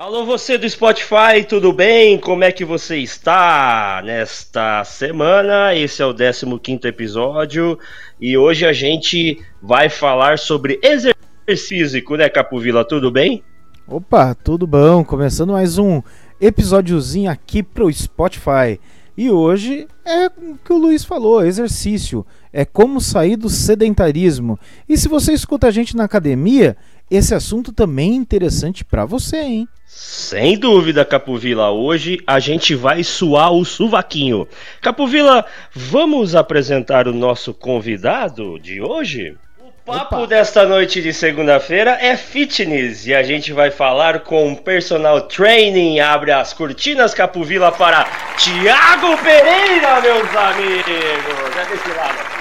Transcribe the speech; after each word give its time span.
Alô, 0.00 0.24
você 0.24 0.56
do 0.56 0.70
Spotify, 0.70 1.42
tudo 1.48 1.72
bem? 1.72 2.18
Como 2.18 2.44
é 2.44 2.52
que 2.52 2.64
você 2.64 2.98
está 2.98 4.00
nesta 4.04 4.84
semana? 4.84 5.74
Esse 5.74 6.00
é 6.00 6.06
o 6.06 6.14
15 6.14 6.86
episódio 6.86 7.76
e 8.20 8.38
hoje 8.38 8.64
a 8.64 8.72
gente 8.72 9.42
vai 9.60 9.88
falar 9.88 10.38
sobre 10.38 10.78
exercício 10.84 11.68
físico, 11.68 12.14
né, 12.14 12.28
Capovila? 12.28 12.84
Tudo 12.84 13.10
bem? 13.10 13.42
Opa, 13.88 14.36
tudo 14.36 14.68
bom? 14.68 15.02
Começando 15.02 15.54
mais 15.54 15.78
um 15.78 16.00
episódiozinho 16.40 17.28
aqui 17.28 17.60
pro 17.60 17.92
Spotify. 17.92 18.78
E 19.16 19.32
hoje 19.32 19.88
é 20.04 20.28
o 20.28 20.56
que 20.64 20.72
o 20.72 20.78
Luiz 20.78 21.04
falou, 21.04 21.44
exercício. 21.44 22.24
É 22.52 22.64
como 22.64 23.00
sair 23.00 23.34
do 23.34 23.50
sedentarismo. 23.50 24.56
E 24.88 24.96
se 24.96 25.08
você 25.08 25.32
escuta 25.32 25.66
a 25.66 25.72
gente 25.72 25.96
na 25.96 26.04
academia, 26.04 26.76
esse 27.10 27.34
assunto 27.34 27.72
também 27.72 28.12
é 28.12 28.16
interessante 28.16 28.84
para 28.84 29.04
você, 29.04 29.38
hein? 29.38 29.68
Sem 29.86 30.58
dúvida, 30.58 31.04
Capovila. 31.04 31.70
Hoje 31.70 32.20
a 32.26 32.38
gente 32.38 32.74
vai 32.74 33.02
suar 33.02 33.52
o 33.52 33.64
suvaquinho. 33.64 34.46
Capovila, 34.80 35.44
vamos 35.74 36.34
apresentar 36.34 37.08
o 37.08 37.12
nosso 37.12 37.54
convidado 37.54 38.58
de 38.58 38.80
hoje? 38.80 39.36
O 39.58 39.90
papo 39.90 40.16
Opa. 40.16 40.26
desta 40.26 40.66
noite 40.66 41.00
de 41.00 41.14
segunda-feira 41.14 41.96
é 42.00 42.14
fitness 42.16 43.06
e 43.06 43.14
a 43.14 43.22
gente 43.22 43.52
vai 43.52 43.70
falar 43.70 44.20
com 44.20 44.54
personal 44.54 45.22
training. 45.22 46.00
Abre 46.00 46.30
as 46.30 46.52
cortinas, 46.52 47.14
Capovila, 47.14 47.72
para 47.72 48.04
Tiago 48.36 49.16
Pereira, 49.16 50.00
meus 50.02 50.36
amigos. 50.36 51.56
É 51.56 51.64
desse 51.70 51.88
lado 51.96 52.20
aqui. 52.20 52.38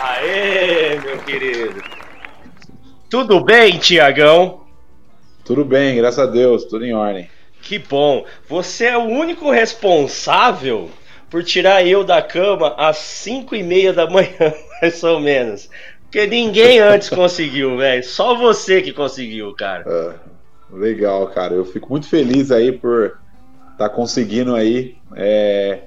Aê, 0.00 1.00
meu 1.00 1.18
querido. 1.18 1.95
Tudo 3.16 3.40
bem, 3.40 3.78
Tiagão? 3.78 4.60
Tudo 5.42 5.64
bem, 5.64 5.96
graças 5.96 6.18
a 6.18 6.26
Deus, 6.26 6.66
tudo 6.66 6.84
em 6.84 6.92
ordem. 6.92 7.30
Que 7.62 7.78
bom. 7.78 8.26
Você 8.46 8.84
é 8.84 8.98
o 8.98 9.04
único 9.04 9.50
responsável 9.50 10.90
por 11.30 11.42
tirar 11.42 11.82
eu 11.86 12.04
da 12.04 12.20
cama 12.20 12.74
às 12.76 12.98
5 12.98 13.56
e 13.56 13.62
meia 13.62 13.90
da 13.90 14.06
manhã, 14.06 14.52
mais 14.82 15.02
ou 15.02 15.18
menos. 15.18 15.70
Porque 16.02 16.26
ninguém 16.26 16.78
antes 16.78 17.08
conseguiu, 17.08 17.78
velho. 17.78 18.04
Só 18.04 18.34
você 18.34 18.82
que 18.82 18.92
conseguiu, 18.92 19.54
cara. 19.54 19.86
É, 19.88 20.76
legal, 20.76 21.26
cara. 21.28 21.54
Eu 21.54 21.64
fico 21.64 21.88
muito 21.88 22.06
feliz 22.06 22.50
aí 22.50 22.70
por 22.70 23.18
estar 23.72 23.88
tá 23.88 23.88
conseguindo 23.88 24.54
aí 24.54 24.94
é, 25.16 25.84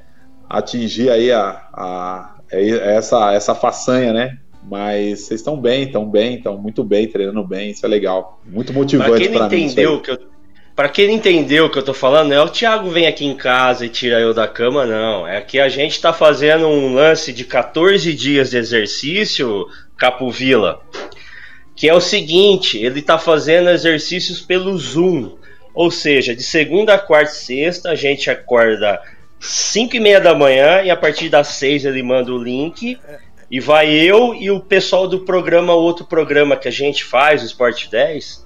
atingir 0.50 1.12
aí 1.12 1.32
a, 1.32 1.62
a, 1.74 2.36
é, 2.52 2.96
essa, 2.96 3.32
essa 3.34 3.54
façanha, 3.54 4.12
né? 4.14 4.40
Mas 4.70 5.22
vocês 5.22 5.40
estão 5.40 5.60
bem, 5.60 5.84
estão 5.84 6.06
bem, 6.08 6.36
estão 6.36 6.58
muito 6.58 6.84
bem, 6.84 7.08
treinando 7.08 7.44
bem, 7.44 7.72
isso 7.72 7.86
é 7.86 7.90
legal. 7.90 8.40
Muito 8.46 8.72
motivante 8.72 9.28
para 9.30 9.50
mim. 9.50 9.64
Entendeu 9.64 10.00
que 10.00 10.12
eu, 10.12 10.20
pra 10.76 10.88
quem 10.88 11.08
não 11.08 11.16
entendeu 11.16 11.66
o 11.66 11.70
que 11.72 11.80
eu 11.80 11.84
tô 11.84 11.94
falando, 11.94 12.30
não 12.30 12.36
é 12.36 12.42
o 12.42 12.50
Thiago 12.50 12.90
vem 12.92 13.08
aqui 13.08 13.26
em 13.26 13.36
casa 13.36 13.86
e 13.86 13.90
tira 13.90 14.20
eu 14.20 14.34
da 14.34 14.48
cama, 14.48 14.86
não. 14.86 15.28
É 15.28 15.42
que 15.42 15.60
a 15.60 15.68
gente 15.68 16.00
tá 16.00 16.14
fazendo 16.14 16.68
um 16.68 16.94
lance 16.94 17.34
de 17.34 17.44
14 17.44 18.14
dias 18.14 18.52
de 18.52 18.58
exercício, 18.58 19.66
Capovila. 19.98 20.82
Que 21.76 21.90
é 21.90 21.94
o 21.94 22.02
seguinte, 22.02 22.78
ele 22.78 23.02
tá 23.02 23.18
fazendo 23.18 23.70
exercícios 23.70 24.40
pelo 24.40 24.78
Zoom. 24.78 25.36
Ou 25.74 25.90
seja, 25.90 26.36
de 26.36 26.44
segunda 26.44 26.94
a 26.94 27.00
quarta 27.00 27.32
e 27.32 27.36
sexta, 27.36 27.90
a 27.90 27.96
gente 27.96 28.30
acorda 28.30 29.02
5 29.40 29.96
e 29.96 30.00
meia 30.00 30.20
da 30.20 30.36
manhã 30.36 30.82
e 30.84 30.90
a 30.90 30.96
partir 30.96 31.30
das 31.30 31.48
6 31.48 31.86
ele 31.86 32.04
manda 32.04 32.34
o 32.34 32.44
link. 32.44 33.00
E 33.52 33.60
vai 33.60 33.90
eu 33.90 34.36
e 34.36 34.52
o 34.52 34.60
pessoal 34.60 35.08
do 35.08 35.20
programa, 35.20 35.74
outro 35.74 36.06
programa 36.06 36.56
que 36.56 36.68
a 36.68 36.72
gente 36.72 37.04
faz, 37.04 37.42
o 37.42 37.46
Sport 37.46 37.90
10, 37.90 38.46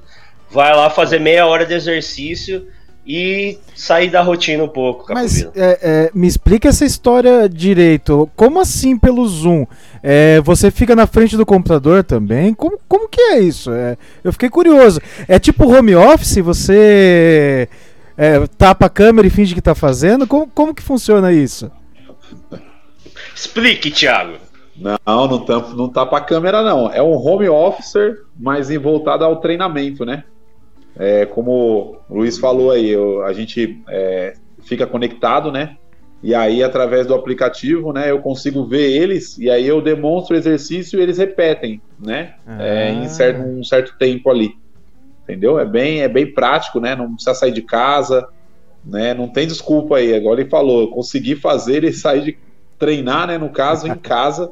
vai 0.49 0.73
lá 0.73 0.89
fazer 0.89 1.19
meia 1.19 1.45
hora 1.45 1.65
de 1.65 1.73
exercício 1.73 2.67
e 3.05 3.57
sair 3.75 4.09
da 4.09 4.21
rotina 4.21 4.63
um 4.63 4.67
pouco. 4.67 5.13
Mas 5.13 5.43
é, 5.43 5.49
é, 5.55 6.11
me 6.13 6.25
explica 6.25 6.69
essa 6.69 6.85
história 6.85 7.49
direito. 7.49 8.29
Como 8.35 8.61
assim 8.61 8.97
pelo 8.97 9.27
Zoom? 9.27 9.65
É, 10.01 10.39
você 10.41 10.71
fica 10.71 10.95
na 10.95 11.05
frente 11.05 11.35
do 11.35 11.45
computador 11.45 12.03
também? 12.03 12.53
Como, 12.53 12.79
como 12.87 13.09
que 13.09 13.19
é 13.19 13.39
isso? 13.39 13.71
É, 13.73 13.97
eu 14.23 14.31
fiquei 14.31 14.49
curioso. 14.49 15.01
É 15.27 15.37
tipo 15.37 15.67
home 15.67 15.95
office? 15.95 16.37
Você 16.37 17.67
é, 18.17 18.47
tapa 18.57 18.85
a 18.85 18.89
câmera 18.89 19.27
e 19.27 19.31
finge 19.31 19.53
que 19.53 19.59
está 19.59 19.75
fazendo? 19.75 20.25
Como, 20.25 20.47
como 20.47 20.73
que 20.73 20.81
funciona 20.81 21.33
isso? 21.33 21.69
Explique, 23.35 23.91
Thiago. 23.91 24.37
Não, 24.75 25.27
não 25.27 25.45
tá, 25.45 25.59
não 25.75 25.89
tá 25.89 26.05
pra 26.05 26.21
câmera, 26.21 26.61
não. 26.61 26.91
É 26.91 27.01
um 27.01 27.15
home 27.15 27.47
officer, 27.47 28.23
mas 28.37 28.69
voltado 28.75 29.23
ao 29.23 29.37
treinamento, 29.37 30.05
né? 30.05 30.23
É, 30.95 31.25
como 31.25 31.97
o 32.09 32.17
Luiz 32.17 32.37
falou 32.37 32.71
aí, 32.71 32.89
eu, 32.89 33.23
a 33.23 33.33
gente 33.33 33.81
é, 33.87 34.33
fica 34.63 34.85
conectado, 34.85 35.51
né? 35.51 35.77
E 36.21 36.33
aí, 36.33 36.63
através 36.63 37.05
do 37.05 37.13
aplicativo, 37.13 37.91
né, 37.91 38.09
eu 38.09 38.19
consigo 38.19 38.65
ver 38.65 38.89
eles 38.89 39.37
e 39.37 39.49
aí 39.49 39.67
eu 39.67 39.81
demonstro 39.81 40.35
o 40.35 40.39
exercício 40.39 40.97
e 40.97 41.03
eles 41.03 41.17
repetem, 41.17 41.81
né? 41.99 42.35
Ah. 42.47 42.63
É, 42.63 42.93
em 42.93 43.09
certo, 43.09 43.41
um 43.41 43.63
certo 43.63 43.97
tempo 43.97 44.29
ali. 44.29 44.55
Entendeu? 45.23 45.59
É 45.59 45.65
bem, 45.65 46.01
é 46.01 46.07
bem 46.07 46.33
prático, 46.33 46.79
né? 46.79 46.95
Não 46.95 47.13
precisa 47.13 47.33
sair 47.33 47.51
de 47.51 47.61
casa, 47.61 48.27
né? 48.85 49.13
Não 49.13 49.27
tem 49.27 49.45
desculpa 49.45 49.97
aí. 49.97 50.15
Agora 50.15 50.39
ele 50.39 50.49
falou, 50.49 50.81
eu 50.81 50.87
consegui 50.87 51.35
fazer 51.35 51.77
ele 51.77 51.91
sair 51.91 52.23
de 52.23 52.37
treinar, 52.79 53.27
né? 53.27 53.37
No 53.37 53.49
caso, 53.49 53.87
em 53.87 53.95
casa 53.99 54.49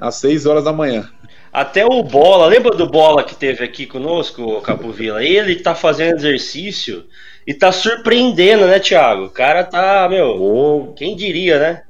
às 0.00 0.16
6 0.16 0.46
horas 0.46 0.64
da 0.64 0.72
manhã. 0.72 1.08
Até 1.52 1.84
o 1.84 2.02
Bola, 2.02 2.46
lembra 2.46 2.76
do 2.76 2.88
Bola 2.88 3.24
que 3.24 3.34
teve 3.34 3.64
aqui 3.64 3.86
conosco, 3.86 4.60
Capovila? 4.60 5.24
Ele 5.24 5.56
tá 5.56 5.74
fazendo 5.74 6.16
exercício 6.16 7.04
e 7.46 7.54
tá 7.54 7.72
surpreendendo, 7.72 8.66
né, 8.66 8.78
Thiago? 8.78 9.24
O 9.24 9.30
cara 9.30 9.64
tá, 9.64 10.06
meu, 10.08 10.40
oh, 10.40 10.92
quem 10.92 11.16
diria, 11.16 11.58
né? 11.58 11.82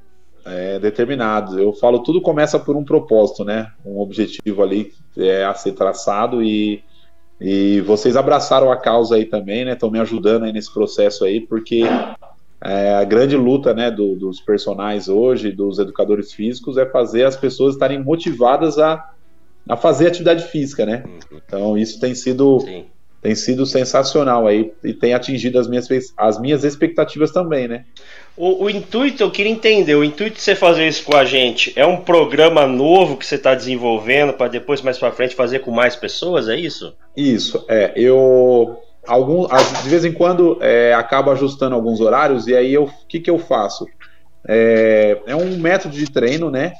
É 0.45 0.79
determinado. 0.79 1.59
Eu 1.59 1.73
falo, 1.73 1.99
tudo 1.99 2.21
começa 2.21 2.57
por 2.57 2.75
um 2.75 2.83
propósito, 2.83 3.43
né? 3.43 3.71
Um 3.85 3.99
objetivo 3.99 4.63
ali 4.63 4.93
é 5.17 5.43
a 5.43 5.53
ser 5.53 5.73
traçado 5.73 6.41
e, 6.41 6.81
e 7.39 7.81
vocês 7.81 8.15
abraçaram 8.15 8.71
a 8.71 8.77
causa 8.77 9.15
aí 9.15 9.25
também, 9.25 9.65
né? 9.65 9.73
Estão 9.73 9.91
me 9.91 9.99
ajudando 9.99 10.45
aí 10.45 10.53
nesse 10.53 10.73
processo 10.73 11.25
aí, 11.25 11.41
porque 11.41 11.83
é, 12.61 12.93
a 12.93 13.03
grande 13.05 13.37
luta 13.37 13.73
né, 13.73 13.89
do, 13.89 14.15
dos 14.15 14.41
personagens 14.41 15.07
hoje, 15.07 15.51
dos 15.51 15.79
educadores 15.79 16.33
físicos, 16.33 16.77
é 16.77 16.85
fazer 16.85 17.23
as 17.23 17.37
pessoas 17.37 17.75
estarem 17.75 18.03
motivadas 18.03 18.77
a, 18.77 19.11
a 19.67 19.77
fazer 19.77 20.07
atividade 20.07 20.43
física, 20.45 20.85
né? 20.85 21.03
Uhum. 21.05 21.39
Então 21.45 21.77
isso 21.77 21.99
tem 22.01 22.13
sido, 22.13 22.59
tem 23.21 23.33
sido 23.33 23.65
sensacional 23.65 24.45
aí 24.45 24.73
e 24.83 24.93
tem 24.93 25.13
atingido 25.13 25.57
as 25.57 25.69
minhas, 25.69 25.87
as 26.17 26.39
minhas 26.39 26.65
expectativas 26.65 27.31
também, 27.31 27.65
né? 27.67 27.85
O, 28.35 28.65
o 28.65 28.69
intuito, 28.69 29.23
eu 29.23 29.31
queria 29.31 29.51
entender, 29.51 29.95
o 29.95 30.03
intuito 30.03 30.35
de 30.35 30.41
você 30.41 30.53
fazer 30.53 30.85
isso 30.85 31.03
com 31.03 31.15
a 31.15 31.23
gente 31.23 31.71
é 31.77 31.85
um 31.85 31.97
programa 31.97 32.67
novo 32.67 33.15
que 33.15 33.25
você 33.25 33.35
está 33.35 33.55
desenvolvendo 33.55 34.33
para 34.33 34.49
depois, 34.49 34.81
mais 34.81 34.97
para 34.97 35.13
frente, 35.13 35.33
fazer 35.33 35.59
com 35.59 35.71
mais 35.71 35.95
pessoas, 35.95 36.49
é 36.49 36.57
isso? 36.57 36.93
Isso, 37.15 37.63
é. 37.69 37.93
Eu 37.95 38.81
algum, 39.09 39.47
de 39.47 39.89
vez 39.89 40.05
em 40.05 40.13
quando 40.13 40.57
é, 40.61 40.93
acabo 40.93 41.31
ajustando 41.31 41.73
alguns 41.73 41.99
horários 41.99 42.47
e 42.47 42.55
aí 42.55 42.77
o 42.77 42.87
que, 43.07 43.19
que 43.19 43.29
eu 43.29 43.39
faço? 43.39 43.87
É, 44.47 45.19
é 45.25 45.35
um 45.35 45.57
método 45.57 45.95
de 45.95 46.09
treino, 46.09 46.51
né? 46.51 46.73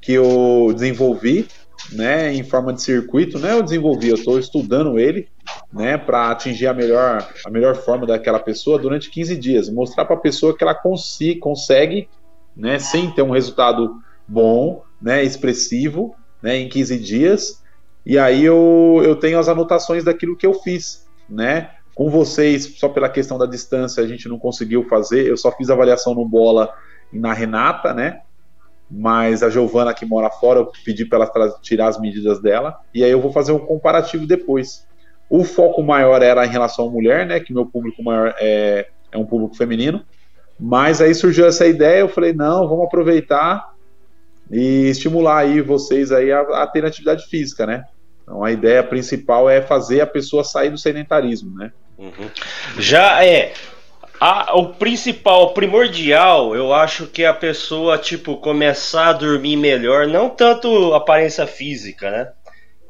Que 0.00 0.12
eu 0.12 0.70
desenvolvi, 0.74 1.48
né? 1.90 2.32
Em 2.34 2.42
forma 2.42 2.72
de 2.74 2.82
circuito, 2.82 3.38
né? 3.38 3.52
Eu 3.52 3.62
desenvolvi, 3.62 4.10
eu 4.10 4.16
estou 4.16 4.38
estudando 4.38 4.98
ele, 4.98 5.28
né? 5.72 5.96
Para 5.96 6.30
atingir 6.30 6.66
a 6.66 6.74
melhor, 6.74 7.26
a 7.44 7.50
melhor 7.50 7.74
forma 7.74 8.06
daquela 8.06 8.38
pessoa 8.38 8.78
durante 8.78 9.10
15 9.10 9.36
dias, 9.36 9.70
mostrar 9.70 10.04
para 10.04 10.16
a 10.16 10.20
pessoa 10.20 10.56
que 10.56 10.62
ela 10.62 10.74
consi, 10.74 11.36
consegue, 11.36 12.08
né? 12.54 12.78
Sem 12.78 13.10
ter 13.10 13.22
um 13.22 13.30
resultado 13.30 13.96
bom, 14.28 14.82
né? 15.00 15.24
Expressivo, 15.24 16.14
né? 16.42 16.58
Em 16.58 16.68
15 16.68 16.98
dias. 16.98 17.62
E 18.04 18.18
aí 18.18 18.44
eu, 18.44 19.00
eu 19.02 19.16
tenho 19.16 19.38
as 19.38 19.48
anotações 19.48 20.04
daquilo 20.04 20.36
que 20.36 20.46
eu 20.46 20.54
fiz, 20.54 21.01
né? 21.32 21.70
Com 21.94 22.08
vocês, 22.08 22.78
só 22.78 22.88
pela 22.88 23.08
questão 23.08 23.36
da 23.38 23.46
distância, 23.46 24.02
a 24.02 24.06
gente 24.06 24.28
não 24.28 24.38
conseguiu 24.38 24.84
fazer. 24.88 25.26
Eu 25.26 25.36
só 25.36 25.50
fiz 25.52 25.70
avaliação 25.70 26.14
no 26.14 26.26
bola 26.26 26.72
e 27.12 27.18
na 27.18 27.32
Renata, 27.32 27.92
né? 27.92 28.20
Mas 28.90 29.42
a 29.42 29.50
Giovana 29.50 29.94
que 29.94 30.04
mora 30.04 30.30
fora, 30.30 30.60
eu 30.60 30.72
pedi 30.84 31.04
para 31.04 31.30
ela 31.34 31.58
tirar 31.60 31.88
as 31.88 31.98
medidas 31.98 32.40
dela. 32.40 32.78
E 32.94 33.02
aí 33.02 33.10
eu 33.10 33.20
vou 33.20 33.32
fazer 33.32 33.52
um 33.52 33.58
comparativo 33.58 34.26
depois. 34.26 34.86
O 35.28 35.44
foco 35.44 35.82
maior 35.82 36.22
era 36.22 36.44
em 36.44 36.50
relação 36.50 36.86
à 36.88 36.90
mulher, 36.90 37.26
né? 37.26 37.40
Que 37.40 37.52
meu 37.52 37.66
público 37.66 38.02
maior 38.02 38.34
é, 38.38 38.88
é 39.10 39.18
um 39.18 39.24
público 39.24 39.56
feminino. 39.56 40.02
Mas 40.58 41.00
aí 41.00 41.14
surgiu 41.14 41.46
essa 41.46 41.66
ideia, 41.66 42.00
eu 42.00 42.08
falei, 42.08 42.32
não, 42.32 42.68
vamos 42.68 42.84
aproveitar 42.84 43.72
e 44.50 44.88
estimular 44.88 45.38
aí 45.38 45.60
vocês 45.60 46.12
aí 46.12 46.30
a, 46.30 46.40
a 46.40 46.66
ter 46.66 46.84
atividade 46.84 47.26
física, 47.26 47.66
né? 47.66 47.84
Então 48.22 48.44
a 48.44 48.50
ideia 48.50 48.82
principal 48.82 49.48
é 49.48 49.60
fazer 49.60 50.00
a 50.00 50.06
pessoa 50.06 50.44
sair 50.44 50.70
do 50.70 50.78
sedentarismo, 50.78 51.56
né? 51.56 51.72
Uhum. 51.98 52.30
Já 52.78 53.24
é. 53.24 53.52
A, 54.20 54.56
o 54.56 54.74
principal, 54.74 55.46
o 55.46 55.50
primordial, 55.54 56.54
eu 56.54 56.72
acho 56.72 57.08
que 57.08 57.24
é 57.24 57.26
a 57.26 57.34
pessoa, 57.34 57.98
tipo, 57.98 58.36
começar 58.36 59.08
a 59.08 59.12
dormir 59.12 59.56
melhor, 59.56 60.06
não 60.06 60.30
tanto 60.30 60.94
aparência 60.94 61.44
física, 61.44 62.08
né? 62.08 62.28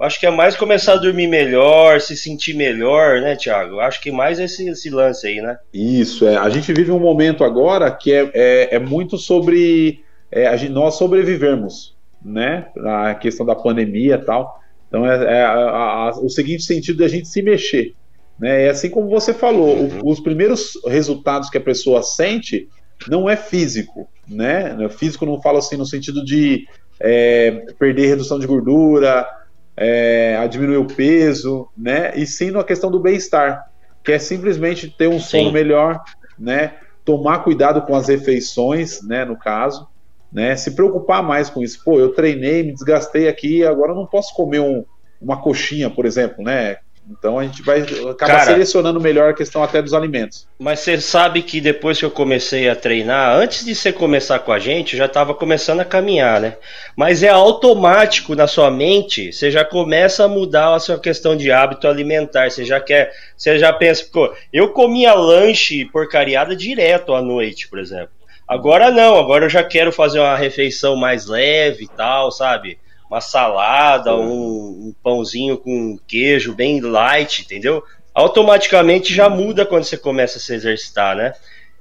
acho 0.02 0.19
que 0.19 0.26
é 0.26 0.31
mais 0.31 0.56
começar 0.56 0.94
a 0.94 0.96
dormir 0.96 1.29
melhor, 1.29 2.00
se 2.00 2.17
sentir 2.17 2.55
melhor, 2.55 3.20
né, 3.20 3.37
Thiago? 3.37 3.81
Acho 3.81 4.00
que 4.00 4.11
mais 4.11 4.38
esse, 4.38 4.69
esse 4.69 4.90
lance 4.90 5.26
aí, 5.26 5.40
né? 5.40 5.58
Isso, 5.73 6.26
é. 6.26 6.37
A 6.37 6.49
gente 6.49 6.73
vive 6.73 6.90
um 6.90 6.99
momento 6.99 7.44
agora 7.44 7.90
que 7.90 8.12
é, 8.12 8.31
é, 8.35 8.76
é 8.76 8.78
muito 8.78 9.17
sobre 9.17 10.02
é, 10.31 10.69
nós 10.69 10.96
sobrevivermos, 10.96 11.96
né? 12.25 12.67
A 12.85 13.14
questão 13.14 13.46
da 13.46 13.55
pandemia 13.55 14.17
e 14.17 14.25
tal. 14.25 14.61
Então 14.92 15.10
é, 15.10 15.38
é 15.38 15.42
a, 15.42 15.52
a, 15.52 16.10
o 16.20 16.28
seguinte 16.28 16.64
sentido 16.64 16.98
da 16.98 17.08
gente 17.08 17.26
se 17.26 17.40
mexer. 17.40 17.94
Né? 18.38 18.64
É 18.64 18.68
assim 18.68 18.90
como 18.90 19.08
você 19.08 19.32
falou, 19.32 19.74
uhum. 19.74 20.00
o, 20.04 20.10
os 20.10 20.20
primeiros 20.20 20.78
resultados 20.86 21.48
que 21.48 21.56
a 21.56 21.62
pessoa 21.62 22.02
sente 22.02 22.68
não 23.08 23.28
é 23.28 23.34
físico, 23.34 24.06
né? 24.28 24.76
Físico 24.90 25.24
não 25.24 25.40
falo 25.40 25.58
assim 25.58 25.78
no 25.78 25.86
sentido 25.86 26.22
de 26.22 26.66
é, 27.00 27.64
perder 27.78 28.06
redução 28.06 28.38
de 28.38 28.46
gordura, 28.46 29.26
é, 29.74 30.36
a 30.38 30.46
diminuir 30.46 30.76
o 30.76 30.84
peso, 30.84 31.66
né? 31.76 32.12
E 32.14 32.26
sim 32.26 32.50
na 32.50 32.62
questão 32.62 32.90
do 32.90 33.00
bem-estar, 33.00 33.64
que 34.04 34.12
é 34.12 34.18
simplesmente 34.18 34.88
ter 34.88 35.08
um 35.08 35.18
sono 35.18 35.46
sim. 35.48 35.52
melhor, 35.52 36.00
né? 36.38 36.74
Tomar 37.02 37.38
cuidado 37.38 37.82
com 37.82 37.96
as 37.96 38.08
refeições, 38.08 39.02
né? 39.02 39.24
No 39.24 39.36
caso, 39.36 39.88
né? 40.32 40.56
Se 40.56 40.70
preocupar 40.70 41.23
mais 41.23 41.50
com 41.50 41.62
isso. 41.62 41.82
Pô, 41.84 42.00
eu 42.00 42.14
treinei, 42.14 42.62
me 42.62 42.73
desgastei 42.73 43.29
aqui, 43.29 43.64
agora 43.64 43.93
eu 43.93 43.96
não 43.96 44.06
posso 44.06 44.34
comer 44.34 44.61
um, 44.61 44.84
uma 45.20 45.40
coxinha, 45.40 45.90
por 45.90 46.06
exemplo, 46.06 46.43
né? 46.43 46.79
Então 47.11 47.38
a 47.38 47.44
gente 47.44 47.62
vai 47.62 47.81
acabar 47.81 48.17
Cara, 48.17 48.44
selecionando 48.44 49.00
melhor 49.00 49.31
a 49.31 49.34
questão 49.34 49.62
até 49.62 49.82
dos 49.82 49.93
alimentos. 49.93 50.46
Mas 50.58 50.81
você 50.81 51.00
sabe 51.00 51.43
que 51.43 51.61
depois 51.61 51.99
que 51.99 52.05
eu 52.05 52.11
comecei 52.11 52.69
a 52.69 52.76
treinar, 52.76 53.37
antes 53.37 53.64
de 53.64 53.75
você 53.75 53.93
começar 53.93 54.38
com 54.38 54.52
a 54.52 54.58
gente, 54.58 54.93
eu 54.93 54.99
já 54.99 55.06
estava 55.06 55.34
começando 55.34 55.81
a 55.81 55.84
caminhar, 55.84 56.40
né? 56.40 56.56
Mas 56.96 57.23
é 57.23 57.28
automático 57.28 58.37
na 58.37 58.46
sua 58.46 58.70
mente, 58.70 59.32
você 59.32 59.50
já 59.50 59.64
começa 59.64 60.25
a 60.25 60.28
mudar 60.28 60.75
a 60.75 60.78
sua 60.78 60.99
questão 60.99 61.37
de 61.37 61.50
hábito 61.50 61.88
alimentar. 61.88 62.50
Você 62.50 62.64
já 62.64 62.81
quer, 62.81 63.12
você 63.37 63.58
já 63.58 63.73
pensa, 63.73 64.06
pô, 64.12 64.32
eu 64.52 64.69
comia 64.69 65.12
lanche 65.12 65.85
porcariada 65.87 66.55
direto 66.55 67.14
à 67.14 67.20
noite, 67.20 67.69
por 67.69 67.81
exemplo. 67.81 68.21
Agora 68.52 68.90
não, 68.90 69.19
agora 69.19 69.46
eu 69.46 69.50
já 69.50 69.64
quero 69.64 69.93
fazer 69.93 70.20
uma 70.20 70.37
refeição 70.37 70.96
mais 70.96 71.26
leve 71.26 71.84
e 71.84 71.88
tal, 71.88 72.31
sabe? 72.31 72.78
uma 73.12 73.20
salada, 73.20 74.16
um, 74.16 74.88
um 74.88 74.94
pãozinho 75.02 75.58
com 75.58 75.99
queijo 76.08 76.54
bem 76.54 76.81
light, 76.81 77.43
entendeu? 77.43 77.84
Automaticamente 78.14 79.12
já 79.12 79.28
muda 79.28 79.66
quando 79.66 79.84
você 79.84 79.99
começa 79.99 80.38
a 80.38 80.40
se 80.40 80.54
exercitar, 80.54 81.14
né? 81.14 81.34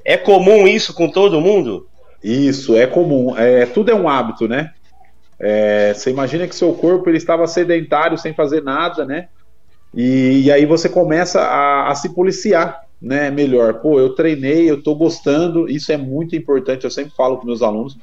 É 0.04 0.18
comum 0.18 0.68
isso 0.68 0.94
com 0.94 1.10
todo 1.10 1.40
mundo? 1.40 1.88
Isso, 2.22 2.76
é 2.76 2.86
comum. 2.86 3.38
É, 3.38 3.66
tudo 3.66 3.92
é 3.92 3.96
um 3.96 4.10
hábito, 4.10 4.46
né? 4.46 4.74
É, 5.40 5.94
você 5.94 6.10
imagina 6.10 6.46
que 6.46 6.56
seu 6.56 6.74
corpo 6.74 7.10
ele 7.10 7.18
estava 7.18 7.48
sedentário, 7.48 8.18
sem 8.18 8.34
fazer 8.34 8.62
nada, 8.62 9.06
né? 9.06 9.30
E, 9.96 10.42
e 10.44 10.52
aí 10.52 10.66
você 10.66 10.90
começa 10.90 11.42
a, 11.42 11.92
a, 11.92 11.96
se 11.96 12.14
policiar, 12.14 12.82
né? 13.02 13.32
Melhor. 13.32 13.76
Pô, 13.76 14.00
eu 14.00 14.14
treinei, 14.14 14.70
eu 14.70 14.82
tô 14.82 14.94
gostando, 14.94 15.68
isso 15.70 15.92
é 15.92 15.98
muito 15.98 16.36
importante. 16.36 16.84
Eu 16.84 16.92
sempre 16.92 17.14
falo 17.16 17.38
com 17.38 17.46
meus 17.46 17.62
alunos, 17.62 17.98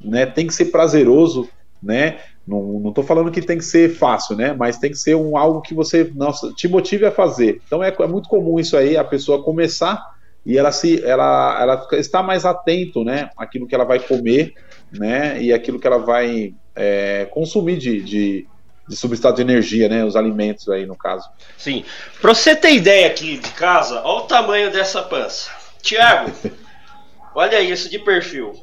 né? 0.00 0.26
Tem 0.26 0.46
que 0.46 0.54
ser 0.54 0.66
prazeroso, 0.66 1.48
né? 1.82 2.18
Não 2.46 2.88
estou 2.88 3.02
falando 3.02 3.30
que 3.30 3.40
tem 3.40 3.56
que 3.56 3.64
ser 3.64 3.96
fácil, 3.96 4.36
né? 4.36 4.52
Mas 4.52 4.78
tem 4.78 4.90
que 4.90 4.98
ser 4.98 5.14
um 5.14 5.36
algo 5.36 5.62
que 5.62 5.72
você 5.72 6.10
nossa, 6.14 6.52
te 6.52 6.68
motive 6.68 7.06
a 7.06 7.10
fazer. 7.10 7.60
Então 7.66 7.82
é, 7.82 7.88
é 7.88 8.06
muito 8.06 8.28
comum 8.28 8.60
isso 8.60 8.76
aí, 8.76 8.96
a 8.96 9.04
pessoa 9.04 9.42
começar 9.42 10.14
e 10.44 10.58
ela 10.58 10.70
se 10.70 11.02
ela, 11.02 11.58
ela 11.60 11.88
está 11.92 12.22
mais 12.22 12.44
atento, 12.44 13.02
né? 13.02 13.30
Aquilo 13.36 13.66
que 13.66 13.74
ela 13.74 13.84
vai 13.84 13.98
comer, 13.98 14.52
né? 14.92 15.40
E 15.42 15.52
aquilo 15.52 15.80
que 15.80 15.86
ela 15.86 15.98
vai 15.98 16.54
é, 16.76 17.26
consumir 17.30 17.78
de, 17.78 18.02
de, 18.02 18.46
de 18.88 18.96
substrato 18.96 19.36
de 19.36 19.42
energia, 19.42 19.88
né? 19.88 20.04
Os 20.04 20.16
alimentos 20.16 20.68
aí 20.68 20.86
no 20.86 20.96
caso. 20.96 21.28
Sim. 21.56 21.84
Para 22.20 22.34
você 22.34 22.54
ter 22.54 22.72
ideia 22.72 23.06
aqui 23.06 23.38
de 23.38 23.50
casa, 23.50 24.00
olha 24.04 24.24
o 24.24 24.26
tamanho 24.26 24.70
dessa 24.70 25.02
pança. 25.02 25.50
Tiago, 25.82 26.30
olha 27.34 27.60
isso 27.60 27.88
de 27.90 27.98
perfil. 27.98 28.54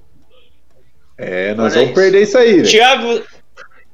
É, 1.18 1.54
nós 1.54 1.74
olha 1.74 1.86
vamos 1.86 1.90
isso. 1.90 2.02
perder 2.02 2.22
isso 2.24 2.38
aí. 2.38 2.64
Tiago, 2.64 3.24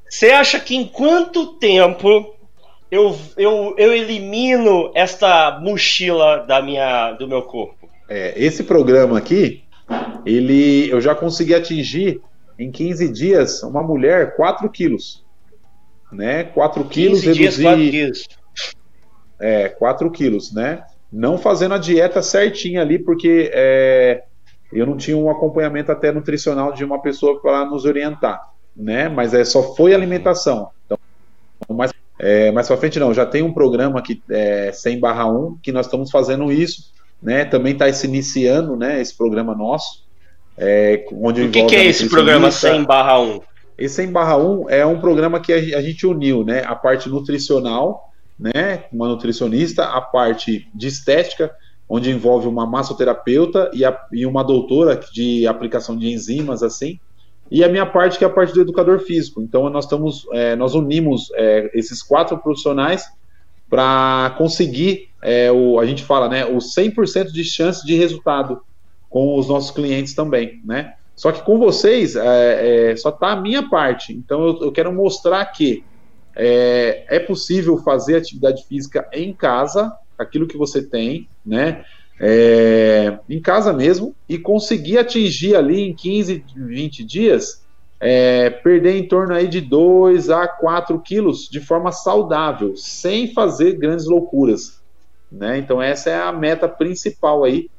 você 0.10 0.32
acha 0.32 0.60
que 0.60 0.76
em 0.76 0.86
quanto 0.86 1.54
tempo 1.58 2.36
eu, 2.90 3.18
eu, 3.36 3.76
eu 3.78 3.94
elimino 3.94 4.92
esta 4.96 5.60
mochila 5.60 6.46
da 6.48 6.62
minha, 6.62 7.14
do 7.14 7.28
meu 7.28 7.42
corpo? 7.42 7.90
É, 8.10 8.34
esse 8.38 8.64
programa 8.64 9.18
aqui, 9.18 9.64
ele, 10.26 10.90
eu 10.90 11.02
já 11.02 11.14
consegui 11.14 11.54
atingir 11.54 12.22
em 12.58 12.72
15 12.72 13.12
dias 13.12 13.64
uma 13.64 13.84
mulher 13.84 14.36
4 14.36 14.70
quilos. 14.70 15.26
Né? 16.12 16.44
4 16.44 16.86
quilos 16.86 17.22
reduzir... 17.22 17.40
Dias, 17.40 17.58
4 17.58 17.90
quilos. 17.90 18.28
É, 19.40 19.70
4 19.70 20.12
quilos, 20.12 20.54
né? 20.54 20.84
Não 21.12 21.38
fazendo 21.38 21.74
a 21.74 21.78
dieta 21.78 22.22
certinha 22.22 22.82
ali, 22.82 23.00
porque 23.00 23.52
é, 23.54 24.24
eu 24.74 24.86
não 24.86 24.98
tinha 24.98 25.18
um 25.18 25.30
acompanhamento 25.30 25.92
até 25.92 26.12
nutricional 26.12 26.74
de 26.74 26.84
uma 26.84 27.02
pessoa 27.02 27.42
para 27.42 27.66
nos 27.66 27.86
orientar 27.86 28.42
né? 28.78 29.10
Mas 29.10 29.34
é 29.34 29.44
só 29.44 29.76
foi 29.76 29.94
alimentação. 29.94 30.70
Então, 30.86 30.98
mais, 31.76 31.92
é, 32.20 32.52
mais 32.52 32.68
para 32.68 32.78
frente 32.78 33.00
não, 33.00 33.14
já 33.14 33.26
tem 33.26 33.42
um 33.42 33.54
programa 33.54 34.02
que 34.02 34.22
é 34.30 34.72
100 34.72 35.00
barra 35.00 35.26
1 35.26 35.58
que 35.62 35.72
nós 35.72 35.88
estamos 35.88 36.12
fazendo 36.12 36.52
isso, 36.52 36.92
né? 37.22 37.44
Também 37.44 37.74
está 37.74 37.92
se 37.92 38.06
iniciando, 38.06 38.78
né? 38.78 39.02
Esse 39.02 39.18
programa 39.18 39.56
nosso. 39.56 40.06
É, 40.58 41.06
onde 41.12 41.44
o 41.44 41.52
que, 41.52 41.66
que 41.66 41.76
é 41.76 41.86
esse 41.86 42.08
programa 42.08 42.52
100 42.52 42.84
barra 42.84 43.20
1? 43.20 43.42
Esse 43.78 43.96
100 43.96 44.12
barra 44.12 44.38
1 44.38 44.70
é 44.70 44.86
um 44.86 45.00
programa 45.00 45.40
que 45.40 45.54
a, 45.54 45.82
gente 45.82 46.06
uniu, 46.08 46.44
né? 46.44 46.64
A 46.66 46.76
parte 46.76 47.08
nutricional, 47.10 48.12
né? 48.40 48.86
Uma 48.92 49.08
nutricionista, 49.08 49.86
a 49.86 50.02
parte 50.02 50.68
de 50.74 50.88
estética, 50.88 51.52
onde 51.88 52.10
envolve 52.10 52.48
uma 52.48 52.66
massoterapeuta 52.66 53.70
e, 53.74 53.86
a, 53.86 53.98
e 54.12 54.26
uma 54.26 54.44
doutora 54.44 55.00
de 55.14 55.48
aplicação 55.48 55.98
de 55.98 56.12
enzimas, 56.12 56.64
assim, 56.64 57.00
e 57.50 57.64
a 57.64 57.70
minha 57.70 57.86
parte, 57.86 58.18
que 58.18 58.26
é 58.26 58.28
a 58.28 58.32
parte 58.32 58.54
do 58.54 58.62
educador 58.62 59.00
físico. 59.00 59.42
Então, 59.42 59.70
nós 59.70 59.86
estamos, 59.86 60.28
é, 60.34 60.56
nós 60.56 60.76
unimos 60.76 61.32
é, 61.36 61.72
esses 61.74 62.04
quatro 62.04 62.38
profissionais 62.38 63.06
para 63.70 64.36
conseguir, 64.38 65.10
é, 65.22 65.52
o, 65.52 65.80
a 65.80 65.86
gente 65.86 66.04
fala, 66.04 66.28
né, 66.28 66.46
o 66.46 66.58
100% 66.58 67.32
de 67.32 67.44
chance 67.44 67.86
de 67.86 67.96
resultado 67.96 68.62
com 69.10 69.38
os 69.38 69.48
nossos 69.48 69.72
clientes 69.72 70.14
também, 70.14 70.62
né? 70.66 70.96
Só 71.18 71.34
que 71.34 71.42
com 71.42 71.60
vocês, 71.60 72.16
é, 72.16 72.92
é, 72.92 72.96
só 72.96 73.10
está 73.10 73.32
a 73.32 73.42
minha 73.42 73.68
parte. 73.68 74.14
Então, 74.14 74.48
eu, 74.48 74.62
eu 74.62 74.72
quero 74.72 74.94
mostrar 74.94 75.44
que 75.48 75.84
é, 76.34 77.06
é 77.10 77.20
possível 77.20 77.78
fazer 77.80 78.16
atividade 78.16 78.64
física 78.66 79.10
em 79.12 79.34
casa, 79.34 79.92
aquilo 80.18 80.48
que 80.48 80.58
você 80.58 80.82
tem, 80.82 81.28
né? 81.46 81.84
é, 82.20 83.20
em 83.30 83.40
casa 83.40 83.72
mesmo 83.72 84.16
e 84.28 84.38
conseguir 84.38 84.98
atingir 84.98 85.56
ali 85.56 85.82
em 85.82 85.94
15, 85.94 86.44
20 86.56 87.04
dias, 87.04 87.64
é, 88.00 88.50
perder 88.50 88.98
em 88.98 89.08
torno 89.08 89.34
aí 89.34 89.48
de 89.48 89.62
2 89.62 90.30
a 90.30 90.48
4 90.48 91.00
quilos 91.00 91.48
de 91.50 91.60
forma 91.60 91.92
saudável, 91.92 92.76
sem 92.76 93.34
fazer 93.34 93.74
grandes 93.74 94.06
loucuras. 94.06 94.82
Né? 95.32 95.58
Então 95.58 95.82
essa 95.82 96.10
é 96.10 96.20
a 96.20 96.32
meta 96.32 96.68
principal 96.68 97.44
aí. 97.44 97.70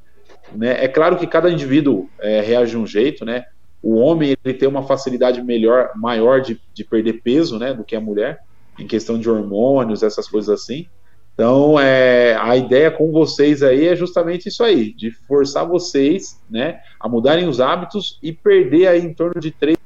Né? 0.55 0.85
É 0.85 0.89
claro 0.89 1.17
que 1.17 1.27
cada 1.27 1.51
indivíduo 1.51 2.09
é, 2.19 2.41
reage 2.41 2.73
de 2.73 2.79
um 2.79 2.87
jeito, 2.87 3.25
né? 3.25 3.45
O 3.83 3.97
homem 3.97 4.37
ele 4.45 4.55
tem 4.55 4.69
uma 4.69 4.83
facilidade 4.83 5.43
melhor, 5.43 5.93
maior 5.95 6.41
de, 6.41 6.61
de 6.75 6.85
perder 6.85 7.23
peso, 7.23 7.59
né, 7.59 7.73
do 7.73 7.85
que 7.85 7.95
a 7.95 8.01
mulher, 8.01 8.41
em 8.79 8.87
questão 8.87 9.19
de 9.19 9.31
hormônios, 9.31 10.03
essas 10.03 10.29
coisas 10.29 10.49
assim. 10.61 10.89
Então, 11.33 11.79
é, 11.79 12.35
a 12.35 12.57
ideia 12.57 12.91
com 12.91 13.13
vocês 13.13 13.63
aí 13.63 13.87
é 13.87 13.95
justamente 13.95 14.49
isso 14.49 14.65
aí, 14.65 14.93
de 14.93 15.13
forçar 15.13 15.65
vocês, 15.65 16.41
né, 16.51 16.81
a 16.99 17.09
mudarem 17.09 17.47
os 17.47 17.61
hábitos 17.61 18.19
e 18.21 18.33
perder 18.33 18.89
aí 18.89 19.01
em 19.01 19.15
torno 19.15 19.41
de 19.41 19.53
três 19.53 19.79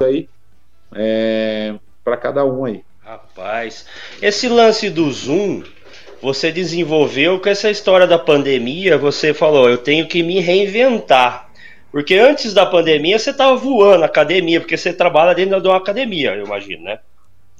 aí 0.00 0.28
é, 0.92 1.76
para 2.02 2.16
cada 2.16 2.44
um 2.44 2.64
aí. 2.64 2.82
Rapaz, 3.00 3.86
esse 4.20 4.48
lance 4.48 4.90
do 4.90 5.10
Zoom, 5.10 5.62
você 6.20 6.52
desenvolveu 6.52 7.40
com 7.40 7.48
essa 7.48 7.70
história 7.70 8.06
da 8.06 8.18
pandemia, 8.18 8.98
você 8.98 9.32
falou, 9.32 9.68
eu 9.68 9.78
tenho 9.78 10.06
que 10.06 10.22
me 10.22 10.40
reinventar. 10.40 11.50
Porque 11.90 12.14
antes 12.14 12.54
da 12.54 12.64
pandemia 12.64 13.18
você 13.18 13.30
estava 13.30 13.56
voando 13.56 14.00
na 14.00 14.06
academia, 14.06 14.60
porque 14.60 14.76
você 14.76 14.92
trabalha 14.92 15.34
dentro 15.34 15.60
de 15.60 15.68
uma 15.68 15.76
academia, 15.76 16.34
eu 16.34 16.44
imagino, 16.44 16.84
né? 16.84 17.00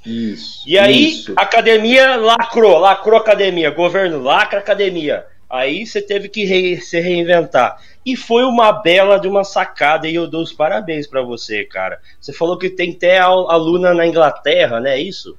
Isso. 0.06 0.62
E 0.66 0.78
aí, 0.78 1.10
isso. 1.10 1.32
academia 1.36 2.16
lacrou, 2.16 2.78
lacrou 2.78 3.18
academia, 3.18 3.70
governo 3.70 4.22
lacra 4.22 4.60
academia. 4.60 5.24
Aí 5.48 5.84
você 5.84 6.00
teve 6.00 6.28
que 6.28 6.44
re, 6.44 6.80
se 6.80 7.00
reinventar. 7.00 7.76
E 8.06 8.16
foi 8.16 8.44
uma 8.44 8.72
bela 8.72 9.18
de 9.18 9.26
uma 9.26 9.42
sacada 9.42 10.08
e 10.08 10.14
eu 10.14 10.28
dou 10.28 10.42
os 10.42 10.52
parabéns 10.52 11.08
para 11.08 11.22
você, 11.22 11.64
cara. 11.64 12.00
Você 12.20 12.32
falou 12.32 12.56
que 12.56 12.70
tem 12.70 12.92
até 12.92 13.18
aluna 13.18 13.92
na 13.92 14.06
Inglaterra, 14.06 14.78
né? 14.78 14.94
É 14.94 15.00
isso? 15.00 15.36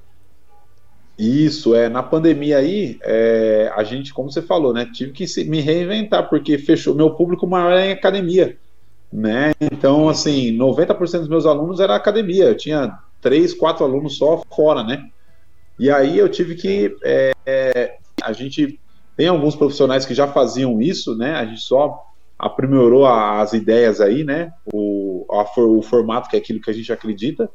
Isso, 1.18 1.74
é. 1.74 1.88
Na 1.88 2.02
pandemia 2.02 2.58
aí, 2.58 2.98
é, 3.02 3.70
a 3.74 3.84
gente, 3.84 4.12
como 4.12 4.30
você 4.30 4.42
falou, 4.42 4.72
né? 4.72 4.88
Tive 4.92 5.12
que 5.12 5.26
se, 5.26 5.44
me 5.44 5.60
reinventar, 5.60 6.28
porque 6.28 6.58
fechou. 6.58 6.94
Meu 6.94 7.10
público 7.10 7.46
maior 7.46 7.72
é 7.72 7.88
em 7.90 7.92
academia. 7.92 8.56
Né? 9.12 9.52
Então, 9.60 10.08
assim, 10.08 10.56
90% 10.56 11.18
dos 11.18 11.28
meus 11.28 11.44
alunos 11.44 11.80
era 11.80 11.94
academia. 11.94 12.44
Eu 12.44 12.56
tinha 12.56 12.98
três, 13.20 13.52
quatro 13.52 13.84
alunos 13.84 14.16
só 14.16 14.42
fora, 14.54 14.82
né? 14.82 15.06
E 15.78 15.90
aí 15.90 16.18
eu 16.18 16.28
tive 16.28 16.54
que. 16.54 16.96
É, 17.02 17.32
é, 17.44 17.96
a 18.22 18.32
gente 18.32 18.80
tem 19.16 19.28
alguns 19.28 19.54
profissionais 19.54 20.06
que 20.06 20.14
já 20.14 20.26
faziam 20.26 20.80
isso, 20.80 21.14
né? 21.16 21.34
A 21.34 21.44
gente 21.44 21.60
só 21.60 22.02
aprimorou 22.38 23.06
as 23.06 23.52
ideias 23.52 24.00
aí, 24.00 24.24
né? 24.24 24.52
O, 24.72 25.26
a, 25.30 25.60
o 25.60 25.82
formato 25.82 26.28
que 26.28 26.36
é 26.36 26.38
aquilo 26.38 26.60
que 26.60 26.70
a 26.70 26.74
gente 26.74 26.92
acredita. 26.92 27.50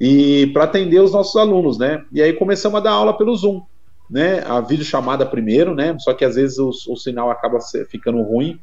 E 0.00 0.48
para 0.48 0.64
atender 0.64 1.00
os 1.00 1.12
nossos 1.12 1.36
alunos, 1.36 1.78
né? 1.78 2.04
E 2.12 2.20
aí 2.20 2.32
começamos 2.32 2.78
a 2.78 2.82
dar 2.82 2.92
aula 2.92 3.16
pelo 3.16 3.34
Zoom, 3.36 3.62
né? 4.10 4.42
A 4.46 4.60
videochamada 4.60 5.24
primeiro, 5.24 5.74
né? 5.74 5.96
Só 5.98 6.12
que 6.12 6.24
às 6.24 6.34
vezes 6.34 6.58
o, 6.58 6.70
o 6.88 6.96
sinal 6.96 7.30
acaba 7.30 7.58
ficando 7.88 8.22
ruim, 8.22 8.60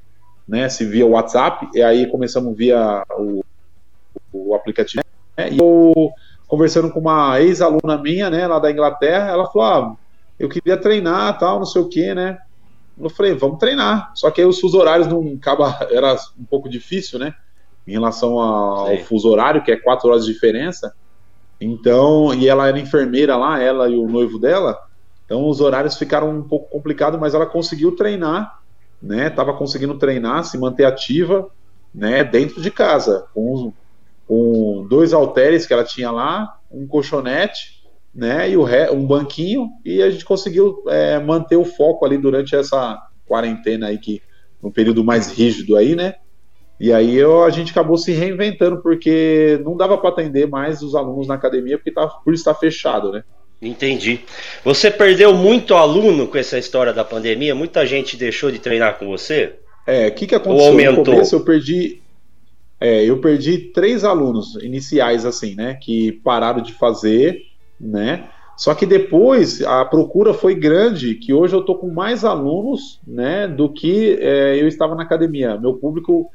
né? 0.47 0.67
Se 0.69 0.85
via 0.85 1.05
WhatsApp, 1.05 1.69
e 1.73 1.81
aí 1.81 2.07
começamos 2.07 2.57
via 2.57 3.03
o, 3.11 3.43
o 4.33 4.55
aplicativo. 4.55 5.03
Né? 5.37 5.53
E 5.53 5.57
eu 5.59 6.11
conversando 6.49 6.89
com 6.89 6.99
uma 6.99 7.39
ex-aluna 7.39 7.95
minha, 7.97 8.27
né, 8.29 8.47
lá 8.47 8.57
da 8.57 8.71
Inglaterra, 8.71 9.29
ela 9.29 9.45
falou: 9.45 9.67
ah, 9.67 9.95
eu 10.39 10.49
queria 10.49 10.75
treinar, 10.75 11.37
tal, 11.37 11.59
não 11.59 11.65
sei 11.65 11.81
o 11.81 11.87
que, 11.87 12.13
né? 12.13 12.39
Eu 12.99 13.09
falei, 13.09 13.33
vamos 13.33 13.59
treinar. 13.59 14.11
Só 14.15 14.29
que 14.29 14.41
aí 14.41 14.47
os 14.47 14.59
fuso 14.59 14.77
horários 14.77 15.07
não 15.07 15.37
acaba, 15.39 15.77
era 15.91 16.15
um 16.37 16.43
pouco 16.43 16.67
difícil, 16.67 17.19
né? 17.19 17.33
Em 17.87 17.91
relação 17.93 18.39
ao 18.39 18.87
Sim. 18.87 19.03
fuso 19.03 19.29
horário, 19.29 19.63
que 19.63 19.71
é 19.71 19.77
quatro 19.77 20.09
horas 20.09 20.25
de 20.25 20.33
diferença. 20.33 20.93
Então, 21.59 22.33
e 22.33 22.47
ela 22.47 22.67
era 22.67 22.79
enfermeira 22.79 23.35
lá, 23.35 23.61
ela 23.61 23.89
e 23.89 23.95
o 23.95 24.07
noivo 24.07 24.39
dela. 24.39 24.77
Então 25.25 25.47
os 25.47 25.59
horários 25.59 25.97
ficaram 25.97 26.29
um 26.29 26.43
pouco 26.43 26.69
complicados, 26.69 27.19
mas 27.19 27.33
ela 27.33 27.45
conseguiu 27.45 27.95
treinar, 27.95 28.59
né? 29.01 29.29
Tava 29.29 29.53
conseguindo 29.53 29.97
treinar, 29.97 30.43
se 30.43 30.57
manter 30.57 30.85
ativa, 30.85 31.49
né? 31.93 32.23
Dentro 32.23 32.61
de 32.61 32.71
casa, 32.71 33.27
com 33.33 33.73
com 34.29 34.85
dois 34.87 35.11
halteres 35.11 35.65
que 35.65 35.73
ela 35.73 35.83
tinha 35.83 36.11
lá, 36.11 36.59
um 36.71 36.85
colchonete, 36.85 37.79
né, 38.13 38.47
e 38.47 38.55
o 38.55 38.63
um 38.93 39.07
banquinho, 39.07 39.69
e 39.83 40.03
a 40.03 40.09
gente 40.11 40.23
conseguiu 40.23 40.83
é, 40.87 41.19
manter 41.19 41.55
o 41.55 41.65
foco 41.65 42.05
ali 42.05 42.15
durante 42.15 42.55
essa 42.55 43.01
quarentena 43.25 43.87
aí 43.87 43.97
que 43.97 44.21
no 44.61 44.71
período 44.71 45.03
mais 45.03 45.31
rígido 45.31 45.75
aí, 45.75 45.95
né? 45.95 46.13
E 46.79 46.93
aí 46.93 47.15
eu, 47.15 47.43
a 47.43 47.49
gente 47.49 47.71
acabou 47.71 47.97
se 47.97 48.11
reinventando 48.13 48.81
porque 48.81 49.59
não 49.65 49.75
dava 49.75 49.97
para 49.97 50.09
atender 50.09 50.47
mais 50.47 50.81
os 50.81 50.95
alunos 50.95 51.27
na 51.27 51.35
academia 51.35 51.77
porque 51.77 51.91
tava, 51.91 52.13
por 52.23 52.33
estar 52.33 52.53
fechado, 52.53 53.11
né? 53.11 53.23
Entendi. 53.61 54.21
Você 54.63 54.89
perdeu 54.89 55.33
muito 55.33 55.75
aluno 55.75 56.27
com 56.27 56.37
essa 56.37 56.57
história 56.57 56.93
da 56.93 57.03
pandemia? 57.03 57.53
Muita 57.53 57.85
gente 57.85 58.15
deixou 58.15 58.49
de 58.49 58.59
treinar 58.59 58.97
com 58.97 59.07
você? 59.07 59.55
É, 59.85 60.07
o 60.07 60.11
que, 60.13 60.27
que 60.27 60.35
aconteceu? 60.35 60.65
Ou 60.65 60.71
aumentou? 60.71 61.03
No 61.03 61.11
começo 61.11 61.35
eu 61.35 61.41
perdi, 61.41 62.01
é, 62.79 63.03
eu 63.03 63.19
perdi 63.19 63.57
três 63.57 64.05
alunos 64.05 64.55
iniciais, 64.61 65.25
assim, 65.25 65.55
né? 65.55 65.73
Que 65.73 66.13
pararam 66.13 66.61
de 66.61 66.71
fazer, 66.73 67.41
né? 67.79 68.29
Só 68.55 68.73
que 68.73 68.85
depois 68.85 69.61
a 69.61 69.83
procura 69.83 70.33
foi 70.33 70.55
grande, 70.55 71.15
que 71.15 71.33
hoje 71.33 71.53
eu 71.53 71.61
tô 71.61 71.75
com 71.75 71.89
mais 71.89 72.23
alunos, 72.23 73.01
né? 73.05 73.47
Do 73.47 73.67
que 73.67 74.17
é, 74.21 74.61
eu 74.61 74.67
estava 74.69 74.95
na 74.95 75.03
academia. 75.03 75.57
Meu 75.57 75.73
público, 75.73 76.29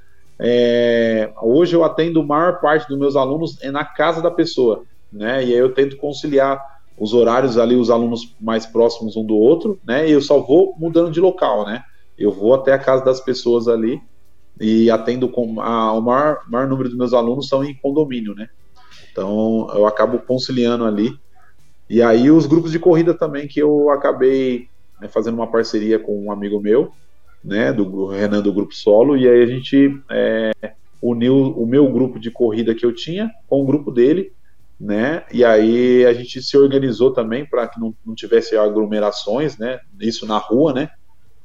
é, 0.47 1.33
hoje 1.41 1.75
eu 1.75 1.83
atendo 1.83 2.21
a 2.21 2.25
maior 2.25 2.61
parte 2.61 2.87
dos 2.87 2.99
meus 2.99 3.17
alunos 3.17 3.57
é 3.63 3.71
na 3.71 3.83
casa 3.83 4.21
da 4.21 4.31
pessoa, 4.31 4.83
né? 5.11 5.43
E 5.43 5.55
aí 5.55 5.59
eu 5.59 5.73
tento 5.73 5.97
conciliar 5.97 6.63
os 6.99 7.15
horários 7.15 7.57
ali, 7.57 7.75
os 7.75 7.89
alunos 7.89 8.37
mais 8.39 8.67
próximos 8.67 9.17
um 9.17 9.25
do 9.25 9.35
outro, 9.35 9.81
né? 9.87 10.07
E 10.07 10.13
eu 10.13 10.21
só 10.21 10.39
vou 10.39 10.75
mudando 10.79 11.11
de 11.11 11.19
local, 11.19 11.65
né? 11.65 11.83
Eu 12.19 12.31
vou 12.31 12.53
até 12.53 12.75
a 12.75 12.79
casa 12.79 13.03
das 13.03 13.23
pessoas 13.23 13.69
ali 13.69 13.99
e 14.61 14.91
atendo 14.91 15.31
com 15.31 15.63
a, 15.63 15.95
o 15.95 16.03
maior, 16.03 16.43
maior 16.47 16.69
número 16.69 16.91
dos 16.91 16.99
meus 16.99 17.15
alunos 17.15 17.49
são 17.49 17.65
em 17.65 17.75
condomínio, 17.75 18.35
né? 18.35 18.51
Então 19.11 19.67
eu 19.73 19.87
acabo 19.87 20.19
conciliando 20.19 20.85
ali. 20.85 21.19
E 21.89 22.03
aí 22.03 22.31
os 22.31 22.45
grupos 22.45 22.71
de 22.71 22.79
corrida 22.79 23.15
também 23.15 23.49
que 23.49 23.61
eu 23.61 23.89
acabei 23.89 24.69
né, 25.01 25.09
fazendo 25.09 25.37
uma 25.37 25.51
parceria 25.51 25.99
com 25.99 26.27
um 26.27 26.31
amigo 26.31 26.61
meu, 26.61 26.93
né, 27.45 27.73
do 27.73 28.07
Renan 28.07 28.41
do 28.41 28.53
grupo 28.53 28.75
solo, 28.75 29.17
e 29.17 29.29
aí 29.29 29.43
a 29.43 29.47
gente 29.47 30.01
é, 30.11 30.53
uniu 31.03 31.37
o 31.37 31.67
meu 31.67 31.91
grupo 31.93 32.19
de 32.19 32.31
corrida 32.31 32.75
que 32.75 32.87
eu 32.87 32.95
tinha 32.95 33.31
com 33.47 33.63
o 33.63 33.67
grupo 33.67 33.91
dele, 33.91 34.33
né? 34.81 35.25
E 35.33 35.45
aí 35.45 36.05
a 36.07 36.13
gente 36.13 36.43
se 36.43 36.57
organizou 36.57 37.13
também 37.13 37.45
para 37.45 37.69
que 37.69 37.79
não, 37.79 37.95
não 38.05 38.15
tivesse 38.15 38.57
aglomerações, 38.57 39.59
né? 39.59 39.79
Isso 40.01 40.27
na 40.27 40.39
rua, 40.39 40.73
né? 40.73 40.91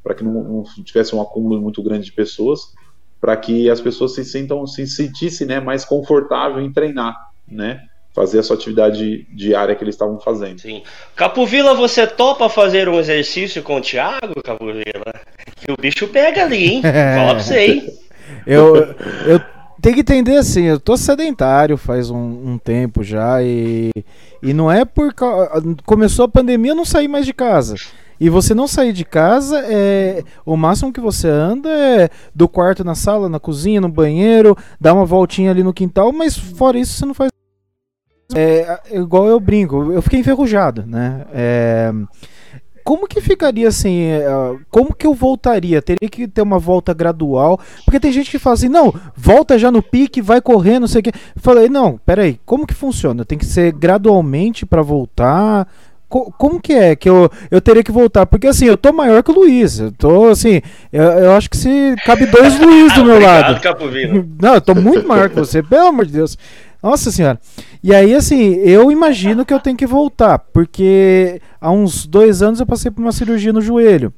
Para 0.02 0.16
que 0.16 0.24
não, 0.24 0.44
não 0.44 0.64
tivesse 0.84 1.14
um 1.16 1.22
acúmulo 1.22 1.62
muito 1.62 1.84
grande 1.84 2.06
de 2.06 2.14
pessoas 2.14 2.74
para 3.20 3.36
que 3.36 3.70
as 3.70 3.82
pessoas 3.82 4.16
se 4.16 4.24
sintam, 4.24 4.66
se 4.66 4.88
sentissem 4.88 5.46
né, 5.46 5.60
mais 5.60 5.84
confortável 5.84 6.62
em 6.62 6.72
treinar, 6.72 7.16
né? 7.48 7.82
Fazer 8.14 8.40
a 8.40 8.44
sua 8.44 8.56
atividade 8.56 9.28
diária 9.32 9.76
que 9.76 9.84
eles 9.84 9.96
estavam 9.96 10.20
fazendo. 10.20 10.60
Sim. 10.60 10.84
Capovila, 11.16 11.74
você 11.74 12.08
topa 12.08 12.50
fazer 12.50 12.90
um 12.90 13.00
exercício 13.00 13.62
com 13.62 13.78
o 13.78 13.82
Thiago, 13.82 14.42
Capovila? 14.44 15.14
Que 15.56 15.72
o 15.72 15.78
bicho 15.78 16.08
pega 16.08 16.44
ali, 16.44 16.66
hein? 16.66 16.82
Fala 17.16 17.36
pra 17.36 17.44
você, 17.44 17.66
hein? 17.66 17.94
eu, 18.46 18.76
eu 19.26 19.42
tenho 19.82 19.96
que 19.96 20.02
entender 20.02 20.38
assim, 20.38 20.64
eu 20.64 20.80
tô 20.80 20.98
sedentário 20.98 21.78
faz 21.78 22.10
um, 22.10 22.18
um, 22.18 22.58
tempo 22.58 23.04
já 23.04 23.42
e, 23.42 23.92
e 24.42 24.54
não 24.54 24.72
é 24.72 24.84
por 24.84 25.14
começou 25.86 26.26
a 26.26 26.30
pandemia 26.30 26.72
eu 26.72 26.76
não 26.76 26.86
saí 26.86 27.08
mais 27.08 27.26
de 27.26 27.34
casa. 27.34 27.76
E 28.20 28.30
você 28.30 28.54
não 28.54 28.68
sair 28.68 28.92
de 28.92 29.06
casa, 29.06 29.64
é 29.66 30.24
o 30.46 30.58
máximo 30.58 30.92
que 30.92 31.00
você 31.00 31.30
anda 31.30 31.70
é 31.70 32.10
do 32.36 32.50
quarto 32.50 32.84
na 32.84 32.94
sala, 32.94 33.30
na 33.30 33.40
cozinha, 33.40 33.80
no 33.80 33.88
banheiro, 33.88 34.58
dá 34.80 34.94
uma 34.94 35.06
voltinha 35.06 35.52
ali 35.52 35.64
no 35.64 35.74
quintal, 35.74 36.12
mas 36.12 36.38
fora 36.38 36.78
isso 36.78 36.94
você 36.94 37.06
não 37.06 37.14
faz. 37.14 37.32
É, 38.36 38.80
igual 38.92 39.28
eu 39.28 39.40
brinco, 39.40 39.92
eu 39.92 40.02
fiquei 40.02 40.20
enferrujado, 40.20 40.84
né? 40.86 41.26
É, 41.34 41.92
como 42.84 43.08
que 43.08 43.22
ficaria 43.22 43.68
assim? 43.68 44.06
É, 44.06 44.26
como 44.70 44.96
que 44.96 45.06
eu 45.06 45.14
voltaria? 45.14 45.82
Teria 45.82 46.10
que 46.10 46.28
ter 46.28 46.42
uma 46.42 46.60
volta 46.60 46.94
gradual? 46.94 47.60
Porque 47.86 48.00
tem 48.00 48.12
gente 48.12 48.32
que 48.32 48.40
fala 48.40 48.56
assim, 48.56 48.70
não, 48.70 48.94
volta 49.16 49.60
já 49.60 49.72
no 49.72 49.82
pique, 49.82 50.22
vai 50.22 50.42
correndo, 50.42 50.82
não 50.82 50.88
sei 50.88 51.02
o 51.02 51.04
quê. 51.04 51.12
Falei, 51.36 51.70
não, 51.70 52.00
peraí, 52.06 52.40
como 52.46 52.66
que 52.66 52.74
funciona? 52.74 53.26
Tem 53.26 53.38
que 53.38 53.46
ser 53.46 53.72
gradualmente 53.74 54.66
para 54.66 54.82
voltar? 54.82 55.68
Co 56.10 56.34
como 56.40 56.60
que 56.60 56.74
é 56.74 56.96
que 56.96 57.08
eu, 57.08 57.30
eu 57.52 57.62
teria 57.62 57.84
que 57.84 57.92
voltar? 57.92 58.26
Porque 58.26 58.48
assim, 58.48 58.66
eu 58.66 58.76
tô 58.76 58.92
maior 58.92 59.22
que 59.22 59.30
o 59.30 59.36
Luiz. 59.36 59.80
Eu 59.80 59.92
tô 59.92 60.26
assim, 60.30 60.60
eu, 60.92 61.04
eu 61.04 61.32
acho 61.34 61.48
que 61.48 61.58
se 61.58 61.96
cabe 62.04 62.26
dois 62.26 62.58
Luiz 62.60 62.92
do 62.94 63.06
meu 63.06 63.14
Obrigado, 63.14 63.52
lado. 63.52 63.62
Capovino. 63.62 64.28
Não, 64.42 64.56
eu 64.56 64.62
tô 64.62 64.74
muito 64.74 65.08
maior 65.08 65.30
que 65.30 65.36
você, 65.36 65.62
pelo 65.62 65.90
amor 65.90 66.08
de 66.08 66.14
Deus. 66.14 66.36
Nossa 66.82 67.12
senhora. 67.12 67.40
E 67.84 67.94
aí, 67.94 68.16
assim, 68.16 68.56
eu 68.56 68.92
imagino 68.92 69.46
que 69.46 69.54
eu 69.54 69.60
tenho 69.60 69.76
que 69.76 69.86
voltar, 69.86 70.40
porque 70.40 71.42
há 71.60 71.72
uns 71.72 72.06
dois 72.06 72.42
anos 72.42 72.60
eu 72.60 72.66
passei 72.66 72.90
por 72.90 73.02
uma 73.02 73.12
cirurgia 73.12 73.52
no 73.52 73.62
joelho. 73.62 74.14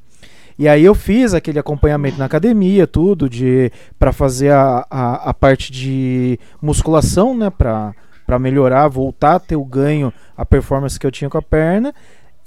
E 0.58 0.68
aí 0.68 0.84
eu 0.84 0.94
fiz 0.94 1.34
aquele 1.34 1.58
acompanhamento 1.58 2.20
na 2.20 2.26
academia, 2.26 2.86
tudo, 2.86 3.28
de 3.28 3.72
para 3.98 4.12
fazer 4.12 4.52
a, 4.52 4.86
a, 4.90 5.30
a, 5.30 5.34
parte 5.34 5.72
de 5.72 6.38
musculação, 6.62 7.36
né? 7.36 7.50
Pra, 7.50 7.96
para 8.28 8.38
melhorar, 8.38 8.88
voltar 8.88 9.36
a 9.36 9.40
ter 9.40 9.56
o 9.56 9.66
ganho, 9.66 10.14
a 10.38 10.46
performance 10.46 11.00
que 11.00 11.08
eu 11.08 11.12
tinha 11.12 11.30
com 11.30 11.38
a 11.38 11.42
perna 11.42 11.94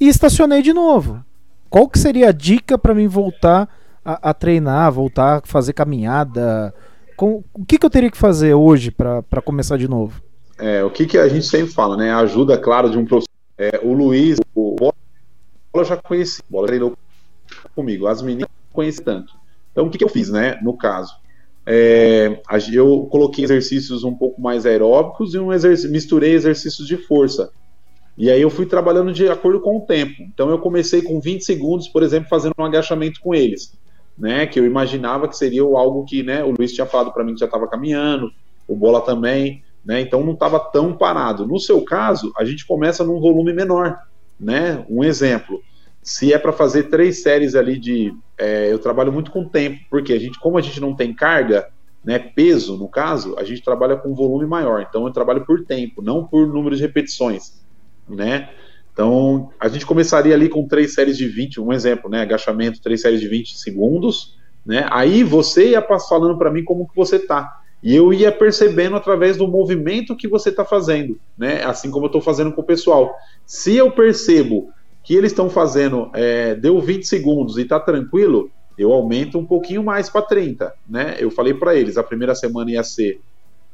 e 0.01 0.09
estacionei 0.09 0.63
de 0.63 0.73
novo. 0.73 1.25
Qual 1.69 1.89
que 1.89 1.99
seria 1.99 2.29
a 2.29 2.33
dica 2.33 2.79
para 2.79 2.95
mim 2.95 3.09
voltar 3.09 3.69
a, 4.05 4.31
a, 4.31 4.35
treinar, 4.35 4.93
voltar 4.93 5.39
a 5.39 5.43
fazer 5.45 5.73
caminhada? 5.73 6.73
Com, 7.17 7.45
o 7.53 7.65
que, 7.65 7.79
que 7.79 7.87
eu 7.87 7.91
teria 7.91 8.11
que 8.11 8.17
fazer 8.17 8.55
hoje 8.55 8.91
para 8.91 9.43
começar 9.45 9.77
de 9.77 9.89
novo? 9.89 10.23
É, 10.59 10.85
o 10.85 10.91
que, 10.91 11.07
que 11.07 11.19
a 11.19 11.29
gente 11.29 11.47
sempre 11.47 11.73
fala, 11.73 11.97
né? 11.97 12.13
Ajuda, 12.13 12.59
claro, 12.59 12.91
de 12.91 12.99
um 12.99 13.05
profissional. 13.05 13.35
É, 13.57 13.81
o 13.83 13.93
Luiz, 13.93 14.39
o 14.55 14.75
Bola 14.75 15.85
já 15.85 15.97
conheci, 15.97 16.41
o 16.49 16.53
Bola 16.53 16.67
treinou 16.67 16.97
comigo, 17.75 18.07
as 18.07 18.23
meninas 18.23 18.49
conheci 18.73 19.03
tanto. 19.03 19.33
Então, 19.73 19.87
o 19.87 19.91
que, 19.91 19.99
que 19.99 20.05
eu 20.05 20.09
fiz, 20.09 20.31
né? 20.31 20.59
No 20.63 20.77
caso, 20.77 21.13
é, 21.67 22.41
eu 22.73 23.07
coloquei 23.11 23.45
exercícios 23.45 24.05
um 24.05 24.15
pouco 24.15 24.41
mais 24.41 24.67
aeróbicos 24.67 25.35
e 25.35 25.39
um 25.39 25.49
misturei 25.91 26.33
exercícios 26.33 26.87
de 26.87 26.97
força. 26.97 27.51
E 28.17 28.31
aí 28.31 28.41
eu 28.41 28.51
fui 28.51 28.67
trabalhando 28.67 29.13
de 29.13 29.29
acordo 29.29 29.61
com 29.61 29.79
o 29.79 29.81
tempo. 29.81 30.23
Então 30.23 30.51
eu 30.51 30.59
comecei 30.59 31.03
com 31.03 31.21
20 31.21 31.45
segundos, 31.45 31.89
por 31.89 32.03
exemplo, 32.03 32.29
fazendo 32.29 32.55
um 32.59 32.65
agachamento 32.65 33.21
com 33.21 33.35
eles, 33.35 33.73
né? 34.17 34.47
Que 34.47 34.59
eu 34.59 34.67
imaginava 34.67 35.29
que 35.29 35.37
seria 35.37 35.63
algo 35.63 36.05
que, 36.05 36.23
né? 36.23 36.43
O 36.45 36.55
Luiz 36.57 36.73
tinha 36.73 36.87
falado 36.87 37.13
para 37.13 37.25
mim 37.25 37.35
que 37.35 37.41
já 37.41 37.47
estava 37.47 37.69
caminhando, 37.69 38.31
o 38.67 38.75
Bola 38.75 39.01
também, 39.01 39.63
né? 39.85 40.01
Então 40.01 40.25
não 40.25 40.33
estava 40.33 40.59
tão 40.59 40.97
parado. 40.97 41.47
No 41.47 41.59
seu 41.59 41.83
caso, 41.83 42.33
a 42.37 42.45
gente 42.45 42.67
começa 42.67 43.05
num 43.05 43.21
volume 43.21 43.53
menor, 43.53 43.99
né? 44.39 44.85
Um 44.89 45.05
exemplo, 45.05 45.61
se 46.03 46.33
é 46.33 46.39
para 46.39 46.53
fazer 46.53 46.85
três 46.85 47.23
séries 47.23 47.55
ali 47.55 47.79
de 47.79 48.15
é, 48.39 48.73
eu 48.73 48.79
trabalho 48.79 49.13
muito 49.13 49.31
com 49.31 49.49
tempo, 49.49 49.81
porque 49.91 50.13
a 50.13 50.19
gente, 50.19 50.39
como 50.39 50.59
a 50.59 50.61
gente 50.61 50.81
não 50.81 50.95
tem 50.95 51.15
carga, 51.15 51.69
né, 52.05 52.19
peso 52.19 52.77
no 52.77 52.87
caso, 52.89 53.35
a 53.39 53.45
gente 53.45 53.63
trabalha 53.63 53.97
com 53.97 54.15
volume 54.15 54.47
maior. 54.47 54.85
Então 54.87 55.07
eu 55.07 55.13
trabalho 55.13 55.45
por 55.47 55.65
tempo, 55.65 56.03
não 56.03 56.27
por 56.27 56.47
número 56.47 56.77
de 56.77 56.83
repetições, 56.83 57.65
né? 58.09 58.51
Então 58.95 59.51
a 59.61 59.69
gente 59.69 59.85
começaria 59.85 60.33
ali 60.33 60.49
com 60.49 60.67
três 60.67 60.95
séries 60.95 61.19
de 61.19 61.27
20, 61.27 61.61
um 61.61 61.73
exemplo, 61.73 62.09
né, 62.09 62.23
agachamento, 62.23 62.81
três 62.81 63.03
séries 63.03 63.21
de 63.21 63.29
20 63.29 63.59
segundos, 63.59 64.39
né? 64.65 64.87
Aí 64.91 65.23
você 65.23 65.71
ia 65.71 65.83
falando 66.09 66.39
para 66.39 66.51
mim 66.51 66.65
como 66.65 66.89
que 66.89 66.97
você 66.97 67.19
tá. 67.19 67.61
E 67.83 67.95
eu 67.95 68.15
ia 68.15 68.33
percebendo 68.33 68.97
através 68.97 69.37
do 69.37 69.47
movimento 69.47 70.17
que 70.17 70.27
você 70.27 70.49
está 70.49 70.65
fazendo, 70.65 71.21
né? 71.37 71.63
Assim 71.65 71.91
como 71.91 72.07
eu 72.07 72.09
estou 72.09 72.23
fazendo 72.23 72.53
com 72.53 72.63
o 72.63 72.65
pessoal. 72.65 73.15
Se 73.45 73.77
eu 73.77 73.91
percebo 73.91 74.71
que 75.03 75.15
eles 75.15 75.33
estão 75.33 75.51
fazendo, 75.51 76.11
é, 76.15 76.55
deu 76.55 76.81
20 76.81 77.07
segundos 77.07 77.59
e 77.59 77.63
está 77.63 77.79
tranquilo, 77.79 78.51
eu 78.79 78.93
aumento 78.93 79.39
um 79.39 79.45
pouquinho 79.45 79.83
mais 79.83 80.09
para 80.09 80.23
30, 80.23 80.73
né? 80.89 81.17
Eu 81.19 81.31
falei 81.31 81.53
para 81.53 81.75
eles, 81.75 81.99
a 81.99 82.03
primeira 82.03 82.35
semana 82.35 82.71
ia 82.71 82.83
ser 82.83 83.21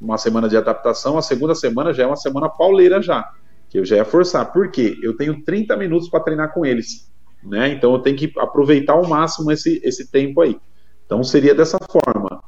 uma 0.00 0.18
semana 0.18 0.48
de 0.48 0.56
adaptação, 0.56 1.16
a 1.16 1.22
segunda 1.22 1.54
semana 1.54 1.92
já 1.92 2.04
é 2.04 2.06
uma 2.06 2.16
semana 2.16 2.48
pauleira 2.48 3.00
já, 3.00 3.30
que 3.70 3.78
eu 3.78 3.84
já 3.84 3.96
ia 3.96 4.04
forçar. 4.04 4.52
Por 4.52 4.70
quê? 4.70 4.98
Eu 5.00 5.16
tenho 5.16 5.42
30 5.42 5.76
minutos 5.76 6.10
para 6.10 6.20
treinar 6.20 6.52
com 6.52 6.66
eles, 6.66 7.10
né? 7.42 7.72
Então 7.72 7.92
eu 7.94 8.00
tenho 8.00 8.16
que 8.16 8.32
aproveitar 8.36 8.94
ao 8.94 9.08
máximo 9.08 9.50
esse, 9.50 9.80
esse 9.82 10.10
tempo 10.10 10.42
aí. 10.42 10.58
Então 11.06 11.22
seria 11.22 11.54
dessa 11.54 11.78
forma. 11.78 12.42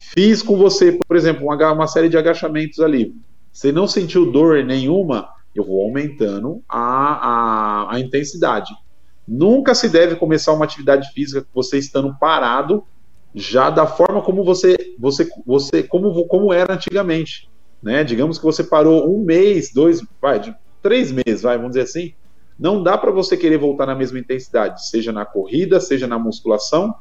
Fiz 0.00 0.42
com 0.42 0.56
você, 0.56 0.98
por 1.06 1.16
exemplo, 1.16 1.44
uma, 1.44 1.72
uma 1.72 1.86
série 1.86 2.08
de 2.08 2.16
agachamentos 2.16 2.80
ali. 2.80 3.14
Você 3.52 3.70
não 3.70 3.86
sentiu 3.86 4.32
dor 4.32 4.64
nenhuma, 4.64 5.28
eu 5.54 5.64
vou 5.64 5.82
aumentando 5.82 6.62
a, 6.68 7.88
a, 7.88 7.94
a 7.94 8.00
intensidade. 8.00 8.72
Nunca 9.28 9.74
se 9.74 9.88
deve 9.88 10.16
começar 10.16 10.52
uma 10.52 10.64
atividade 10.64 11.12
física 11.12 11.46
você 11.54 11.78
estando 11.78 12.16
parado, 12.18 12.84
já 13.34 13.68
da 13.68 13.86
forma 13.86 14.22
como 14.22 14.44
você, 14.44 14.76
você, 14.98 15.28
você 15.44 15.82
como, 15.82 16.26
como 16.26 16.52
era 16.52 16.72
antigamente. 16.72 17.48
Né? 17.86 18.02
Digamos 18.02 18.36
que 18.36 18.44
você 18.44 18.64
parou 18.64 19.08
um 19.08 19.24
mês, 19.24 19.72
dois, 19.72 20.04
vai, 20.20 20.42
três 20.82 21.12
meses, 21.12 21.42
vai, 21.42 21.56
vamos 21.56 21.70
dizer 21.70 21.82
assim. 21.82 22.14
Não 22.58 22.82
dá 22.82 22.98
para 22.98 23.12
você 23.12 23.36
querer 23.36 23.58
voltar 23.58 23.86
na 23.86 23.94
mesma 23.94 24.18
intensidade, 24.18 24.88
seja 24.88 25.12
na 25.12 25.24
corrida, 25.24 25.78
seja 25.78 26.04
na 26.08 26.18
musculação, 26.18 26.92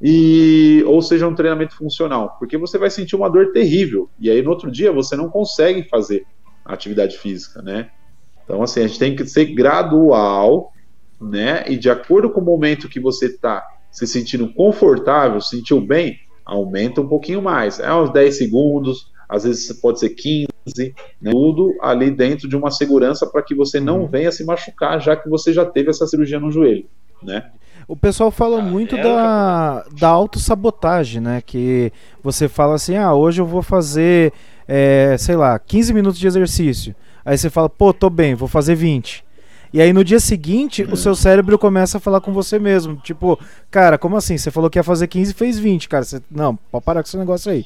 e 0.00 0.84
ou 0.86 1.02
seja 1.02 1.26
um 1.26 1.34
treinamento 1.34 1.76
funcional, 1.76 2.36
porque 2.38 2.56
você 2.56 2.78
vai 2.78 2.90
sentir 2.90 3.16
uma 3.16 3.28
dor 3.28 3.50
terrível 3.50 4.08
e 4.20 4.30
aí 4.30 4.40
no 4.40 4.50
outro 4.50 4.70
dia 4.70 4.92
você 4.92 5.16
não 5.16 5.28
consegue 5.28 5.82
fazer 5.88 6.24
a 6.64 6.74
atividade 6.74 7.18
física, 7.18 7.60
né? 7.60 7.90
Então 8.44 8.62
assim 8.62 8.84
a 8.84 8.86
gente 8.86 9.00
tem 9.00 9.16
que 9.16 9.26
ser 9.26 9.46
gradual, 9.46 10.72
né? 11.20 11.64
E 11.68 11.76
de 11.76 11.90
acordo 11.90 12.30
com 12.30 12.40
o 12.40 12.44
momento 12.44 12.88
que 12.88 13.00
você 13.00 13.26
está 13.26 13.66
se 13.90 14.06
sentindo 14.06 14.54
confortável, 14.54 15.40
sentiu 15.40 15.80
bem, 15.80 16.20
aumenta 16.44 17.00
um 17.00 17.08
pouquinho 17.08 17.42
mais, 17.42 17.80
é 17.80 17.92
uns 17.92 18.12
10 18.12 18.38
segundos, 18.38 19.09
às 19.30 19.44
vezes 19.44 19.72
pode 19.80 20.00
ser 20.00 20.10
15, 20.10 20.48
né? 21.22 21.30
tudo 21.30 21.74
ali 21.80 22.10
dentro 22.10 22.48
de 22.48 22.56
uma 22.56 22.70
segurança 22.70 23.26
para 23.26 23.42
que 23.42 23.54
você 23.54 23.78
não 23.78 24.00
uhum. 24.00 24.08
venha 24.08 24.32
se 24.32 24.44
machucar, 24.44 25.00
já 25.00 25.14
que 25.14 25.28
você 25.28 25.52
já 25.52 25.64
teve 25.64 25.88
essa 25.88 26.06
cirurgia 26.06 26.40
no 26.40 26.50
joelho, 26.50 26.86
né? 27.22 27.50
O 27.86 27.96
pessoal 27.96 28.30
fala 28.30 28.58
ah, 28.58 28.62
muito 28.62 28.96
é, 28.96 29.02
da, 29.02 29.84
da 29.98 30.08
autossabotagem, 30.08 31.20
né? 31.20 31.42
Que 31.44 31.92
você 32.22 32.48
fala 32.48 32.74
assim, 32.74 32.96
ah, 32.96 33.14
hoje 33.14 33.40
eu 33.40 33.46
vou 33.46 33.62
fazer, 33.62 34.32
é, 34.66 35.16
sei 35.18 35.36
lá, 35.36 35.58
15 35.58 35.94
minutos 35.94 36.18
de 36.18 36.26
exercício. 36.26 36.94
Aí 37.24 37.36
você 37.36 37.50
fala, 37.50 37.68
pô, 37.68 37.92
tô 37.92 38.10
bem, 38.10 38.34
vou 38.34 38.48
fazer 38.48 38.74
20. 38.74 39.24
E 39.72 39.80
aí 39.80 39.92
no 39.92 40.04
dia 40.04 40.18
seguinte, 40.18 40.82
o 40.82 40.96
seu 40.96 41.14
cérebro 41.14 41.56
começa 41.58 41.98
a 41.98 42.00
falar 42.00 42.20
com 42.20 42.32
você 42.32 42.58
mesmo. 42.58 42.96
Tipo, 42.96 43.38
cara, 43.70 43.96
como 43.96 44.16
assim? 44.16 44.36
Você 44.36 44.50
falou 44.50 44.68
que 44.68 44.78
ia 44.78 44.84
fazer 44.84 45.06
15 45.06 45.30
e 45.30 45.34
fez 45.34 45.58
20, 45.58 45.88
cara. 45.88 46.04
Você... 46.04 46.20
Não, 46.30 46.56
pode 46.56 46.84
parar 46.84 47.02
com 47.02 47.08
esse 47.08 47.16
negócio 47.16 47.50
aí. 47.52 47.64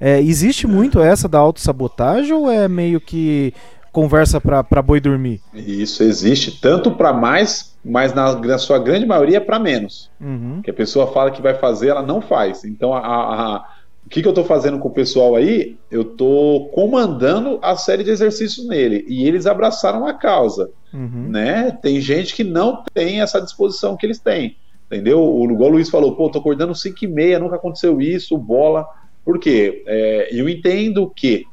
É, 0.00 0.20
existe 0.20 0.66
muito 0.66 1.00
essa 1.00 1.28
da 1.28 1.38
autossabotagem 1.38 2.32
ou 2.32 2.50
é 2.50 2.68
meio 2.68 3.00
que 3.00 3.54
conversa 3.94 4.40
para 4.40 4.82
boi 4.82 5.00
dormir? 5.00 5.40
Isso 5.54 6.02
existe 6.02 6.60
tanto 6.60 6.90
para 6.90 7.12
mais, 7.12 7.76
mas 7.84 8.12
na, 8.12 8.34
na, 8.34 8.58
sua 8.58 8.78
grande 8.78 9.06
maioria 9.06 9.40
para 9.40 9.58
menos. 9.58 10.10
Uhum. 10.20 10.60
Que 10.62 10.70
a 10.70 10.74
pessoa 10.74 11.12
fala 11.12 11.30
que 11.30 11.40
vai 11.40 11.54
fazer, 11.54 11.88
ela 11.88 12.02
não 12.02 12.20
faz. 12.20 12.64
Então, 12.64 12.92
a, 12.92 12.98
a, 12.98 13.64
o 14.04 14.08
que, 14.10 14.20
que 14.20 14.26
eu 14.26 14.32
estou 14.32 14.44
fazendo 14.44 14.80
com 14.80 14.88
o 14.88 14.92
pessoal 14.92 15.36
aí? 15.36 15.76
Eu 15.90 16.02
estou 16.02 16.68
comandando 16.70 17.60
a 17.62 17.76
série 17.76 18.02
de 18.02 18.10
exercícios 18.10 18.66
nele 18.66 19.04
e 19.08 19.26
eles 19.28 19.46
abraçaram 19.46 20.06
a 20.06 20.12
causa. 20.12 20.70
Uhum. 20.92 21.28
Né? 21.28 21.70
Tem 21.80 22.00
gente 22.00 22.34
que 22.34 22.42
não 22.42 22.82
tem 22.92 23.20
essa 23.20 23.40
disposição 23.40 23.96
que 23.96 24.04
eles 24.04 24.18
têm. 24.18 24.56
Entendeu? 24.86 25.22
O, 25.22 25.50
igual 25.50 25.70
o 25.70 25.72
Luiz 25.74 25.88
falou, 25.88 26.14
pô, 26.14 26.28
tô 26.28 26.38
acordando 26.38 26.74
5 26.74 27.04
e 27.04 27.06
meia, 27.06 27.38
nunca 27.38 27.56
aconteceu 27.56 28.00
isso, 28.00 28.36
bola. 28.36 28.86
Por 29.24 29.38
quê? 29.38 29.82
É, 29.86 30.28
eu 30.30 30.48
entendo 30.48 31.10
que 31.10 31.46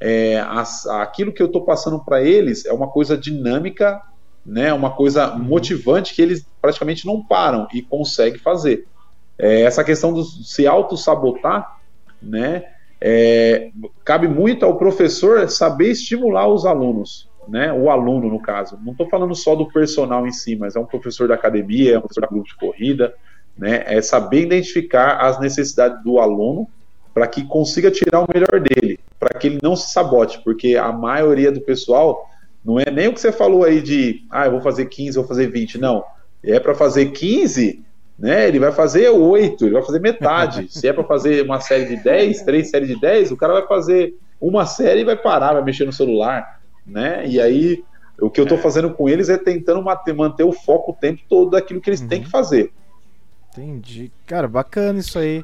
é, 0.00 0.38
as, 0.40 0.86
aquilo 0.86 1.32
que 1.32 1.42
eu 1.42 1.46
estou 1.46 1.62
passando 1.62 1.98
para 1.98 2.22
eles 2.22 2.64
é 2.64 2.72
uma 2.72 2.88
coisa 2.88 3.16
dinâmica, 3.16 4.00
né, 4.46 4.72
uma 4.72 4.90
coisa 4.90 5.36
motivante 5.36 6.14
que 6.14 6.22
eles 6.22 6.46
praticamente 6.60 7.06
não 7.06 7.22
param 7.22 7.68
e 7.74 7.82
conseguem 7.82 8.38
fazer. 8.38 8.86
É, 9.38 9.62
essa 9.62 9.84
questão 9.84 10.12
de 10.14 10.24
se 10.46 10.66
auto-sabotar, 10.66 11.80
né, 12.22 12.64
é, 13.00 13.70
cabe 14.04 14.26
muito 14.26 14.64
ao 14.64 14.78
professor 14.78 15.48
saber 15.50 15.90
estimular 15.90 16.48
os 16.48 16.64
alunos, 16.64 17.28
né, 17.46 17.72
o 17.72 17.90
aluno 17.90 18.28
no 18.28 18.40
caso. 18.40 18.78
Não 18.82 18.92
estou 18.92 19.08
falando 19.08 19.34
só 19.34 19.54
do 19.54 19.68
personal 19.68 20.26
em 20.26 20.32
si, 20.32 20.56
mas 20.56 20.76
é 20.76 20.80
um 20.80 20.86
professor 20.86 21.28
da 21.28 21.34
academia, 21.34 21.94
é 21.94 21.98
um 21.98 22.00
professor 22.00 22.22
da 22.22 22.28
grupo 22.28 22.48
de 22.48 22.56
corrida, 22.56 23.14
né, 23.56 23.82
é 23.86 24.00
saber 24.00 24.42
identificar 24.42 25.18
as 25.18 25.38
necessidades 25.40 26.02
do 26.02 26.20
aluno 26.20 26.68
para 27.12 27.26
que 27.26 27.44
consiga 27.44 27.90
tirar 27.90 28.20
o 28.20 28.28
melhor 28.32 28.60
dele, 28.60 28.98
para 29.18 29.38
que 29.38 29.48
ele 29.48 29.58
não 29.62 29.74
se 29.74 29.92
sabote, 29.92 30.40
porque 30.44 30.76
a 30.76 30.92
maioria 30.92 31.50
do 31.50 31.60
pessoal 31.60 32.28
não 32.64 32.78
é 32.78 32.90
nem 32.90 33.08
o 33.08 33.14
que 33.14 33.20
você 33.20 33.32
falou 33.32 33.64
aí 33.64 33.80
de, 33.80 34.24
ah, 34.30 34.46
eu 34.46 34.52
vou 34.52 34.60
fazer 34.60 34.86
15, 34.86 35.16
vou 35.16 35.26
fazer 35.26 35.46
20, 35.48 35.78
não. 35.78 36.04
É 36.42 36.60
para 36.60 36.74
fazer 36.74 37.06
15, 37.06 37.82
né? 38.18 38.48
Ele 38.48 38.58
vai 38.58 38.72
fazer 38.72 39.08
8, 39.08 39.64
ele 39.64 39.74
vai 39.74 39.82
fazer 39.82 40.00
metade. 40.00 40.66
Se 40.72 40.86
é 40.86 40.92
para 40.92 41.04
fazer 41.04 41.44
uma 41.44 41.60
série 41.60 41.86
de 41.86 42.02
10, 42.02 42.42
três 42.42 42.70
séries 42.70 42.88
de 42.88 43.00
10, 43.00 43.32
o 43.32 43.36
cara 43.36 43.54
vai 43.54 43.66
fazer 43.66 44.14
uma 44.40 44.66
série 44.66 45.00
e 45.00 45.04
vai 45.04 45.16
parar, 45.16 45.54
vai 45.54 45.64
mexer 45.64 45.84
no 45.84 45.92
celular, 45.92 46.60
né? 46.86 47.26
E 47.26 47.40
aí 47.40 47.82
o 48.20 48.28
que 48.28 48.40
eu 48.40 48.44
estou 48.44 48.58
fazendo 48.58 48.90
com 48.90 49.08
eles 49.08 49.28
é 49.28 49.38
tentando 49.38 49.82
manter, 49.82 50.44
o 50.44 50.52
foco 50.52 50.92
o 50.92 50.94
tempo 50.94 51.22
todo 51.28 51.52
daquilo 51.52 51.80
que 51.80 51.88
eles 51.88 52.00
uhum. 52.00 52.08
têm 52.08 52.22
que 52.22 52.30
fazer. 52.30 52.72
Entendi. 53.52 54.10
Cara, 54.26 54.46
bacana 54.46 54.98
isso 54.98 55.18
aí. 55.18 55.42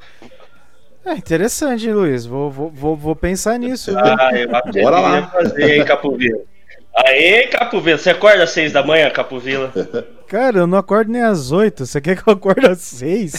É 1.04 1.12
interessante, 1.12 1.90
Luiz. 1.90 2.24
Vou, 2.24 2.50
vou, 2.50 2.70
vou, 2.70 2.96
vou 2.96 3.14
pensar 3.16 3.58
nisso. 3.58 3.92
Ah, 3.96 4.30
eu 4.34 4.48
Bora 4.82 5.00
lá. 5.00 5.26
fazer, 5.28 5.76
hein, 5.78 5.84
Capovila. 5.84 6.40
Aê, 6.94 7.46
Capovila. 7.48 7.98
Você 7.98 8.10
acorda 8.10 8.44
às 8.44 8.50
seis 8.50 8.72
da 8.72 8.82
manhã, 8.82 9.10
Capovila? 9.10 9.72
Cara, 10.26 10.58
eu 10.58 10.66
não 10.66 10.78
acordo 10.78 11.12
nem 11.12 11.22
às 11.22 11.52
oito. 11.52 11.84
Você 11.84 12.00
quer 12.00 12.16
que 12.16 12.26
eu 12.28 12.32
acorde 12.32 12.66
às 12.66 12.80
seis? 12.80 13.34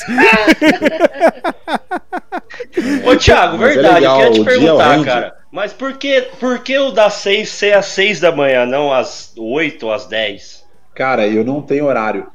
Ô, 3.06 3.16
Thiago, 3.16 3.58
Mas 3.58 3.72
é 3.72 3.82
verdade. 3.82 4.06
É 4.06 4.10
eu 4.10 4.18
queria 4.18 4.32
te 4.32 4.44
perguntar, 4.44 5.04
cara. 5.04 5.36
Mas 5.52 5.74
por 5.74 5.94
que, 5.94 6.22
por 6.40 6.60
que 6.60 6.78
o 6.78 6.92
das 6.92 7.14
seis 7.14 7.50
ser 7.50 7.74
às 7.76 7.86
seis 7.88 8.20
da 8.20 8.32
manhã, 8.32 8.66
não 8.66 8.94
às 8.94 9.34
oito 9.38 9.88
ou 9.88 9.94
às 9.94 10.06
dez? 10.06 10.64
Cara, 10.94 11.26
eu 11.28 11.44
não 11.44 11.62
tenho 11.62 11.86
horário. 11.86 12.28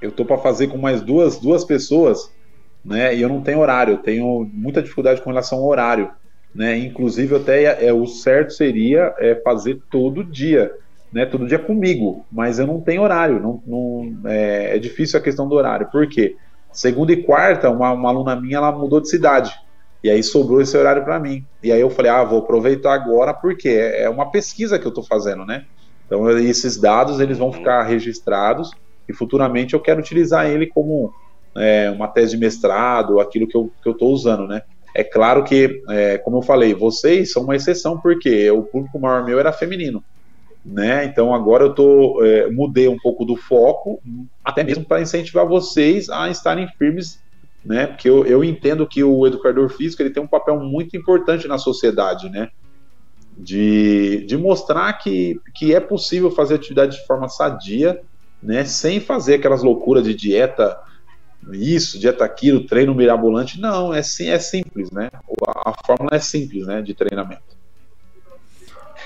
Eu 0.00 0.10
tô 0.10 0.24
para 0.24 0.38
fazer 0.38 0.68
com 0.68 0.78
mais 0.78 1.00
duas, 1.02 1.38
duas 1.38 1.64
pessoas 1.64 2.30
né? 2.84 3.14
E 3.14 3.22
eu 3.22 3.28
não 3.28 3.42
tenho 3.42 3.60
horário, 3.60 3.94
eu 3.94 3.98
tenho 3.98 4.48
muita 4.52 4.82
dificuldade 4.82 5.20
com 5.20 5.30
relação 5.30 5.58
ao 5.58 5.66
horário, 5.66 6.10
né? 6.54 6.76
Inclusive 6.78 7.36
até 7.36 7.86
é, 7.86 7.92
o 7.92 8.06
certo 8.06 8.52
seria 8.52 9.14
é, 9.18 9.34
fazer 9.36 9.80
todo 9.90 10.24
dia, 10.24 10.72
né? 11.12 11.26
Todo 11.26 11.46
dia 11.46 11.58
comigo, 11.58 12.24
mas 12.30 12.58
eu 12.58 12.66
não 12.66 12.80
tenho 12.80 13.02
horário, 13.02 13.40
não, 13.40 13.62
não 13.66 14.30
é, 14.30 14.76
é, 14.76 14.78
difícil 14.78 15.18
a 15.18 15.22
questão 15.22 15.48
do 15.48 15.54
horário. 15.54 15.88
Por 15.90 16.08
quê? 16.08 16.36
Segunda 16.72 17.12
e 17.12 17.22
quarta, 17.22 17.70
uma, 17.70 17.92
uma 17.92 18.08
aluna 18.08 18.36
minha 18.36 18.58
ela 18.58 18.72
mudou 18.72 19.00
de 19.00 19.08
cidade. 19.08 19.54
E 20.02 20.08
aí 20.08 20.22
sobrou 20.22 20.60
esse 20.60 20.76
horário 20.76 21.02
para 21.02 21.18
mim. 21.18 21.44
E 21.62 21.72
aí 21.72 21.80
eu 21.80 21.90
falei, 21.90 22.10
ah, 22.10 22.22
vou 22.22 22.38
aproveitar 22.38 22.94
agora 22.94 23.34
porque 23.34 23.68
é, 23.68 24.02
é 24.02 24.10
uma 24.10 24.30
pesquisa 24.30 24.78
que 24.78 24.86
eu 24.86 24.90
estou 24.90 25.02
fazendo, 25.02 25.44
né? 25.44 25.64
Então 26.06 26.30
esses 26.38 26.76
dados 26.76 27.20
eles 27.20 27.36
vão 27.36 27.52
ficar 27.52 27.82
registrados 27.82 28.70
e 29.08 29.12
futuramente 29.12 29.74
eu 29.74 29.80
quero 29.80 30.00
utilizar 30.00 30.46
ele 30.46 30.66
como 30.66 31.12
é, 31.56 31.90
uma 31.90 32.08
tese 32.08 32.32
de 32.32 32.38
mestrado, 32.38 33.20
aquilo 33.20 33.46
que 33.46 33.56
eu 33.56 33.70
estou 33.84 34.12
usando, 34.12 34.46
né? 34.46 34.62
É 34.94 35.04
claro 35.04 35.44
que, 35.44 35.82
é, 35.88 36.18
como 36.18 36.38
eu 36.38 36.42
falei, 36.42 36.74
vocês 36.74 37.32
são 37.32 37.44
uma 37.44 37.56
exceção, 37.56 37.98
porque 37.98 38.50
o 38.50 38.62
público 38.62 38.98
maior 38.98 39.24
meu 39.24 39.38
era 39.38 39.52
feminino, 39.52 40.02
né? 40.64 41.04
Então 41.04 41.34
agora 41.34 41.64
eu 41.64 41.74
tô, 41.74 42.24
é, 42.24 42.50
mudei 42.50 42.88
um 42.88 42.98
pouco 42.98 43.24
do 43.24 43.36
foco, 43.36 44.00
até 44.44 44.64
mesmo 44.64 44.84
para 44.84 45.00
incentivar 45.00 45.46
vocês 45.46 46.08
a 46.08 46.28
estarem 46.28 46.66
firmes, 46.78 47.20
né? 47.64 47.86
Porque 47.86 48.08
eu, 48.08 48.24
eu 48.26 48.42
entendo 48.42 48.86
que 48.86 49.04
o 49.04 49.26
educador 49.26 49.68
físico 49.68 50.02
ele 50.02 50.10
tem 50.10 50.22
um 50.22 50.28
papel 50.28 50.58
muito 50.58 50.96
importante 50.96 51.46
na 51.46 51.58
sociedade, 51.58 52.28
né? 52.28 52.48
De, 53.36 54.24
de 54.26 54.36
mostrar 54.36 54.92
que, 54.94 55.40
que 55.54 55.72
é 55.72 55.78
possível 55.78 56.30
fazer 56.30 56.56
atividade 56.56 56.96
de 56.96 57.06
forma 57.06 57.28
sadia, 57.28 58.00
né? 58.42 58.64
Sem 58.64 58.98
fazer 58.98 59.34
aquelas 59.34 59.62
loucuras 59.62 60.02
de 60.02 60.14
dieta 60.14 60.76
isso, 61.52 61.98
dieta 61.98 62.24
aquilo, 62.24 62.66
treino 62.66 62.94
mirabolante. 62.94 63.60
Não, 63.60 63.92
é, 63.94 64.02
sim, 64.02 64.28
é 64.28 64.38
simples, 64.38 64.90
né? 64.90 65.08
A, 65.46 65.70
a 65.70 65.74
fórmula 65.86 66.10
é 66.12 66.18
simples, 66.20 66.66
né? 66.66 66.82
De 66.82 66.94
treinamento. 66.94 67.56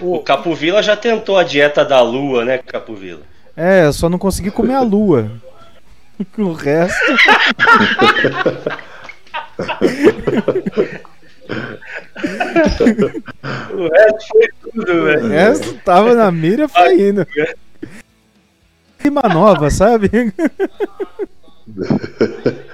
O 0.01 0.19
Capovila 0.21 0.83
já 0.83 0.97
tentou 0.97 1.39
a 1.39 1.45
dieta 1.45 1.85
da 1.85 2.01
lua, 2.03 2.45
né, 2.45 2.59
Capovila? 2.59 3.23
É, 3.57 3.85
eu 3.85 3.93
só 3.93 4.09
não 4.09 4.19
consegui 4.19 4.51
comer 4.51 4.75
a 4.75 4.81
lua. 4.81 5.31
o 6.39 6.53
resto. 6.53 6.99
o 13.73 13.89
resto 13.89 14.27
foi 14.29 14.49
tudo, 14.63 15.05
velho. 15.05 15.25
O 15.25 15.29
resto 15.29 15.75
tava 15.85 16.15
na 16.15 16.31
mira 16.33 16.69
foi 16.69 17.09
indo. 17.09 17.27
Clima 18.99 19.23
nova, 19.23 19.69
sabe? 19.71 20.09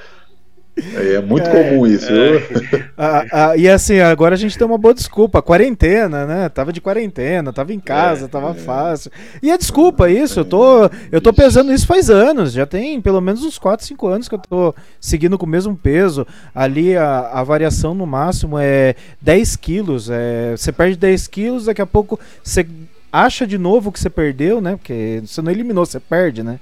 É, 0.95 1.15
é 1.15 1.21
muito 1.21 1.49
é, 1.49 1.51
comum 1.51 1.87
isso. 1.87 2.09
É. 2.13 2.89
Ah, 3.01 3.25
ah, 3.33 3.57
e 3.57 3.69
assim, 3.69 4.01
agora 4.01 4.35
a 4.35 4.39
gente 4.39 4.59
tem 4.59 4.67
uma 4.67 4.77
boa 4.77 4.93
desculpa. 4.93 5.41
Quarentena, 5.41 6.27
né? 6.27 6.49
Tava 6.49 6.73
de 6.73 6.81
quarentena, 6.81 7.53
tava 7.53 7.73
em 7.73 7.79
casa, 7.79 8.25
é, 8.25 8.29
tava 8.29 8.51
é. 8.51 8.55
fácil. 8.55 9.13
E 9.41 9.53
a 9.53 9.57
desculpa, 9.57 10.11
isso, 10.11 10.41
eu 10.41 10.45
tô, 10.45 10.91
eu 11.13 11.21
tô 11.21 11.33
pesando 11.33 11.73
isso 11.73 11.87
faz 11.87 12.11
anos. 12.11 12.53
Já 12.53 12.67
tem 12.67 13.01
pelo 13.01 13.21
menos 13.21 13.45
uns 13.45 13.57
4, 13.57 13.87
5 13.87 14.07
anos 14.09 14.29
que 14.29 14.35
eu 14.35 14.41
tô 14.41 14.75
seguindo 15.01 15.39
com 15.39 15.47
o 15.47 15.49
mesmo 15.49 15.77
peso. 15.77 16.27
Ali 16.53 16.97
a, 16.97 17.31
a 17.33 17.45
variação 17.45 17.95
no 17.95 18.05
máximo 18.05 18.59
é 18.59 18.97
10 19.21 19.55
quilos. 19.57 20.11
É, 20.11 20.57
você 20.57 20.73
perde 20.73 20.97
10 20.97 21.29
quilos, 21.29 21.65
daqui 21.67 21.81
a 21.81 21.87
pouco 21.87 22.19
você 22.43 22.67
acha 23.13 23.47
de 23.47 23.59
novo 23.59 23.93
que 23.93 24.01
você 24.01 24.11
perdeu, 24.11 24.61
né? 24.61 24.73
Porque 24.77 25.23
você 25.25 25.41
não 25.41 25.53
eliminou, 25.53 25.87
você 25.87 26.01
perde, 26.01 26.43
né? 26.43 26.59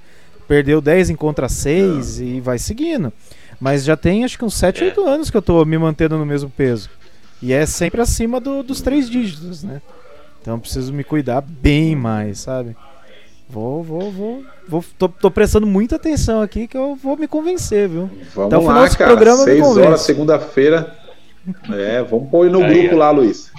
Perdeu 0.47 0.79
10, 0.79 1.09
encontra 1.09 1.49
6 1.49 2.19
e 2.19 2.39
vai 2.39 2.57
seguindo. 2.57 3.11
Mas 3.59 3.83
já 3.83 3.97
tem 3.97 4.23
acho 4.23 4.37
que 4.37 4.45
uns 4.45 4.53
7, 4.53 4.83
8 4.83 5.01
é. 5.01 5.09
anos 5.09 5.29
que 5.29 5.37
eu 5.37 5.41
tô 5.41 5.63
me 5.65 5.77
mantendo 5.77 6.17
no 6.17 6.25
mesmo 6.25 6.49
peso. 6.49 6.89
E 7.41 7.53
é 7.53 7.65
sempre 7.65 8.01
acima 8.01 8.39
do, 8.39 8.63
dos 8.63 8.81
três 8.81 9.09
dígitos, 9.09 9.63
né? 9.63 9.81
Então 10.41 10.55
eu 10.55 10.59
preciso 10.59 10.93
me 10.93 11.03
cuidar 11.03 11.41
bem 11.41 11.95
mais, 11.95 12.39
sabe? 12.39 12.75
Vou, 13.49 13.81
vou, 13.81 14.11
vou. 14.11 14.43
vou 14.67 14.83
tô, 14.97 15.07
tô, 15.07 15.31
prestando 15.31 15.65
muita 15.65 15.95
atenção 15.95 16.41
aqui 16.41 16.67
que 16.67 16.77
eu 16.77 16.95
vou 16.95 17.15
me 17.15 17.27
convencer, 17.27 17.87
viu? 17.87 18.09
Vamos 18.35 18.53
Até 18.53 18.57
o 18.57 18.61
final 18.61 18.75
lá, 18.75 18.83
desse 18.83 18.97
cara. 18.97 19.11
programa 19.11 19.43
6 19.43 19.77
horas, 19.77 20.01
segunda-feira. 20.01 20.95
É, 21.71 22.03
vamos 22.03 22.29
pôr 22.29 22.49
no 22.49 22.59
grupo 22.59 22.97
lá, 22.97 23.09
Luiz. 23.09 23.49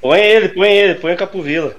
põe 0.00 0.18
ele, 0.18 0.48
põe 0.48 0.70
ele, 0.70 0.94
põe 0.94 1.12
a 1.12 1.16
Capovila. 1.16 1.76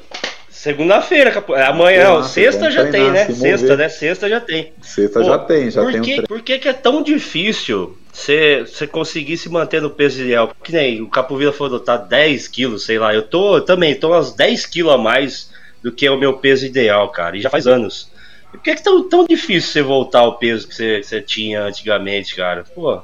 Segunda-feira, 0.59 1.41
amanhã, 1.69 2.03
não, 2.03 2.21
sexta 2.21 2.69
já 2.69 2.91
tem, 2.91 3.09
né? 3.11 3.27
Sexta, 3.27 3.77
né? 3.77 3.87
Sexta 3.87 4.27
já 4.27 4.41
tem. 4.41 4.73
Sexta 4.81 5.21
Pô, 5.21 5.25
já 5.25 5.39
tem, 5.39 5.71
já 5.71 5.81
por 5.81 5.93
tem. 5.93 6.01
Que, 6.01 6.19
um 6.19 6.23
por 6.23 6.41
que, 6.41 6.59
que 6.59 6.67
é 6.67 6.73
tão 6.73 7.01
difícil 7.01 7.97
você 8.11 8.85
conseguir 8.85 9.37
se 9.37 9.47
manter 9.47 9.81
no 9.81 9.89
peso 9.89 10.21
ideal? 10.21 10.53
Que 10.61 10.73
nem 10.73 11.01
o 11.01 11.07
Capovila 11.07 11.53
falou, 11.53 11.79
tá 11.79 11.95
10 11.95 12.49
quilos, 12.49 12.83
sei 12.83 12.99
lá. 12.99 13.15
Eu 13.15 13.21
tô 13.21 13.55
eu 13.55 13.61
também, 13.61 13.95
tô 13.95 14.13
uns 14.13 14.33
10 14.33 14.65
quilos 14.65 14.91
a 14.91 14.97
mais 14.97 15.49
do 15.81 15.93
que 15.93 16.05
é 16.05 16.11
o 16.11 16.19
meu 16.19 16.33
peso 16.33 16.65
ideal, 16.65 17.07
cara. 17.07 17.37
E 17.37 17.41
já 17.41 17.49
faz 17.49 17.65
anos. 17.65 18.11
E 18.53 18.57
por 18.57 18.61
que 18.61 18.71
é 18.71 18.75
que 18.75 18.83
tão, 18.83 19.07
tão 19.07 19.25
difícil 19.25 19.71
você 19.71 19.81
voltar 19.81 20.19
ao 20.19 20.39
peso 20.39 20.67
que 20.67 20.75
você, 20.75 21.01
você 21.01 21.21
tinha 21.21 21.63
antigamente, 21.63 22.35
cara? 22.35 22.65
Pô. 22.75 23.01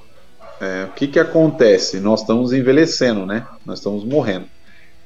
É, 0.60 0.88
o 0.90 0.92
que 0.92 1.08
que 1.08 1.20
acontece? 1.20 2.02
Nós 2.02 2.20
estamos 2.20 2.52
envelhecendo, 2.52 3.26
né? 3.26 3.48
Nós 3.66 3.80
estamos 3.80 4.04
morrendo. 4.04 4.54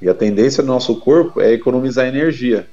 E 0.02 0.10
a 0.10 0.14
tendência 0.14 0.64
do 0.64 0.68
nosso 0.68 1.00
corpo 1.00 1.42
é 1.42 1.52
economizar 1.52 2.08
energia. 2.08 2.68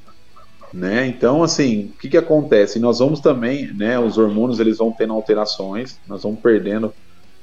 Né? 0.72 1.06
Então, 1.06 1.42
assim, 1.42 1.92
o 1.94 1.98
que, 1.98 2.08
que 2.08 2.16
acontece? 2.16 2.78
Nós 2.78 2.98
vamos 2.98 3.20
também, 3.20 3.72
né? 3.72 3.98
Os 3.98 4.18
hormônios 4.18 4.60
eles 4.60 4.78
vão 4.78 4.92
tendo 4.92 5.12
alterações, 5.12 5.98
nós 6.06 6.22
vamos 6.22 6.40
perdendo 6.40 6.92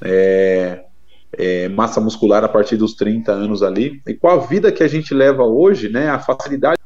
é, 0.01 0.83
é, 1.33 1.67
massa 1.69 1.99
muscular 1.99 2.43
a 2.43 2.49
partir 2.49 2.77
dos 2.77 2.93
30 2.93 3.31
anos 3.31 3.63
ali. 3.63 4.01
E 4.05 4.13
com 4.13 4.27
a 4.27 4.37
vida 4.37 4.71
que 4.71 4.83
a 4.83 4.87
gente 4.87 5.13
leva 5.13 5.43
hoje, 5.43 5.89
né? 5.89 6.09
A 6.09 6.19
facilidade 6.19 6.79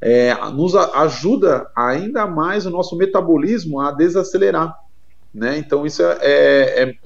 é, 0.00 0.34
nos 0.52 0.74
ajuda 0.74 1.70
ainda 1.74 2.26
mais 2.26 2.66
o 2.66 2.70
nosso 2.70 2.96
metabolismo 2.96 3.80
a 3.80 3.92
desacelerar. 3.92 4.76
Né? 5.32 5.58
Então, 5.58 5.86
isso 5.86 6.02
é, 6.02 6.96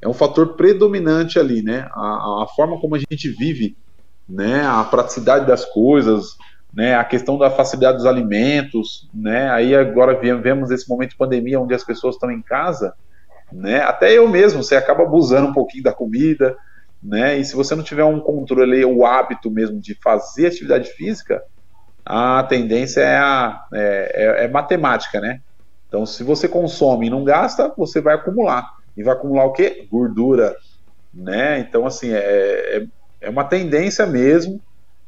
é, 0.00 0.08
um 0.08 0.12
fator 0.12 0.54
predominante 0.56 1.38
ali, 1.38 1.62
né? 1.62 1.88
A, 1.92 2.44
a, 2.44 2.46
forma 2.54 2.78
como 2.80 2.94
a 2.94 2.98
gente 2.98 3.28
vive, 3.30 3.76
né? 4.28 4.64
A 4.66 4.84
praticidade 4.84 5.46
das 5.46 5.64
coisas, 5.64 6.36
né? 6.72 6.94
A 6.94 7.04
questão 7.04 7.38
da 7.38 7.50
facilidade 7.50 7.98
dos 7.98 8.06
alimentos, 8.06 9.08
né? 9.12 9.50
Aí 9.50 9.74
agora 9.74 10.14
vemos 10.14 10.70
esse 10.70 10.88
momento 10.88 11.10
de 11.10 11.16
pandemia 11.16 11.60
onde 11.60 11.74
as 11.74 11.84
pessoas 11.84 12.16
estão 12.16 12.30
em 12.30 12.42
casa, 12.42 12.94
né? 13.52 13.80
Até 13.80 14.12
eu 14.12 14.28
mesmo, 14.28 14.62
você 14.62 14.76
acaba 14.76 15.02
abusando 15.02 15.48
um 15.48 15.52
pouquinho 15.52 15.84
da 15.84 15.92
comida, 15.92 16.56
né? 17.02 17.38
E 17.38 17.44
se 17.44 17.54
você 17.54 17.74
não 17.74 17.82
tiver 17.82 18.04
um 18.04 18.20
controle, 18.20 18.84
o 18.84 19.06
hábito 19.06 19.50
mesmo 19.50 19.80
de 19.80 19.94
fazer 19.94 20.48
atividade 20.48 20.90
física, 20.90 21.42
a 22.04 22.42
tendência 22.44 23.00
é, 23.00 23.18
a, 23.18 23.64
é, 23.72 24.12
é, 24.14 24.44
é 24.44 24.48
matemática, 24.48 25.20
né? 25.20 25.40
Então, 25.88 26.04
se 26.04 26.22
você 26.22 26.48
consome 26.48 27.06
e 27.06 27.10
não 27.10 27.24
gasta, 27.24 27.72
você 27.76 28.00
vai 28.00 28.14
acumular 28.14 28.75
e 28.96 29.02
vai 29.02 29.14
acumular 29.14 29.44
o 29.44 29.52
quê? 29.52 29.86
Gordura, 29.90 30.56
né? 31.12 31.58
Então, 31.60 31.86
assim, 31.86 32.10
é, 32.10 32.18
é, 32.18 32.86
é 33.20 33.30
uma 33.30 33.44
tendência 33.44 34.06
mesmo, 34.06 34.60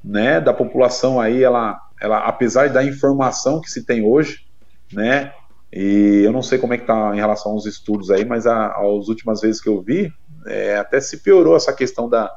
né, 0.02 0.40
da 0.40 0.52
população 0.52 1.20
aí, 1.20 1.42
ela, 1.42 1.78
ela, 2.00 2.18
apesar 2.18 2.70
da 2.70 2.84
informação 2.84 3.60
que 3.60 3.70
se 3.70 3.84
tem 3.84 4.04
hoje, 4.04 4.46
né, 4.92 5.32
e 5.72 6.22
eu 6.24 6.32
não 6.32 6.42
sei 6.42 6.58
como 6.58 6.72
é 6.72 6.78
que 6.78 6.86
tá 6.86 7.12
em 7.14 7.18
relação 7.18 7.52
aos 7.52 7.66
estudos 7.66 8.10
aí, 8.10 8.24
mas 8.24 8.46
a, 8.46 8.68
as 8.68 9.08
últimas 9.08 9.40
vezes 9.40 9.60
que 9.60 9.68
eu 9.68 9.82
vi, 9.82 10.10
é, 10.46 10.76
até 10.76 11.00
se 11.00 11.18
piorou 11.18 11.56
essa 11.56 11.72
questão 11.72 12.08
da, 12.08 12.34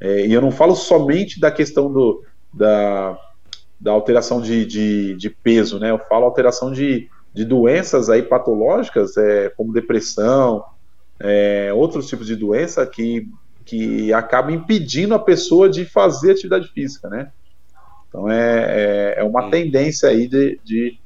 é, 0.00 0.26
e 0.26 0.32
eu 0.32 0.40
não 0.40 0.50
falo 0.50 0.74
somente 0.74 1.40
da 1.40 1.50
questão 1.50 1.90
do, 1.90 2.22
da, 2.52 3.18
da 3.80 3.92
alteração 3.92 4.40
de, 4.40 4.66
de, 4.66 5.14
de 5.14 5.30
peso, 5.30 5.78
né, 5.78 5.90
eu 5.90 5.98
falo 5.98 6.26
alteração 6.26 6.70
de, 6.70 7.08
de 7.32 7.44
doenças 7.44 8.10
aí 8.10 8.22
patológicas, 8.22 9.16
é, 9.16 9.48
como 9.56 9.72
depressão, 9.72 10.62
é, 11.26 11.72
outros 11.72 12.06
tipos 12.06 12.26
de 12.26 12.36
doença 12.36 12.86
que, 12.86 13.26
que 13.64 14.12
acabam 14.12 14.54
impedindo 14.54 15.14
a 15.14 15.18
pessoa 15.18 15.70
de 15.70 15.86
fazer 15.86 16.32
atividade 16.32 16.68
física, 16.68 17.08
né? 17.08 17.30
Então 18.06 18.30
é, 18.30 19.14
é, 19.16 19.20
é 19.20 19.24
uma 19.24 19.50
tendência 19.50 20.10
aí 20.10 20.28
de, 20.28 20.60
de, 20.62 20.98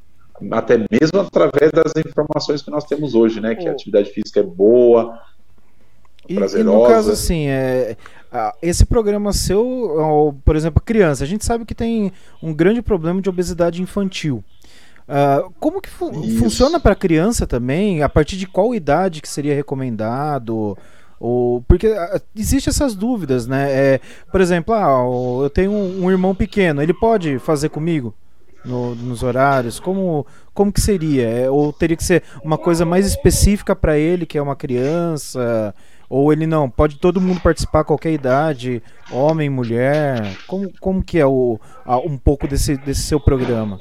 até 0.50 0.76
mesmo 0.76 1.20
através 1.20 1.70
das 1.70 1.92
informações 2.04 2.60
que 2.60 2.70
nós 2.70 2.84
temos 2.84 3.14
hoje, 3.14 3.40
né? 3.40 3.54
Que 3.54 3.68
a 3.68 3.70
atividade 3.70 4.10
física 4.10 4.40
é 4.40 4.42
boa, 4.42 5.20
e, 6.28 6.34
prazerosa. 6.34 6.76
E 6.76 6.80
no 6.80 6.86
caso 6.86 7.12
assim, 7.12 7.46
é, 7.46 7.96
esse 8.60 8.84
programa 8.84 9.32
seu, 9.32 10.36
por 10.44 10.56
exemplo, 10.56 10.82
criança, 10.84 11.22
a 11.22 11.26
gente 11.28 11.44
sabe 11.44 11.64
que 11.64 11.76
tem 11.76 12.12
um 12.42 12.52
grande 12.52 12.82
problema 12.82 13.22
de 13.22 13.28
obesidade 13.28 13.80
infantil. 13.80 14.42
Uh, 15.08 15.50
como 15.58 15.80
que 15.80 15.88
fu 15.88 16.10
Isso. 16.22 16.38
funciona 16.38 16.78
para 16.78 16.94
criança 16.94 17.46
também? 17.46 18.02
A 18.02 18.08
partir 18.10 18.36
de 18.36 18.46
qual 18.46 18.74
idade 18.74 19.22
que 19.22 19.28
seria 19.28 19.54
recomendado? 19.54 20.76
Ou, 21.18 21.62
porque 21.62 21.88
uh, 21.88 22.20
existe 22.36 22.68
essas 22.68 22.94
dúvidas, 22.94 23.46
né? 23.46 23.72
É, 23.72 24.00
por 24.30 24.40
exemplo, 24.40 24.74
ah, 24.74 25.42
eu 25.42 25.50
tenho 25.50 25.72
um, 25.72 26.04
um, 26.04 26.10
irmão 26.10 26.34
pequeno, 26.34 26.82
ele 26.82 26.92
pode 26.92 27.38
fazer 27.38 27.70
comigo 27.70 28.14
no, 28.62 28.94
nos 28.94 29.22
horários? 29.22 29.80
Como, 29.80 30.26
como 30.52 30.70
que 30.70 30.80
seria? 30.80 31.26
É, 31.26 31.50
ou 31.50 31.72
teria 31.72 31.96
que 31.96 32.04
ser 32.04 32.22
uma 32.44 32.58
coisa 32.58 32.84
mais 32.84 33.06
específica 33.06 33.74
para 33.74 33.96
ele, 33.96 34.26
que 34.26 34.36
é 34.36 34.42
uma 34.42 34.54
criança? 34.54 35.74
Ou 36.08 36.32
ele 36.32 36.46
não, 36.46 36.68
pode 36.68 36.96
todo 36.96 37.20
mundo 37.20 37.40
participar, 37.40 37.84
qualquer 37.84 38.12
idade, 38.12 38.82
homem, 39.10 39.48
mulher? 39.48 40.36
Como, 40.46 40.70
como 40.80 41.02
que 41.02 41.18
é 41.18 41.26
o, 41.26 41.58
a, 41.84 41.98
um 41.98 42.18
pouco 42.18 42.46
desse, 42.46 42.76
desse 42.76 43.02
seu 43.02 43.18
programa? 43.18 43.80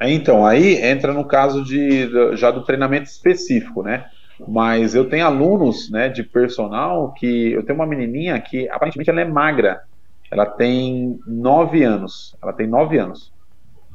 Então, 0.00 0.46
aí 0.46 0.82
entra 0.82 1.12
no 1.12 1.24
caso 1.24 1.62
de, 1.62 2.08
já 2.36 2.50
do 2.50 2.64
treinamento 2.64 3.08
específico, 3.08 3.82
né? 3.82 4.06
Mas 4.48 4.94
eu 4.94 5.08
tenho 5.08 5.26
alunos 5.26 5.90
né, 5.90 6.08
de 6.08 6.22
personal 6.22 7.12
que. 7.12 7.52
Eu 7.52 7.62
tenho 7.62 7.78
uma 7.78 7.86
menininha 7.86 8.40
que 8.40 8.68
aparentemente 8.70 9.10
ela 9.10 9.20
é 9.20 9.24
magra. 9.24 9.82
Ela 10.30 10.46
tem 10.46 11.18
9 11.26 11.82
anos. 11.82 12.36
Ela 12.42 12.52
tem 12.52 12.66
9 12.66 12.98
anos. 12.98 13.32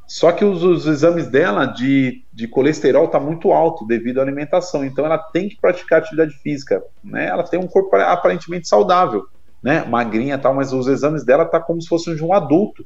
Só 0.05 0.31
que 0.31 0.45
os, 0.45 0.63
os 0.63 0.85
exames 0.85 1.27
dela 1.27 1.65
de, 1.65 2.23
de 2.31 2.47
colesterol 2.47 3.07
tá 3.07 3.19
muito 3.19 3.51
alto 3.51 3.87
devido 3.87 4.19
à 4.19 4.21
alimentação. 4.21 4.85
Então 4.85 5.05
ela 5.05 5.17
tem 5.17 5.49
que 5.49 5.59
praticar 5.59 5.99
atividade 5.99 6.35
física. 6.35 6.83
Né? 7.03 7.27
Ela 7.27 7.43
tem 7.43 7.59
um 7.59 7.67
corpo 7.67 7.95
aparentemente 7.95 8.67
saudável, 8.67 9.25
né? 9.63 9.83
Magrinha 9.85 10.35
e 10.35 10.37
tal, 10.37 10.53
mas 10.53 10.71
os 10.71 10.87
exames 10.87 11.25
dela 11.25 11.45
tá 11.45 11.59
como 11.59 11.81
se 11.81 11.87
fossem 11.87 12.15
de 12.15 12.23
um 12.23 12.33
adulto 12.33 12.85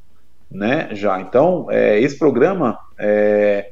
né? 0.50 0.90
Já. 0.94 1.20
Então, 1.20 1.68
é, 1.70 2.00
esse 2.00 2.18
programa 2.18 2.78
é, 2.98 3.72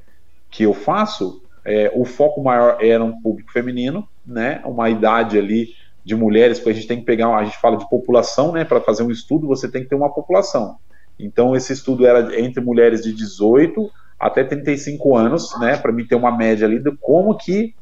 que 0.49 0.63
eu 0.63 0.73
faço, 0.73 1.41
é, 1.65 1.91
o 1.93 2.05
foco 2.05 2.41
maior 2.41 2.77
era 2.79 3.03
um 3.03 3.21
público 3.21 3.51
feminino, 3.51 4.07
né? 4.25 4.61
Uma 4.65 4.89
idade 4.89 5.37
ali 5.37 5.69
de 6.03 6.15
mulheres, 6.15 6.57
porque 6.57 6.69
a 6.69 6.73
gente 6.73 6.87
tem 6.87 6.99
que 6.99 7.05
pegar, 7.05 7.35
a 7.35 7.43
gente 7.43 7.57
fala 7.57 7.77
de 7.77 7.89
população, 7.89 8.53
né? 8.53 8.63
Para 8.63 8.79
fazer 8.79 9.03
um 9.03 9.11
estudo, 9.11 9.47
você 9.47 9.69
tem 9.69 9.83
que 9.83 9.89
ter 9.89 9.95
uma 9.95 10.13
população. 10.13 10.77
Então, 11.19 11.55
esse 11.55 11.73
estudo 11.73 12.05
era 12.05 12.39
entre 12.39 12.63
mulheres 12.63 13.01
de 13.01 13.11
18 13.11 13.89
até 14.19 14.43
35 14.43 15.17
anos, 15.17 15.59
né? 15.59 15.75
Para 15.77 15.91
mim 15.91 16.05
ter 16.05 16.15
uma 16.15 16.35
média 16.35 16.65
ali 16.65 16.79
de 16.79 16.95
como 16.97 17.35
que 17.35 17.73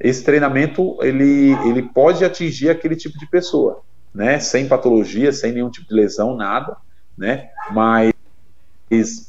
esse 0.00 0.24
treinamento 0.24 0.96
ele, 1.02 1.52
ele 1.66 1.82
pode 1.82 2.24
atingir 2.24 2.70
aquele 2.70 2.96
tipo 2.96 3.18
de 3.18 3.26
pessoa, 3.26 3.82
né? 4.14 4.38
Sem 4.38 4.66
patologia, 4.66 5.32
sem 5.32 5.52
nenhum 5.52 5.70
tipo 5.70 5.88
de 5.88 5.94
lesão, 5.94 6.36
nada, 6.36 6.76
né? 7.18 7.48
Mas 7.72 8.13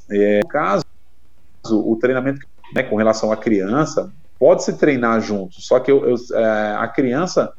é, 0.09 0.39
no 0.43 0.47
caso, 0.47 0.85
o 1.71 1.97
treinamento 1.99 2.45
né, 2.73 2.83
com 2.83 2.95
relação 2.95 3.31
à 3.31 3.37
criança 3.37 4.11
pode 4.37 4.63
se 4.63 4.77
treinar 4.77 5.21
junto, 5.21 5.61
só 5.61 5.79
que 5.79 5.91
eu, 5.91 6.07
eu, 6.07 6.15
é, 6.37 6.75
a 6.77 6.87
criança 6.87 7.53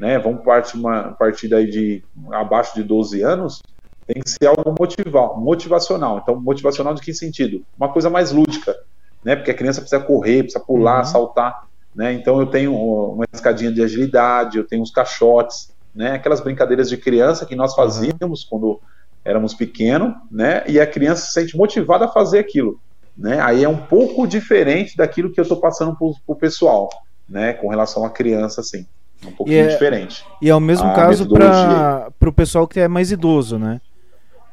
né? 0.00 0.18
Vamos 0.18 0.42
partir 0.42 0.76
uma 0.76 1.12
partir 1.12 1.46
daí 1.48 1.68
de 1.68 2.02
abaixo 2.32 2.74
de 2.74 2.82
12 2.82 3.22
anos, 3.22 3.62
tem 4.06 4.22
que 4.22 4.30
ser 4.30 4.46
algo 4.46 4.74
motival, 4.78 5.38
motivacional. 5.38 6.18
Então, 6.22 6.40
motivacional 6.40 6.94
de 6.94 7.02
que 7.02 7.12
sentido? 7.12 7.64
Uma 7.76 7.92
coisa 7.92 8.08
mais 8.08 8.32
lúdica, 8.32 8.74
né? 9.22 9.36
Porque 9.36 9.50
a 9.50 9.54
criança 9.54 9.80
precisa 9.80 10.02
correr, 10.02 10.44
precisa 10.44 10.64
pular, 10.64 11.00
uhum. 11.00 11.04
saltar, 11.04 11.66
né? 11.94 12.14
Então 12.14 12.40
eu 12.40 12.46
tenho 12.46 12.74
uma 12.74 13.26
escadinha 13.32 13.70
de 13.70 13.82
agilidade, 13.82 14.56
eu 14.56 14.66
tenho 14.66 14.82
uns 14.82 14.90
caixotes, 14.90 15.70
né? 15.94 16.12
Aquelas 16.12 16.40
brincadeiras 16.40 16.88
de 16.88 16.96
criança 16.96 17.44
que 17.44 17.54
nós 17.54 17.74
fazíamos 17.74 18.42
uhum. 18.42 18.48
quando 18.48 18.80
éramos 19.24 19.54
pequenos, 19.54 20.14
né? 20.30 20.64
E 20.66 20.80
a 20.80 20.86
criança 20.86 21.26
se 21.26 21.32
sente 21.32 21.56
motivada 21.56 22.06
a 22.06 22.08
fazer 22.08 22.38
aquilo, 22.38 22.80
né? 23.16 23.40
Aí 23.40 23.64
é 23.64 23.68
um 23.68 23.76
pouco 23.76 24.26
diferente 24.26 24.96
daquilo 24.96 25.30
que 25.30 25.40
eu 25.40 25.42
estou 25.42 25.58
passando 25.58 25.96
para 25.96 26.08
o 26.26 26.36
pessoal, 26.36 26.88
né? 27.28 27.52
Com 27.52 27.68
relação 27.68 28.04
à 28.04 28.10
criança, 28.10 28.60
assim, 28.60 28.86
um 29.26 29.32
pouquinho 29.32 29.58
e 29.58 29.60
é, 29.60 29.66
diferente. 29.68 30.24
E 30.40 30.48
é 30.48 30.54
o 30.54 30.60
mesmo 30.60 30.92
caso 30.94 31.28
para 31.28 32.28
o 32.28 32.32
pessoal 32.32 32.66
que 32.66 32.80
é 32.80 32.88
mais 32.88 33.10
idoso, 33.10 33.58
né? 33.58 33.80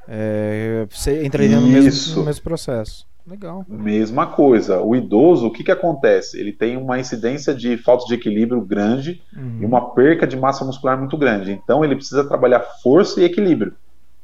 É, 0.07 0.87
você 0.89 1.25
entraria 1.25 1.59
no 1.59 1.67
mesmo, 1.67 2.15
no 2.15 2.25
mesmo 2.25 2.43
processo. 2.43 3.05
Legal. 3.27 3.65
Mesma 3.67 4.25
coisa. 4.27 4.81
O 4.81 4.95
idoso, 4.95 5.47
o 5.47 5.51
que, 5.51 5.65
que 5.65 5.71
acontece? 5.71 6.39
Ele 6.39 6.53
tem 6.53 6.77
uma 6.77 6.97
incidência 6.97 7.53
de 7.53 7.75
falta 7.75 8.05
de 8.05 8.13
equilíbrio 8.13 8.61
grande 8.61 9.21
uhum. 9.35 9.57
e 9.59 9.65
uma 9.65 9.93
perca 9.93 10.25
de 10.25 10.37
massa 10.37 10.63
muscular 10.63 10.97
muito 10.97 11.17
grande. 11.17 11.51
Então 11.51 11.83
ele 11.83 11.95
precisa 11.95 12.23
trabalhar 12.23 12.61
força 12.81 13.19
e 13.19 13.25
equilíbrio. 13.25 13.73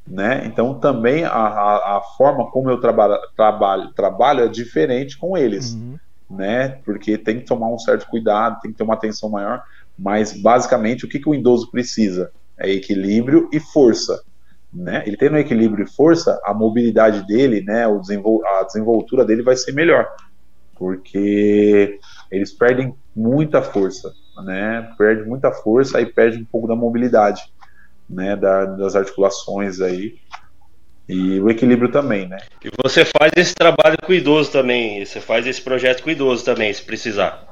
Né? 0.05 0.43
Então 0.45 0.79
também 0.79 1.23
a, 1.23 1.29
a, 1.29 1.97
a 1.97 2.01
forma 2.17 2.51
como 2.51 2.69
eu 2.69 2.79
trabalho, 2.79 3.17
trabalho, 3.35 3.93
trabalho 3.93 4.43
é 4.43 4.47
diferente 4.47 5.17
com 5.17 5.37
eles. 5.37 5.73
Uhum. 5.73 5.97
Né? 6.29 6.69
Porque 6.83 7.17
tem 7.17 7.39
que 7.39 7.45
tomar 7.45 7.69
um 7.69 7.79
certo 7.79 8.07
cuidado, 8.07 8.59
tem 8.61 8.71
que 8.71 8.77
ter 8.77 8.83
uma 8.83 8.95
atenção 8.95 9.29
maior. 9.29 9.63
Mas 9.97 10.33
basicamente 10.41 11.05
o 11.05 11.09
que, 11.09 11.19
que 11.19 11.29
o 11.29 11.35
idoso 11.35 11.69
precisa? 11.71 12.31
É 12.57 12.69
equilíbrio 12.69 13.49
e 13.51 13.59
força 13.59 14.21
né? 14.73 15.03
Ele 15.05 15.15
tendo 15.15 15.37
equilíbrio 15.37 15.85
e 15.85 15.89
força, 15.89 16.41
a 16.43 16.53
mobilidade 16.53 17.25
dele, 17.27 17.61
né, 17.61 17.85
o 17.87 17.99
desenvol 17.99 18.43
a 18.45 18.63
desenvoltura 18.63 19.23
dele 19.23 19.43
vai 19.43 19.55
ser 19.55 19.71
melhor, 19.71 20.09
porque 20.75 21.99
eles 22.31 22.51
perdem 22.51 22.95
muita 23.15 23.61
força, 23.61 24.11
né? 24.43 24.91
Perde 24.97 25.29
muita 25.29 25.51
força 25.51 26.01
e 26.01 26.05
perde 26.05 26.39
um 26.39 26.45
pouco 26.45 26.67
da 26.67 26.75
mobilidade, 26.75 27.43
né, 28.09 28.35
da, 28.35 28.65
das 28.65 28.95
articulações 28.95 29.81
aí. 29.81 30.15
E 31.07 31.39
o 31.41 31.49
equilíbrio 31.49 31.91
também, 31.91 32.27
né? 32.27 32.37
E 32.63 32.69
você 32.81 33.03
faz 33.03 33.31
esse 33.35 33.53
trabalho 33.53 33.97
com 34.01 34.13
idoso 34.13 34.51
também, 34.51 35.05
você 35.05 35.19
faz 35.19 35.45
esse 35.45 35.61
projeto 35.61 36.01
com 36.01 36.09
idoso 36.09 36.45
também, 36.45 36.71
se 36.73 36.81
precisar. 36.81 37.45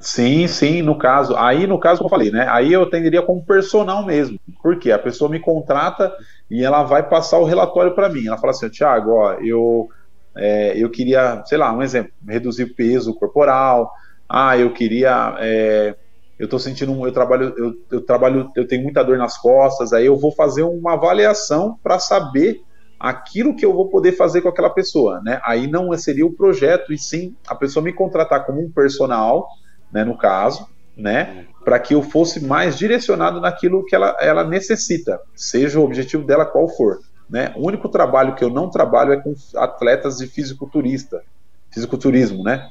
Sim, 0.00 0.46
sim, 0.46 0.80
no 0.80 0.96
caso. 0.96 1.36
Aí, 1.36 1.66
no 1.66 1.78
caso 1.78 2.00
que 2.00 2.06
eu 2.06 2.10
falei, 2.10 2.30
né? 2.30 2.46
Aí 2.48 2.72
eu 2.72 2.82
atenderia 2.82 3.20
como 3.20 3.44
personal 3.44 4.04
mesmo. 4.04 4.38
Porque 4.62 4.90
a 4.90 4.98
pessoa 4.98 5.30
me 5.30 5.38
contrata 5.38 6.12
e 6.50 6.64
ela 6.64 6.82
vai 6.82 7.06
passar 7.06 7.38
o 7.38 7.44
relatório 7.44 7.94
para 7.94 8.08
mim. 8.08 8.26
Ela 8.26 8.38
fala 8.38 8.52
assim, 8.52 8.70
Tiago, 8.70 9.12
ó, 9.12 9.34
eu, 9.34 9.90
é, 10.34 10.72
eu 10.82 10.88
queria, 10.90 11.42
sei 11.44 11.58
lá, 11.58 11.70
um 11.72 11.82
exemplo, 11.82 12.12
reduzir 12.26 12.64
o 12.64 12.74
peso 12.74 13.14
corporal. 13.14 13.92
Ah, 14.26 14.56
eu 14.56 14.72
queria. 14.72 15.36
É, 15.38 15.94
eu 16.40 16.48
tô 16.48 16.58
sentindo, 16.58 17.06
eu 17.06 17.12
trabalho, 17.12 17.54
eu, 17.56 17.74
eu 17.90 18.00
trabalho, 18.00 18.50
eu 18.56 18.66
tenho 18.66 18.82
muita 18.82 19.04
dor 19.04 19.18
nas 19.18 19.36
costas. 19.36 19.92
Aí 19.92 20.06
eu 20.06 20.16
vou 20.16 20.32
fazer 20.32 20.62
uma 20.62 20.94
avaliação 20.94 21.78
para 21.82 21.98
saber 21.98 22.62
aquilo 22.98 23.54
que 23.54 23.64
eu 23.64 23.72
vou 23.72 23.88
poder 23.88 24.12
fazer 24.12 24.40
com 24.40 24.48
aquela 24.48 24.70
pessoa, 24.70 25.20
né? 25.22 25.40
Aí 25.44 25.66
não 25.66 25.96
seria 25.96 26.26
o 26.26 26.32
projeto, 26.32 26.92
e 26.92 26.98
sim 26.98 27.36
a 27.46 27.54
pessoa 27.54 27.82
me 27.84 27.92
contratar 27.92 28.44
como 28.44 28.60
um 28.60 28.70
personal 28.70 29.46
né, 29.92 30.04
no 30.04 30.16
caso, 30.16 30.66
né, 30.96 31.46
para 31.64 31.78
que 31.78 31.94
eu 31.94 32.02
fosse 32.02 32.44
mais 32.44 32.78
direcionado 32.78 33.40
naquilo 33.40 33.84
que 33.84 33.94
ela, 33.94 34.16
ela 34.20 34.44
necessita, 34.44 35.20
seja 35.34 35.78
o 35.78 35.84
objetivo 35.84 36.24
dela 36.24 36.46
qual 36.46 36.68
for. 36.68 37.00
Né? 37.28 37.52
O 37.56 37.66
único 37.66 37.88
trabalho 37.88 38.34
que 38.34 38.42
eu 38.42 38.50
não 38.50 38.70
trabalho 38.70 39.12
é 39.12 39.16
com 39.16 39.34
atletas 39.56 40.18
de 40.18 40.26
fisiculturista, 40.26 41.22
fisiculturismo, 41.70 42.42
né? 42.42 42.68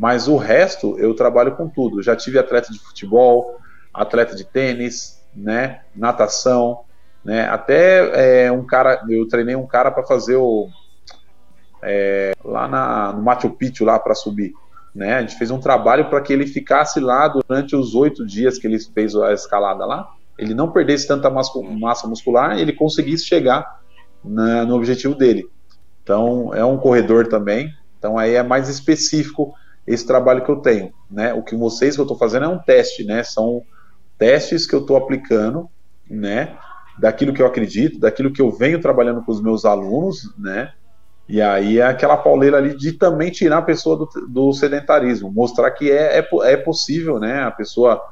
Mas 0.00 0.28
o 0.28 0.38
resto 0.38 0.98
eu 0.98 1.14
trabalho 1.14 1.54
com 1.56 1.68
tudo. 1.68 2.02
Já 2.02 2.16
tive 2.16 2.38
atleta 2.38 2.72
de 2.72 2.78
futebol, 2.78 3.58
atleta 3.92 4.34
de 4.34 4.44
tênis, 4.44 5.22
né? 5.36 5.82
Natação, 5.94 6.84
né? 7.22 7.46
Até 7.46 8.46
é, 8.46 8.50
um 8.50 8.64
cara, 8.64 9.04
eu 9.10 9.28
treinei 9.28 9.54
um 9.54 9.66
cara 9.66 9.90
para 9.90 10.02
fazer 10.02 10.36
o 10.36 10.70
é, 11.82 12.32
lá 12.42 12.66
na, 12.66 13.12
no 13.12 13.20
Machu 13.20 13.50
Picchu 13.50 13.84
lá 13.84 13.98
para 13.98 14.14
subir. 14.14 14.54
Né? 14.94 15.16
A 15.16 15.20
gente 15.20 15.36
fez 15.36 15.50
um 15.50 15.60
trabalho 15.60 16.08
para 16.08 16.22
que 16.22 16.32
ele 16.32 16.46
ficasse 16.46 16.98
lá 16.98 17.28
durante 17.28 17.76
os 17.76 17.94
oito 17.94 18.26
dias 18.26 18.56
que 18.56 18.66
ele 18.66 18.78
fez 18.78 19.14
a 19.14 19.34
escalada 19.34 19.84
lá. 19.84 20.08
Ele 20.38 20.54
não 20.54 20.72
perdesse 20.72 21.06
tanta 21.06 21.28
massa 21.28 22.08
muscular 22.08 22.58
ele 22.58 22.72
conseguisse 22.72 23.26
chegar 23.26 23.82
na, 24.24 24.64
no 24.64 24.76
objetivo 24.76 25.14
dele. 25.14 25.46
Então, 26.02 26.54
é 26.54 26.64
um 26.64 26.78
corredor 26.78 27.28
também. 27.28 27.70
Então, 27.98 28.16
aí 28.16 28.34
é 28.34 28.42
mais 28.42 28.66
específico 28.70 29.54
esse 29.86 30.06
trabalho 30.06 30.44
que 30.44 30.50
eu 30.50 30.56
tenho. 30.56 30.92
Né? 31.10 31.32
O 31.34 31.42
que 31.42 31.56
vocês 31.56 31.94
que 31.94 32.00
eu 32.00 32.04
estou 32.04 32.18
fazendo 32.18 32.44
é 32.44 32.48
um 32.48 32.58
teste, 32.58 33.04
né? 33.04 33.22
São 33.22 33.62
testes 34.18 34.66
que 34.66 34.74
eu 34.74 34.80
estou 34.80 34.96
aplicando, 34.96 35.68
né? 36.08 36.56
Daquilo 36.98 37.32
que 37.32 37.40
eu 37.40 37.46
acredito, 37.46 37.98
daquilo 37.98 38.32
que 38.32 38.42
eu 38.42 38.50
venho 38.50 38.80
trabalhando 38.80 39.22
com 39.22 39.32
os 39.32 39.42
meus 39.42 39.64
alunos, 39.64 40.32
né? 40.38 40.72
E 41.28 41.40
aí 41.40 41.78
é 41.78 41.84
aquela 41.84 42.16
pauleira 42.16 42.56
ali 42.56 42.76
de 42.76 42.92
também 42.92 43.30
tirar 43.30 43.58
a 43.58 43.62
pessoa 43.62 43.96
do, 43.96 44.08
do 44.28 44.52
sedentarismo, 44.52 45.32
mostrar 45.32 45.70
que 45.70 45.90
é, 45.90 46.18
é, 46.18 46.28
é, 46.42 46.56
possível, 46.56 47.20
né? 47.20 47.42
A 47.42 47.50
pessoa 47.52 48.02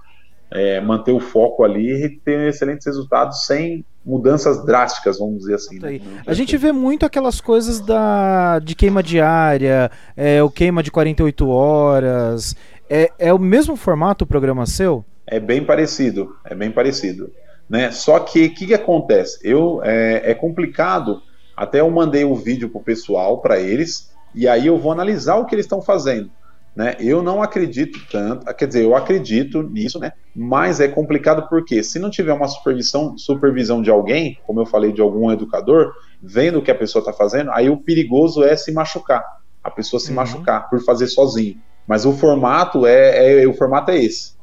é, 0.50 0.80
manter 0.80 1.12
o 1.12 1.20
foco 1.20 1.64
ali 1.64 2.04
e 2.04 2.08
ter 2.20 2.48
excelentes 2.48 2.86
resultados 2.86 3.44
sem 3.44 3.84
mudanças 4.04 4.64
drásticas, 4.64 5.18
vamos 5.18 5.40
dizer 5.40 5.54
assim. 5.54 5.78
Né? 5.78 6.00
A 6.26 6.32
gente 6.32 6.56
vê 6.56 6.72
muito 6.72 7.04
aquelas 7.04 7.40
coisas 7.40 7.80
da, 7.80 8.58
de 8.58 8.74
queima 8.74 9.02
diária, 9.02 9.90
é, 10.16 10.42
o 10.42 10.50
queima 10.50 10.82
de 10.82 10.90
48 10.90 11.48
horas. 11.48 12.56
É, 12.88 13.10
é 13.18 13.34
o 13.34 13.38
mesmo 13.38 13.76
formato 13.76 14.24
o 14.24 14.26
programa 14.26 14.64
seu? 14.64 15.04
É 15.26 15.38
bem 15.38 15.64
parecido, 15.64 16.36
é 16.44 16.54
bem 16.54 16.70
parecido. 16.70 17.30
Né? 17.68 17.90
Só 17.90 18.18
que 18.20 18.46
o 18.46 18.54
que, 18.54 18.66
que, 18.66 18.74
acontece? 18.74 19.38
Eu, 19.42 19.80
é, 19.84 20.30
é 20.30 20.34
complicado 20.34 21.22
até 21.58 21.80
eu 21.80 21.90
mandei 21.90 22.22
o 22.22 22.30
um 22.30 22.34
vídeo 22.36 22.70
pro 22.70 22.80
pessoal, 22.80 23.38
para 23.38 23.58
eles, 23.58 24.12
e 24.32 24.46
aí 24.46 24.68
eu 24.68 24.78
vou 24.78 24.92
analisar 24.92 25.34
o 25.34 25.44
que 25.44 25.56
eles 25.56 25.64
estão 25.64 25.82
fazendo. 25.82 26.30
Né? 26.78 26.94
Eu 27.00 27.24
não 27.24 27.42
acredito 27.42 27.98
tanto, 28.08 28.46
quer 28.54 28.68
dizer, 28.68 28.84
eu 28.84 28.94
acredito 28.94 29.64
nisso, 29.64 29.98
né? 29.98 30.12
Mas 30.32 30.78
é 30.78 30.86
complicado 30.86 31.48
porque 31.48 31.82
se 31.82 31.98
não 31.98 32.08
tiver 32.08 32.32
uma 32.32 32.46
supervisão, 32.46 33.18
supervisão 33.18 33.82
de 33.82 33.90
alguém, 33.90 34.38
como 34.46 34.60
eu 34.60 34.64
falei, 34.64 34.92
de 34.92 35.00
algum 35.00 35.28
educador, 35.32 35.92
vendo 36.22 36.60
o 36.60 36.62
que 36.62 36.70
a 36.70 36.76
pessoa 36.76 37.00
está 37.00 37.12
fazendo, 37.12 37.50
aí 37.50 37.68
o 37.68 37.78
perigoso 37.78 38.44
é 38.44 38.54
se 38.56 38.70
machucar, 38.70 39.24
a 39.64 39.72
pessoa 39.72 39.98
se 39.98 40.10
uhum. 40.10 40.14
machucar 40.14 40.70
por 40.70 40.80
fazer 40.84 41.08
sozinho. 41.08 41.60
Mas 41.84 42.06
o 42.06 42.12
formato 42.12 42.86
é, 42.86 43.42
é 43.42 43.48
o 43.48 43.54
formato 43.54 43.90
é 43.90 43.98
esse, 43.98 44.34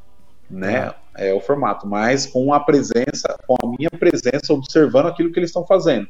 né? 0.50 0.92
É. 1.16 1.30
é 1.30 1.34
o 1.34 1.40
formato, 1.40 1.88
mas 1.88 2.26
com 2.26 2.52
a 2.52 2.60
presença, 2.60 3.34
com 3.46 3.56
a 3.62 3.66
minha 3.66 3.90
presença 3.90 4.52
observando 4.52 5.06
aquilo 5.06 5.32
que 5.32 5.38
eles 5.38 5.48
estão 5.48 5.66
fazendo 5.66 6.06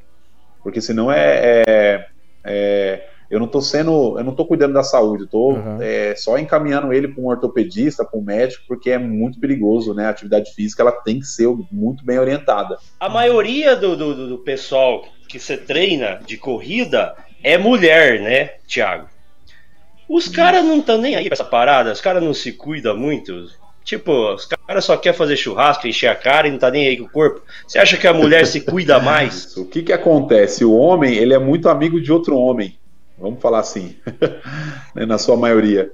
porque 0.66 0.80
senão 0.80 1.12
é, 1.12 1.62
é, 1.64 2.06
é 2.42 3.08
eu 3.30 3.38
não 3.38 3.46
estou 3.46 3.60
sendo, 3.60 4.18
eu 4.18 4.24
não 4.24 4.34
tô 4.34 4.44
cuidando 4.44 4.74
da 4.74 4.82
saúde, 4.82 5.24
eu 5.24 5.28
tô 5.28 5.52
uhum. 5.52 5.78
é, 5.80 6.14
só 6.16 6.38
encaminhando 6.38 6.92
ele 6.92 7.08
para 7.08 7.22
um 7.22 7.26
ortopedista, 7.26 8.04
para 8.04 8.18
um 8.18 8.22
médico, 8.22 8.64
porque 8.68 8.90
é 8.90 8.98
muito 8.98 9.40
perigoso, 9.40 9.92
né? 9.94 10.06
A 10.06 10.10
atividade 10.10 10.52
física 10.54 10.82
ela 10.82 10.92
tem 10.92 11.18
que 11.18 11.26
ser 11.26 11.48
muito 11.70 12.04
bem 12.04 12.18
orientada. 12.18 12.78
A 13.00 13.08
maioria 13.08 13.74
do, 13.74 13.96
do, 13.96 14.28
do 14.28 14.38
pessoal 14.38 15.04
que 15.28 15.38
você 15.38 15.56
treina 15.56 16.20
de 16.24 16.36
corrida 16.36 17.14
é 17.42 17.58
mulher, 17.58 18.20
né, 18.20 18.50
Thiago? 18.66 19.08
Os 20.08 20.28
caras 20.28 20.64
não 20.64 20.78
estão 20.78 20.98
nem 20.98 21.16
aí 21.16 21.24
pra 21.24 21.34
essa 21.34 21.44
parada, 21.44 21.92
os 21.92 22.00
caras 22.00 22.22
não 22.22 22.32
se 22.32 22.52
cuidam 22.52 22.96
muito. 22.96 23.48
Tipo, 23.84 24.34
os 24.34 24.46
caras 24.46 24.84
só 24.84 24.96
querem 24.96 25.16
fazer 25.16 25.36
churrasco, 25.36 25.86
encher 25.86 26.08
a 26.08 26.14
cara 26.14 26.48
e 26.48 26.50
não 26.50 26.58
tá 26.58 26.70
nem 26.70 26.88
aí 26.88 26.96
com 26.96 27.04
o 27.04 27.10
corpo. 27.10 27.42
Você 27.66 27.78
acha 27.78 27.96
que 27.96 28.06
a 28.06 28.12
mulher 28.12 28.46
se 28.46 28.60
cuida 28.60 28.98
mais? 28.98 29.54
O 29.56 29.64
que 29.64 29.82
que 29.82 29.92
acontece? 29.92 30.64
O 30.64 30.74
homem, 30.74 31.14
ele 31.14 31.32
é 31.32 31.38
muito 31.38 31.68
amigo 31.68 32.00
de 32.00 32.12
outro 32.12 32.36
homem. 32.36 32.76
Vamos 33.18 33.40
falar 33.40 33.60
assim, 33.60 33.96
né, 34.94 35.06
na 35.06 35.18
sua 35.18 35.36
maioria. 35.36 35.92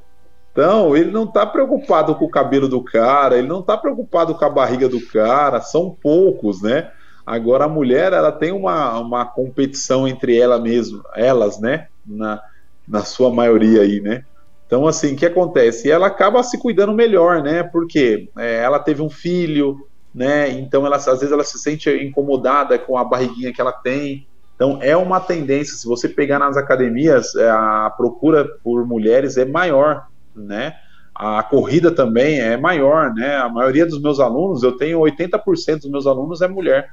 Então, 0.52 0.94
ele 0.96 1.10
não 1.10 1.24
está 1.24 1.46
preocupado 1.46 2.14
com 2.14 2.26
o 2.26 2.30
cabelo 2.30 2.68
do 2.68 2.82
cara, 2.82 3.38
ele 3.38 3.48
não 3.48 3.60
está 3.60 3.76
preocupado 3.76 4.34
com 4.34 4.44
a 4.44 4.50
barriga 4.50 4.88
do 4.88 5.00
cara, 5.06 5.60
são 5.60 5.90
poucos, 5.90 6.60
né? 6.60 6.90
Agora 7.24 7.64
a 7.64 7.68
mulher, 7.68 8.12
ela 8.12 8.30
tem 8.30 8.52
uma, 8.52 8.98
uma 8.98 9.24
competição 9.24 10.06
entre 10.06 10.36
ela 10.36 10.58
mesmo, 10.60 11.02
elas, 11.14 11.58
né? 11.58 11.86
Na, 12.04 12.42
na 12.86 13.02
sua 13.02 13.32
maioria 13.32 13.82
aí, 13.82 14.00
né? 14.00 14.24
Então, 14.66 14.86
assim, 14.86 15.14
o 15.14 15.16
que 15.16 15.26
acontece? 15.26 15.90
Ela 15.90 16.06
acaba 16.06 16.42
se 16.42 16.58
cuidando 16.58 16.92
melhor, 16.92 17.42
né? 17.42 17.62
Porque 17.62 18.28
é, 18.38 18.56
ela 18.62 18.78
teve 18.78 19.02
um 19.02 19.10
filho, 19.10 19.86
né? 20.14 20.50
Então, 20.50 20.84
ela, 20.84 20.96
às 20.96 21.04
vezes, 21.04 21.30
ela 21.30 21.44
se 21.44 21.58
sente 21.58 21.90
incomodada 21.90 22.78
com 22.78 22.96
a 22.98 23.04
barriguinha 23.04 23.52
que 23.52 23.60
ela 23.60 23.72
tem. 23.72 24.26
Então, 24.62 24.78
é 24.80 24.96
uma 24.96 25.18
tendência. 25.18 25.76
Se 25.76 25.88
você 25.88 26.08
pegar 26.08 26.38
nas 26.38 26.56
academias, 26.56 27.34
é, 27.34 27.50
a 27.50 27.92
procura 27.96 28.44
por 28.62 28.86
mulheres 28.86 29.36
é 29.36 29.44
maior, 29.44 30.06
né? 30.36 30.76
a 31.12 31.42
corrida 31.42 31.90
também 31.90 32.38
é 32.38 32.56
maior, 32.56 33.12
né? 33.12 33.36
A 33.36 33.48
maioria 33.48 33.84
dos 33.84 34.00
meus 34.00 34.20
alunos, 34.20 34.62
eu 34.62 34.72
tenho 34.76 35.00
80% 35.00 35.80
dos 35.80 35.90
meus 35.90 36.06
alunos 36.06 36.40
é 36.42 36.48
mulher, 36.48 36.90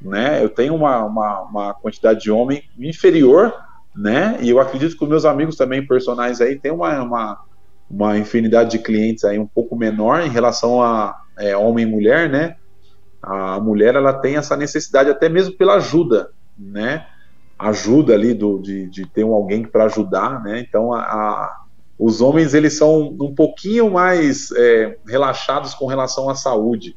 né? 0.00 0.42
Eu 0.42 0.48
tenho 0.48 0.76
uma, 0.76 1.04
uma, 1.04 1.40
uma, 1.42 1.74
quantidade 1.74 2.20
de 2.20 2.30
homem 2.30 2.62
inferior, 2.78 3.52
né? 3.94 4.38
E 4.40 4.48
eu 4.48 4.60
acredito 4.60 4.96
que 4.96 5.02
os 5.02 5.10
meus 5.10 5.24
amigos 5.24 5.56
também 5.56 5.84
personagens 5.84 6.40
aí 6.40 6.56
têm 6.56 6.70
uma, 6.70 7.02
uma, 7.02 7.40
uma 7.90 8.16
infinidade 8.16 8.70
de 8.70 8.78
clientes 8.78 9.24
aí 9.24 9.38
um 9.38 9.46
pouco 9.46 9.76
menor 9.76 10.22
em 10.22 10.30
relação 10.30 10.80
a 10.80 11.20
é, 11.36 11.56
homem 11.56 11.84
e 11.84 11.90
mulher, 11.90 12.30
né? 12.30 12.56
A 13.20 13.58
mulher 13.60 13.96
ela 13.96 14.12
tem 14.12 14.36
essa 14.36 14.56
necessidade 14.56 15.10
até 15.10 15.28
mesmo 15.28 15.56
pela 15.56 15.74
ajuda, 15.74 16.30
né? 16.58 17.06
Ajuda 17.58 18.14
ali 18.14 18.34
do, 18.34 18.58
de, 18.58 18.88
de 18.88 19.06
ter 19.06 19.24
um 19.24 19.32
alguém 19.32 19.64
para 19.64 19.84
ajudar, 19.84 20.42
né? 20.42 20.60
Então 20.60 20.92
a, 20.92 21.00
a 21.00 21.58
os 21.98 22.20
homens 22.20 22.54
eles 22.54 22.74
são 22.74 23.16
um 23.20 23.34
pouquinho 23.34 23.90
mais 23.90 24.52
é, 24.52 24.96
relaxados 25.06 25.74
com 25.74 25.86
relação 25.86 26.30
à 26.30 26.34
saúde, 26.34 26.96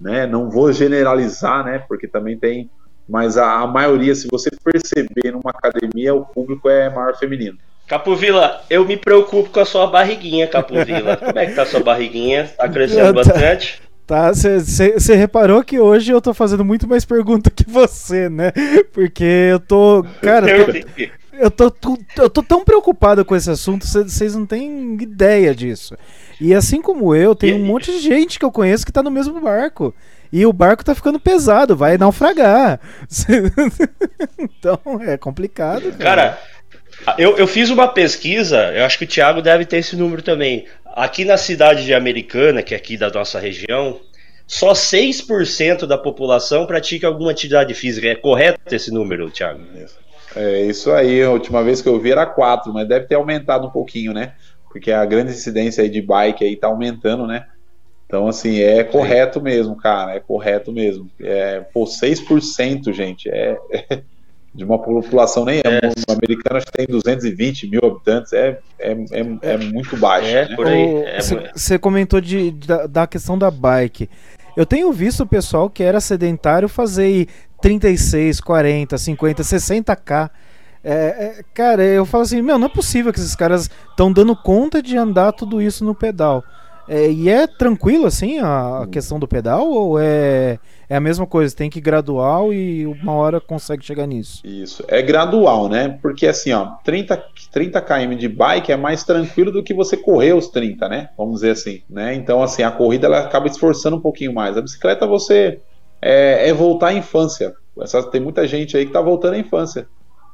né? 0.00 0.26
Não 0.26 0.48
vou 0.48 0.72
generalizar, 0.72 1.64
né? 1.64 1.84
Porque 1.86 2.08
também 2.08 2.38
tem, 2.38 2.70
mas 3.06 3.36
a, 3.36 3.60
a 3.60 3.66
maioria, 3.66 4.14
se 4.14 4.26
você 4.30 4.50
perceber 4.50 5.32
numa 5.32 5.50
academia, 5.50 6.14
o 6.14 6.24
público 6.24 6.68
é 6.70 6.88
maior 6.88 7.14
feminino. 7.18 7.58
Capovila, 7.86 8.62
eu 8.70 8.84
me 8.86 8.96
preocupo 8.96 9.50
com 9.50 9.60
a 9.60 9.64
sua 9.64 9.86
barriguinha, 9.86 10.46
Capovila. 10.46 11.16
Como 11.20 11.38
é 11.38 11.46
que 11.46 11.54
tá 11.54 11.62
a 11.62 11.66
sua 11.66 11.80
barriguinha? 11.80 12.50
Tá 12.56 12.68
crescendo 12.68 13.06
tá, 13.06 13.12
bastante? 13.12 13.82
Tá, 14.08 14.32
você 14.32 15.14
reparou 15.14 15.62
que 15.62 15.78
hoje 15.78 16.10
eu 16.10 16.18
tô 16.18 16.32
fazendo 16.32 16.64
muito 16.64 16.88
mais 16.88 17.04
pergunta 17.04 17.50
que 17.50 17.68
você, 17.68 18.30
né? 18.30 18.52
Porque 18.90 19.22
eu 19.22 19.60
tô. 19.60 20.02
Cara, 20.22 20.50
eu 20.50 21.50
tô, 21.50 21.64
eu 21.64 21.70
tô, 21.70 21.98
eu 22.16 22.30
tô 22.30 22.42
tão 22.42 22.64
preocupado 22.64 23.22
com 23.22 23.36
esse 23.36 23.50
assunto, 23.50 23.86
vocês 23.86 24.34
não 24.34 24.46
têm 24.46 24.96
ideia 24.98 25.54
disso. 25.54 25.94
E 26.40 26.54
assim 26.54 26.80
como 26.80 27.14
eu, 27.14 27.34
tem 27.34 27.52
um 27.52 27.66
monte 27.66 27.92
de 27.92 28.00
gente 28.00 28.38
que 28.38 28.44
eu 28.46 28.50
conheço 28.50 28.86
que 28.86 28.92
tá 28.92 29.02
no 29.02 29.10
mesmo 29.10 29.38
barco. 29.42 29.94
E 30.32 30.46
o 30.46 30.54
barco 30.54 30.82
tá 30.82 30.94
ficando 30.94 31.20
pesado, 31.20 31.76
vai 31.76 31.98
naufragar. 31.98 32.80
então 34.38 34.80
é 35.02 35.18
complicado. 35.18 35.92
Cara, 35.98 35.98
cara 35.98 36.38
eu, 37.16 37.36
eu 37.36 37.46
fiz 37.46 37.70
uma 37.70 37.88
pesquisa, 37.88 38.72
eu 38.72 38.84
acho 38.84 38.98
que 38.98 39.04
o 39.04 39.08
Thiago 39.08 39.40
deve 39.40 39.64
ter 39.64 39.78
esse 39.78 39.96
número 39.96 40.22
também. 40.22 40.66
Aqui 40.84 41.24
na 41.24 41.36
cidade 41.36 41.84
de 41.84 41.94
Americana, 41.94 42.62
que 42.62 42.74
é 42.74 42.76
aqui 42.76 42.96
da 42.96 43.10
nossa 43.10 43.38
região, 43.38 44.00
só 44.46 44.72
6% 44.72 45.86
da 45.86 45.98
população 45.98 46.66
pratica 46.66 47.06
alguma 47.06 47.30
atividade 47.30 47.74
física. 47.74 48.08
É 48.08 48.14
correto 48.14 48.74
esse 48.74 48.90
número, 48.90 49.30
Thiago? 49.30 49.60
É 50.34 50.62
isso 50.62 50.90
aí. 50.90 51.22
A 51.22 51.30
última 51.30 51.62
vez 51.62 51.80
que 51.80 51.88
eu 51.88 52.00
vi 52.00 52.10
era 52.10 52.26
4, 52.26 52.72
mas 52.72 52.88
deve 52.88 53.06
ter 53.06 53.14
aumentado 53.14 53.66
um 53.66 53.70
pouquinho, 53.70 54.12
né? 54.12 54.32
Porque 54.70 54.90
a 54.90 55.04
grande 55.04 55.32
incidência 55.32 55.82
aí 55.82 55.88
de 55.88 56.02
bike 56.02 56.44
aí 56.44 56.56
tá 56.56 56.66
aumentando, 56.68 57.26
né? 57.26 57.46
Então, 58.06 58.26
assim, 58.26 58.60
é 58.60 58.82
correto 58.82 59.40
mesmo, 59.40 59.76
cara. 59.76 60.14
É 60.14 60.20
correto 60.20 60.72
mesmo. 60.72 61.10
É, 61.20 61.60
pô, 61.60 61.84
6%, 61.84 62.90
gente. 62.92 63.28
É, 63.28 63.58
é 63.70 64.00
de 64.58 64.64
uma 64.64 64.78
população 64.78 65.44
nem 65.44 65.58
é. 65.58 65.62
é. 65.62 66.12
americana 66.12 66.60
que 66.60 66.72
tem 66.72 66.86
220 66.86 67.70
mil 67.70 67.80
habitantes. 67.84 68.32
É, 68.32 68.58
é, 68.78 68.92
é, 68.92 69.52
é 69.54 69.56
muito 69.56 69.96
baixo. 69.96 70.26
É, 70.26 70.48
né? 70.48 70.56
por 70.56 70.66
aí. 70.66 71.20
Você 71.54 71.74
é, 71.74 71.78
comentou 71.78 72.20
de, 72.20 72.50
da, 72.50 72.86
da 72.86 73.06
questão 73.06 73.38
da 73.38 73.50
bike. 73.50 74.10
Eu 74.56 74.66
tenho 74.66 74.92
visto 74.92 75.22
o 75.22 75.26
pessoal 75.26 75.70
que 75.70 75.84
era 75.84 76.00
sedentário 76.00 76.68
fazer 76.68 77.28
36, 77.62 78.40
40, 78.40 78.98
50, 78.98 79.42
60k. 79.42 80.30
É, 80.82 80.92
é, 80.92 81.42
cara, 81.54 81.84
eu 81.84 82.04
falo 82.04 82.24
assim, 82.24 82.42
meu, 82.42 82.58
não 82.58 82.66
é 82.66 82.70
possível 82.70 83.12
que 83.12 83.20
esses 83.20 83.36
caras 83.36 83.70
estão 83.90 84.12
dando 84.12 84.34
conta 84.34 84.82
de 84.82 84.96
andar 84.96 85.32
tudo 85.32 85.62
isso 85.62 85.84
no 85.84 85.94
pedal. 85.94 86.42
É, 86.88 87.10
e 87.10 87.28
é 87.28 87.46
tranquilo 87.46 88.06
assim 88.06 88.38
a, 88.38 88.82
a, 88.82 88.86
questão 88.86 89.18
do 89.18 89.28
pedal 89.28 89.68
ou 89.68 89.98
é, 90.00 90.58
é 90.88 90.96
a 90.96 91.00
mesma 91.00 91.26
coisa? 91.26 91.54
Tem 91.54 91.68
que 91.68 91.78
ir 91.78 91.82
gradual 91.82 92.52
e 92.52 92.86
uma 92.86 93.12
hora 93.12 93.40
consegue 93.40 93.84
chegar 93.84 94.06
nisso? 94.06 94.40
Isso, 94.44 94.82
é 94.88 95.02
gradual, 95.02 95.68
né? 95.68 95.98
Porque 96.00 96.26
assim, 96.26 96.52
ó, 96.52 96.64
30, 96.82 97.22
30 97.52 97.80
km 97.82 98.16
de 98.16 98.28
bike 98.28 98.72
é 98.72 98.76
mais 98.76 99.04
tranquilo 99.04 99.52
do 99.52 99.62
que 99.62 99.74
você 99.74 99.96
correr 99.96 100.32
os 100.32 100.48
30, 100.48 100.88
né? 100.88 101.10
Vamos 101.16 101.36
dizer 101.36 101.50
assim, 101.50 101.82
né? 101.90 102.14
Então, 102.14 102.42
assim, 102.42 102.62
a 102.62 102.70
corrida 102.70 103.06
ela 103.06 103.20
acaba 103.20 103.46
esforçando 103.46 103.96
um 103.96 104.00
pouquinho 104.00 104.32
mais. 104.32 104.56
A 104.56 104.62
bicicleta 104.62 105.06
você 105.06 105.60
é, 106.00 106.48
é 106.48 106.52
voltar 106.54 106.88
à 106.88 106.94
infância. 106.94 107.54
Essa, 107.80 108.02
tem 108.02 108.20
muita 108.20 108.46
gente 108.46 108.76
aí 108.76 108.84
que 108.84 108.90
está 108.90 109.00
voltando 109.00 109.34
à 109.34 109.38
infância, 109.38 109.86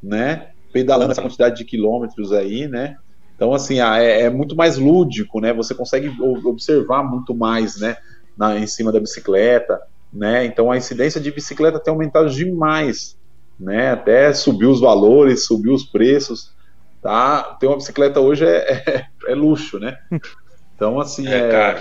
né? 0.02 0.48
Pedalando 0.72 1.12
essa 1.12 1.22
quantidade 1.22 1.56
de 1.56 1.64
quilômetros 1.64 2.32
aí, 2.32 2.68
né? 2.68 2.96
Então, 3.34 3.52
assim, 3.52 3.80
é, 3.80 4.22
é, 4.22 4.30
muito 4.30 4.54
mais 4.54 4.78
lúdico, 4.78 5.40
né? 5.40 5.52
Você 5.52 5.74
consegue 5.74 6.12
observar 6.20 7.02
muito 7.02 7.34
mais, 7.34 7.78
né? 7.78 7.96
Na, 8.36 8.58
em 8.58 8.66
cima 8.66 8.92
da 8.92 9.00
bicicleta, 9.00 9.80
né? 10.12 10.44
Então, 10.44 10.70
a 10.70 10.76
incidência 10.76 11.20
de 11.20 11.30
bicicleta 11.30 11.80
tem 11.80 11.92
aumentado 11.92 12.30
demais, 12.30 13.16
né? 13.58 13.90
Até 13.90 14.32
subiu 14.32 14.70
os 14.70 14.80
valores, 14.80 15.46
subiu 15.46 15.72
os 15.72 15.84
preços, 15.84 16.52
tá? 17.02 17.56
Ter 17.58 17.66
uma 17.66 17.76
bicicleta 17.76 18.20
hoje 18.20 18.44
é, 18.44 18.82
é, 18.86 19.32
é 19.32 19.34
luxo, 19.34 19.78
né? 19.78 19.98
Então, 20.74 21.00
assim, 21.00 21.26
é, 21.26 21.80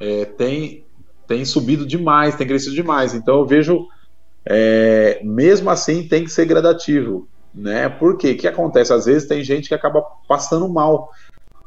é, 0.00 0.20
é 0.20 0.24
tem, 0.24 0.84
tem 1.26 1.44
subido 1.44 1.86
demais, 1.86 2.34
tem 2.34 2.46
crescido 2.46 2.74
demais. 2.74 3.14
Então 3.14 3.38
eu 3.38 3.46
vejo, 3.46 3.86
é, 4.46 5.20
mesmo 5.22 5.70
assim, 5.70 6.06
tem 6.06 6.24
que 6.24 6.30
ser 6.30 6.46
gradativo, 6.46 7.28
né? 7.54 7.88
Porque 7.88 8.32
o 8.32 8.36
que 8.36 8.48
acontece? 8.48 8.92
Às 8.92 9.06
vezes 9.06 9.28
tem 9.28 9.44
gente 9.44 9.68
que 9.68 9.74
acaba 9.74 10.02
passando 10.26 10.68
mal, 10.68 11.10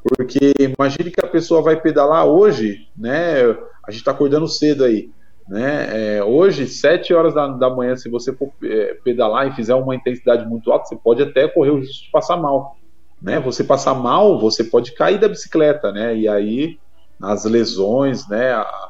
porque 0.04 0.54
imagine 0.60 1.10
que 1.10 1.26
a 1.26 1.30
pessoa 1.30 1.62
vai 1.62 1.80
pedalar 1.80 2.26
hoje, 2.26 2.88
né? 2.96 3.42
A 3.88 3.92
gente 3.92 4.02
está 4.02 4.12
acordando 4.12 4.48
cedo 4.48 4.84
aí, 4.84 5.10
né? 5.48 6.18
É, 6.18 6.24
hoje, 6.24 6.68
7 6.68 7.14
horas 7.14 7.34
da, 7.34 7.48
da 7.48 7.70
manhã, 7.70 7.96
se 7.96 8.10
você 8.10 8.34
for 8.34 8.52
é, 8.64 8.96
pedalar 9.04 9.48
e 9.48 9.56
fizer 9.56 9.76
uma 9.76 9.96
intensidade 9.96 10.46
muito 10.46 10.72
alta, 10.72 10.86
você 10.86 10.96
pode 10.98 11.24
até 11.24 11.48
correr 11.48 11.72
o 11.72 11.80
risco 11.80 12.06
de 12.06 12.12
passar 12.12 12.36
mal, 12.36 12.76
né? 13.22 13.40
Você 13.40 13.64
passar 13.64 13.94
mal, 13.94 14.40
você 14.40 14.64
pode 14.66 14.92
cair 14.92 15.20
da 15.20 15.30
bicicleta, 15.30 15.92
né? 15.92 16.16
E 16.18 16.28
aí 16.28 16.78
as 17.22 17.46
lesões, 17.46 18.28
né? 18.28 18.52
A, 18.52 18.88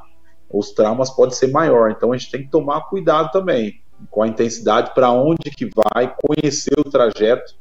os 0.50 0.72
traumas 0.72 1.10
podem 1.10 1.36
ser 1.36 1.52
maior. 1.52 1.92
Então 1.92 2.12
a 2.12 2.18
gente 2.18 2.32
tem 2.32 2.42
que 2.42 2.50
tomar 2.50 2.90
cuidado 2.90 3.32
também 3.32 3.82
com 4.10 4.24
a 4.24 4.28
intensidade, 4.28 4.94
para 4.94 5.12
onde 5.12 5.50
que 5.52 5.70
vai, 5.94 6.14
conhecer 6.16 6.74
o 6.78 6.84
trajeto, 6.84 7.56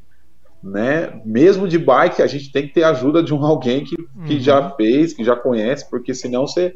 né? 0.63 1.21
Mesmo 1.25 1.69
de 1.69 1.79
bike, 1.79 2.23
a 2.23 2.27
gente 2.27 2.51
tem 2.51 2.67
que 2.67 2.75
ter 2.75 2.85
ajuda 2.85 3.23
de 3.23 3.35
um 3.35 3.45
alguém 3.47 3.85
que, 3.85 3.97
que 3.97 4.35
uhum. 4.35 4.41
já 4.41 4.71
fez, 4.71 5.13
que 5.13 5.25
já 5.25 5.37
conhece, 5.37 5.89
porque 5.89 6.15
senão 6.15 6.47
você, 6.47 6.75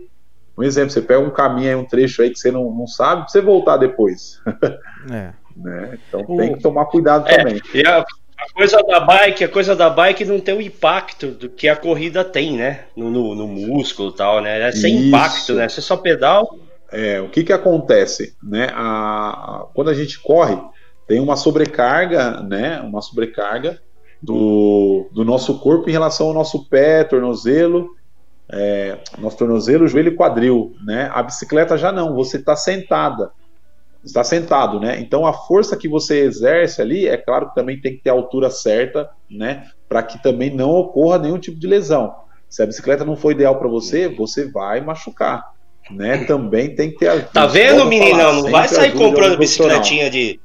um 0.57 0.63
exemplo, 0.63 0.91
você 0.91 1.03
pega 1.03 1.21
um 1.21 1.31
caminho, 1.31 1.81
um 1.81 1.85
trecho 1.85 2.23
aí 2.23 2.31
que 2.31 2.39
você 2.39 2.51
não, 2.51 2.71
não 2.73 2.87
sabe, 2.87 3.31
você 3.31 3.41
voltar 3.41 3.77
depois. 3.77 4.41
É. 5.11 5.33
né? 5.57 5.99
Então 6.09 6.25
o... 6.27 6.37
tem 6.37 6.55
que 6.55 6.63
tomar 6.63 6.87
cuidado 6.87 7.29
é, 7.29 7.37
também. 7.37 7.61
E 7.75 7.87
a, 7.87 8.01
a 8.01 8.53
coisa 8.55 8.83
da 8.83 9.01
bike, 9.01 9.45
a 9.45 9.49
coisa 9.49 9.77
da 9.77 9.91
bike 9.91 10.25
não 10.25 10.41
tem 10.41 10.55
o 10.55 10.61
impacto 10.61 11.29
do 11.29 11.49
que 11.49 11.69
a 11.69 11.77
corrida 11.77 12.25
tem, 12.25 12.57
né? 12.57 12.85
No, 12.97 13.11
no, 13.11 13.35
no 13.35 13.47
músculo 13.47 14.11
e 14.11 14.17
tal, 14.17 14.41
né? 14.41 14.69
É 14.69 14.73
sem 14.73 14.97
Isso. 14.97 15.09
impacto, 15.09 15.55
né? 15.55 15.69
Você 15.69 15.81
só 15.81 15.97
pedal. 15.97 16.59
É, 16.93 17.21
o 17.21 17.29
que 17.29 17.45
que 17.45 17.53
acontece, 17.53 18.37
né? 18.43 18.69
A, 18.73 19.31
a, 19.31 19.67
quando 19.75 19.91
a 19.91 19.95
gente 19.95 20.21
corre, 20.21 20.61
tem 21.07 21.21
uma 21.21 21.37
sobrecarga, 21.37 22.41
né? 22.41 22.81
Uma 22.81 23.01
sobrecarga 23.01 23.81
do, 24.23 25.09
do 25.13 25.25
nosso 25.25 25.59
corpo 25.61 25.89
em 25.89 25.93
relação 25.93 26.29
ao 26.29 26.35
nosso 26.35 26.69
pé, 26.69 27.05
tornozelo, 27.05 27.91
é, 28.53 28.99
nosso 29.19 29.37
tornozelo, 29.37 29.87
joelho 29.87 30.13
e 30.13 30.17
quadril, 30.17 30.75
né? 30.85 31.11
A 31.13 31.23
bicicleta 31.23 31.79
já 31.79 31.93
não, 31.93 32.15
você 32.15 32.37
está 32.37 32.57
sentada 32.57 33.31
está 34.05 34.25
sentado, 34.25 34.81
né? 34.81 34.99
Então 35.01 35.27
a 35.27 35.33
força 35.33 35.77
que 35.77 35.89
você 35.89 36.21
exerce 36.21 36.81
ali, 36.81 37.07
é 37.07 37.17
claro 37.17 37.49
que 37.49 37.55
também 37.55 37.81
tem 37.81 37.97
que 37.97 38.03
ter 38.03 38.11
a 38.11 38.15
altura 38.15 38.51
certa, 38.51 39.11
né? 39.31 39.69
Para 39.89 40.03
que 40.03 40.23
também 40.23 40.55
não 40.55 40.71
ocorra 40.71 41.19
nenhum 41.19 41.39
tipo 41.39 41.59
de 41.59 41.67
lesão. 41.67 42.15
Se 42.49 42.63
a 42.63 42.67
bicicleta 42.67 43.05
não 43.05 43.17
for 43.17 43.33
ideal 43.33 43.59
para 43.59 43.69
você, 43.69 44.09
você 44.09 44.51
vai 44.51 44.81
machucar, 44.81 45.53
né? 45.93 46.25
Também 46.25 46.75
tem 46.75 46.91
que 46.91 46.99
ter. 46.99 47.27
Tá 47.27 47.47
vendo, 47.47 47.85
meninão? 47.87 48.43
Não 48.43 48.51
vai 48.51 48.69
sair 48.69 48.93
comprando 48.93 49.39
bicicletinha 49.39 50.11
de 50.11 50.41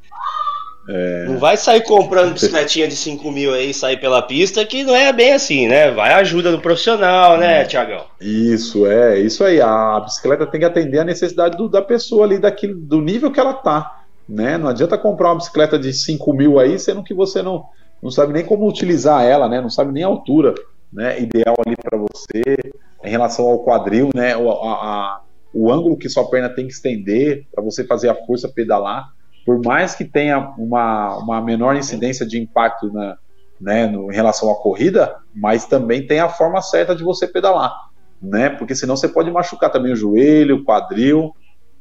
é... 0.88 1.26
Não 1.26 1.40
vai 1.40 1.58
sair 1.58 1.82
comprando 1.82 2.34
bicicletinha 2.34 2.88
de 2.88 2.96
5 2.96 3.32
mil 3.32 3.54
aí 3.54 3.72
e 3.72 3.74
sair 3.74 4.00
pela 4.00 4.22
pista, 4.22 4.64
que 4.64 4.84
não 4.84 4.96
é 4.96 5.12
bem 5.12 5.34
assim, 5.34 5.68
né? 5.68 5.90
Vai 5.92 6.14
ajuda 6.14 6.52
do 6.52 6.62
profissional, 6.62 7.38
né, 7.38 7.64
hum. 7.64 7.68
Tiagão? 7.68 8.06
Isso, 8.22 8.86
é, 8.86 9.20
isso 9.20 9.44
aí. 9.44 9.60
A 9.60 10.00
bicicleta 10.00 10.46
tem 10.46 10.60
que 10.60 10.66
atender 10.66 11.00
a 11.00 11.04
necessidade 11.04 11.58
do, 11.58 11.68
da 11.68 11.82
pessoa 11.82 12.26
ali, 12.26 12.38
daquilo, 12.38 12.76
do 12.76 13.02
nível 13.02 13.32
que 13.32 13.40
ela 13.40 13.54
tá. 13.54 14.04
Né? 14.30 14.58
Não 14.58 14.70
adianta 14.70 14.98
comprar 14.98 15.30
uma 15.30 15.38
bicicleta 15.38 15.78
de 15.78 15.92
5 15.92 16.34
mil 16.34 16.60
aí, 16.60 16.78
sendo 16.78 17.04
que 17.04 17.14
você 17.14 17.42
não, 17.42 17.66
não 18.02 18.12
sabe 18.12 18.34
nem 18.34 18.46
como 18.46 18.68
utilizar 18.68 19.24
ela, 19.24 19.50
né? 19.50 19.62
Não 19.62 19.70
sabe 19.70 19.92
nem 19.92 20.04
a 20.04 20.08
altura 20.08 20.54
né, 20.94 21.20
ideal 21.20 21.56
ali 21.66 21.76
para 21.76 21.98
você, 21.98 22.58
em 23.04 23.10
relação 23.10 23.46
ao 23.46 23.64
quadril, 23.64 24.10
né? 24.14 24.34
A, 24.34 24.38
a, 24.38 25.20
o 25.56 25.72
ângulo 25.72 25.98
que 25.98 26.10
sua 26.10 26.30
perna 26.30 26.50
tem 26.50 26.68
que 26.68 26.74
estender 26.74 27.46
para 27.54 27.64
você 27.64 27.84
fazer 27.84 28.10
a 28.10 28.16
força 28.16 28.48
pedalar 28.48 29.16
por 29.46 29.62
mais 29.64 29.94
que 29.94 30.04
tenha 30.04 30.40
uma, 30.58 31.18
uma 31.18 31.40
menor 31.40 31.76
incidência 31.76 32.26
de 32.26 32.42
impacto 32.42 32.92
na, 32.92 33.16
né, 33.62 33.86
no, 33.86 34.12
em 34.12 34.16
relação 34.16 34.52
à 34.52 34.56
corrida, 34.56 35.18
mas 35.34 35.66
também 35.66 36.06
tem 36.06 36.20
a 36.20 36.28
forma 36.28 36.62
certa 36.62 36.96
de 36.96 37.04
você 37.04 37.28
pedalar. 37.28 37.72
né? 38.20 38.50
Porque 38.50 38.74
senão 38.74 38.98
você 38.98 39.08
pode 39.08 39.30
machucar 39.30 39.72
também 39.72 39.94
o 39.94 39.96
joelho, 39.96 40.58
o 40.58 40.64
quadril, 40.64 41.36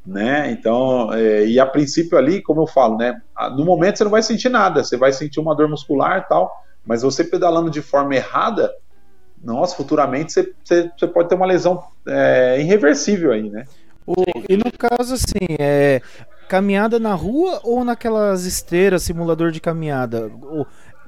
né? 0.07 0.51
Então, 0.51 1.12
é, 1.14 1.47
e 1.47 1.59
a 1.59 1.64
princípio 1.64 2.18
ali, 2.18 2.43
como 2.43 2.61
eu 2.61 2.66
falo, 2.66 2.99
né? 2.99 3.18
No 3.57 3.64
momento 3.64 3.97
você 3.97 4.05
não 4.05 4.11
vai 4.11 4.22
sentir 4.22 4.51
nada, 4.51 4.85
você 4.85 4.99
vai 4.99 5.12
sentir 5.12 5.41
uma 5.41 5.57
dor 5.57 5.68
muscular 5.68 6.18
e 6.18 6.29
tal, 6.29 6.53
mas 6.85 7.03
você 7.03 7.25
pedalando 7.25 7.70
de 7.70 7.81
forma 7.81 8.14
errada, 8.14 8.70
nossa, 9.45 9.76
futuramente 9.76 10.32
você, 10.32 10.53
você, 10.64 10.90
você 10.97 11.07
pode 11.07 11.28
ter 11.28 11.34
uma 11.34 11.47
lesão 11.47 11.82
é, 12.07 12.61
irreversível 12.61 13.32
aí, 13.32 13.51
né? 13.51 13.64
O, 14.07 14.14
e 14.49 14.57
no 14.57 14.70
caso, 14.72 15.14
assim, 15.14 15.57
é, 15.59 16.01
caminhada 16.49 16.99
na 16.99 17.14
rua 17.14 17.61
ou 17.62 17.84
naquelas 17.84 18.45
esteiras, 18.45 19.03
simulador 19.03 19.51
de 19.51 19.61
caminhada? 19.61 20.26
O 20.26 20.66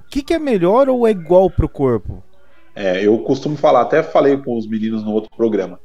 que, 0.08 0.22
que 0.22 0.34
é 0.34 0.38
melhor 0.38 0.88
ou 0.88 1.06
é 1.06 1.10
igual 1.10 1.50
pro 1.50 1.68
corpo? 1.68 2.22
É, 2.74 3.04
eu 3.04 3.18
costumo 3.20 3.56
falar, 3.56 3.82
até 3.82 4.02
falei 4.02 4.36
com 4.36 4.56
os 4.56 4.68
meninos 4.68 5.02
no 5.02 5.12
outro 5.12 5.30
programa. 5.34 5.80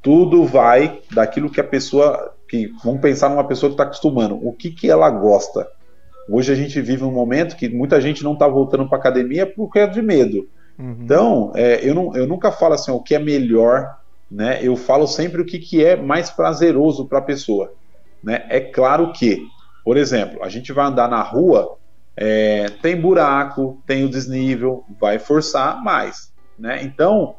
Tudo 0.00 0.44
vai 0.44 1.00
daquilo 1.12 1.50
que 1.50 1.60
a 1.60 1.64
pessoa. 1.64 2.34
que 2.48 2.72
Vamos 2.84 3.00
pensar 3.00 3.28
numa 3.28 3.46
pessoa 3.46 3.70
que 3.70 3.74
está 3.74 3.84
acostumando. 3.84 4.34
O 4.34 4.52
que, 4.52 4.70
que 4.70 4.90
ela 4.90 5.08
gosta? 5.08 5.68
Hoje 6.28 6.52
a 6.52 6.56
gente 6.56 6.80
vive 6.80 7.04
um 7.04 7.12
momento 7.12 7.56
que 7.56 7.68
muita 7.68 8.00
gente 8.00 8.24
não 8.24 8.32
está 8.32 8.48
voltando 8.48 8.88
para 8.88 8.98
academia 8.98 9.46
por 9.46 9.68
causa 9.68 9.92
de 9.92 10.02
medo. 10.02 10.48
Uhum. 10.78 10.96
Então, 11.02 11.52
é, 11.54 11.86
eu, 11.86 11.94
não, 11.94 12.16
eu 12.16 12.26
nunca 12.26 12.50
falo 12.50 12.74
assim, 12.74 12.90
o 12.90 13.00
que 13.00 13.14
é 13.14 13.18
melhor, 13.18 13.98
né? 14.30 14.58
Eu 14.62 14.76
falo 14.76 15.06
sempre 15.06 15.42
o 15.42 15.44
que, 15.44 15.58
que 15.58 15.84
é 15.84 15.94
mais 15.94 16.30
prazeroso 16.30 17.06
para 17.06 17.18
a 17.18 17.22
pessoa. 17.22 17.72
Né? 18.22 18.44
É 18.48 18.60
claro 18.60 19.12
que, 19.12 19.46
por 19.84 19.96
exemplo, 19.96 20.42
a 20.42 20.48
gente 20.48 20.72
vai 20.72 20.86
andar 20.86 21.08
na 21.08 21.22
rua, 21.22 21.76
é, 22.16 22.66
tem 22.80 22.98
buraco, 22.98 23.82
tem 23.86 24.04
o 24.04 24.08
desnível, 24.08 24.84
vai 25.00 25.18
forçar 25.18 25.82
mais. 25.82 26.32
Né? 26.58 26.82
Então, 26.82 27.34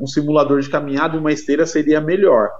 um 0.00 0.06
simulador 0.06 0.60
de 0.60 0.70
caminhada 0.70 1.16
e 1.16 1.20
uma 1.20 1.32
esteira 1.32 1.66
seria 1.66 2.00
melhor. 2.00 2.50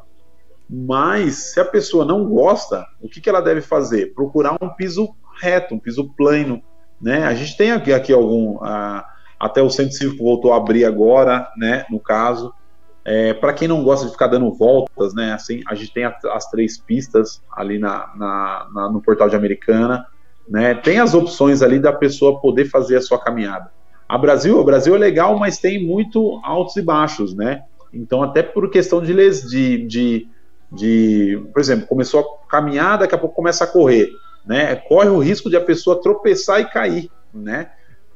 Mas 0.68 1.52
se 1.52 1.60
a 1.60 1.64
pessoa 1.64 2.04
não 2.04 2.24
gosta, 2.24 2.86
o 3.00 3.08
que, 3.08 3.20
que 3.20 3.28
ela 3.28 3.40
deve 3.40 3.60
fazer? 3.60 4.14
Procurar 4.14 4.56
um 4.60 4.68
piso 4.68 5.14
reto, 5.40 5.74
um 5.74 5.78
piso 5.78 6.12
plano. 6.16 6.62
Né? 7.00 7.24
A 7.24 7.34
gente 7.34 7.56
tem 7.56 7.72
aqui, 7.72 7.92
aqui 7.92 8.12
algum. 8.12 8.62
A, 8.62 9.06
até 9.42 9.60
o 9.60 9.68
centro 9.68 9.92
cívico 9.94 10.22
voltou 10.22 10.52
a 10.52 10.56
abrir 10.56 10.84
agora, 10.84 11.50
né? 11.56 11.84
No 11.90 11.98
caso. 11.98 12.54
É, 13.04 13.34
para 13.34 13.52
quem 13.52 13.66
não 13.66 13.82
gosta 13.82 14.06
de 14.06 14.12
ficar 14.12 14.28
dando 14.28 14.52
voltas, 14.52 15.12
né? 15.12 15.32
Assim, 15.32 15.60
a 15.66 15.74
gente 15.74 15.92
tem 15.92 16.04
as 16.04 16.48
três 16.48 16.78
pistas 16.78 17.42
ali 17.52 17.76
na, 17.76 18.08
na, 18.14 18.68
na, 18.72 18.88
no 18.88 19.02
portal 19.02 19.28
de 19.28 19.34
Americana, 19.34 20.06
né? 20.48 20.76
Tem 20.76 21.00
as 21.00 21.12
opções 21.12 21.60
ali 21.60 21.80
da 21.80 21.92
pessoa 21.92 22.40
poder 22.40 22.66
fazer 22.66 22.98
a 22.98 23.02
sua 23.02 23.18
caminhada. 23.18 23.72
A 24.08 24.16
Brasil, 24.16 24.60
o 24.60 24.64
Brasil 24.64 24.94
é 24.94 24.98
legal, 24.98 25.36
mas 25.36 25.58
tem 25.58 25.84
muito 25.84 26.40
altos 26.44 26.76
e 26.76 26.82
baixos, 26.82 27.34
né? 27.34 27.64
Então, 27.92 28.22
até 28.22 28.44
por 28.44 28.70
questão 28.70 29.02
de, 29.02 29.12
de, 29.12 29.86
de, 29.88 30.28
de 30.70 31.48
por 31.52 31.58
exemplo, 31.58 31.88
começou 31.88 32.20
a 32.20 32.48
caminhar, 32.48 32.98
daqui 32.98 33.16
a 33.16 33.18
pouco 33.18 33.34
começa 33.34 33.64
a 33.64 33.66
correr, 33.66 34.08
né? 34.46 34.76
Corre 34.76 35.08
o 35.08 35.18
risco 35.18 35.50
de 35.50 35.56
a 35.56 35.60
pessoa 35.60 36.00
tropeçar 36.00 36.60
e 36.60 36.66
cair, 36.66 37.10
né? 37.34 37.70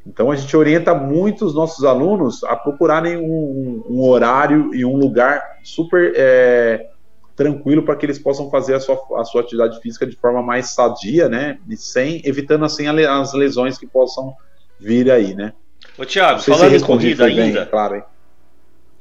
Então 0.07 0.31
a 0.31 0.37
gente 0.37 0.57
orienta 0.57 0.95
muito 0.95 1.45
os 1.45 1.55
nossos 1.55 1.85
alunos 1.85 2.45
a 2.45 2.55
procurarem 2.55 3.17
um, 3.17 3.85
um 3.89 4.03
horário 4.03 4.73
e 4.73 4.85
um 4.85 4.97
lugar 4.97 5.59
super 5.65 6.13
é, 6.15 6.89
tranquilo 7.35 7.83
para 7.83 7.97
que 7.97 8.07
eles 8.07 8.19
possam 8.19 8.49
fazer 8.49 8.75
a 8.75 8.81
sua, 8.81 8.99
a 9.19 9.25
sua 9.25 9.41
atividade 9.41 9.81
física 9.81 10.07
de 10.07 10.17
forma 10.17 10.41
mais 10.43 10.71
sadia, 10.71 11.29
né? 11.29 11.59
E 11.69 11.77
sem, 11.77 12.23
evitando 12.25 12.65
assim 12.65 12.87
as 12.87 13.33
lesões 13.35 13.77
que 13.77 13.87
possam 13.87 14.33
vir 14.79 15.11
aí, 15.11 15.35
né? 15.35 15.53
Ô 15.99 16.05
Thiago, 16.05 16.41
falando 16.41 16.75
em 16.75 16.81
corrida 16.81 17.25
ainda. 17.27 17.61
Bem, 17.61 17.67
claro, 17.67 17.97
hein? 17.97 18.03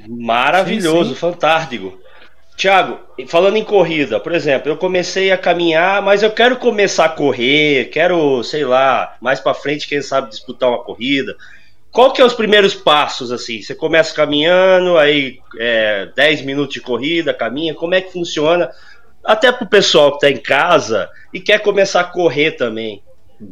Maravilhoso, 0.07 1.09
sim, 1.09 1.15
sim. 1.15 1.19
fantástico. 1.19 1.97
Tiago, 2.55 2.99
falando 3.27 3.57
em 3.57 3.63
corrida, 3.63 4.19
por 4.19 4.33
exemplo, 4.33 4.69
eu 4.71 4.77
comecei 4.77 5.29
a 5.29 5.37
caminhar, 5.37 6.01
mas 6.01 6.23
eu 6.23 6.31
quero 6.31 6.55
começar 6.55 7.05
a 7.05 7.09
correr, 7.09 7.89
quero, 7.91 8.41
sei 8.43 8.63
lá, 8.63 9.17
mais 9.19 9.41
para 9.41 9.53
frente, 9.53 9.87
quem 9.87 10.01
sabe 10.01 10.29
disputar 10.29 10.69
uma 10.69 10.83
corrida. 10.83 11.35
Qual 11.91 12.13
que 12.13 12.21
é 12.21 12.25
os 12.25 12.33
primeiros 12.33 12.73
passos 12.73 13.31
assim? 13.31 13.61
Você 13.61 13.75
começa 13.75 14.15
caminhando, 14.15 14.97
aí 14.97 15.39
é, 15.57 16.09
10 16.15 16.43
minutos 16.43 16.73
de 16.73 16.81
corrida, 16.81 17.33
caminha, 17.33 17.73
como 17.73 17.93
é 17.93 18.01
que 18.01 18.13
funciona? 18.13 18.69
Até 19.23 19.51
para 19.51 19.65
o 19.65 19.69
pessoal 19.69 20.11
que 20.11 20.25
está 20.25 20.29
em 20.29 20.41
casa 20.41 21.09
e 21.33 21.39
quer 21.39 21.59
começar 21.59 22.01
a 22.01 22.05
correr 22.05 22.51
também. 22.51 23.01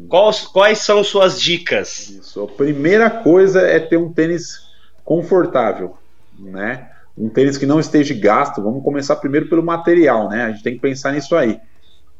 Quais, 0.07 0.41
quais 0.41 0.79
são 0.79 1.03
suas 1.03 1.41
dicas? 1.41 2.09
Isso. 2.09 2.43
A 2.43 2.47
primeira 2.47 3.09
coisa 3.09 3.61
é 3.61 3.79
ter 3.79 3.97
um 3.97 4.13
tênis 4.13 4.61
confortável, 5.03 5.97
né? 6.39 6.89
Um 7.17 7.29
tênis 7.29 7.57
que 7.57 7.65
não 7.65 7.79
esteja 7.79 8.13
gasto, 8.13 8.61
vamos 8.61 8.83
começar 8.83 9.15
primeiro 9.17 9.47
pelo 9.47 9.63
material, 9.63 10.29
né? 10.29 10.45
A 10.45 10.51
gente 10.51 10.63
tem 10.63 10.73
que 10.73 10.81
pensar 10.81 11.11
nisso 11.11 11.35
aí, 11.35 11.59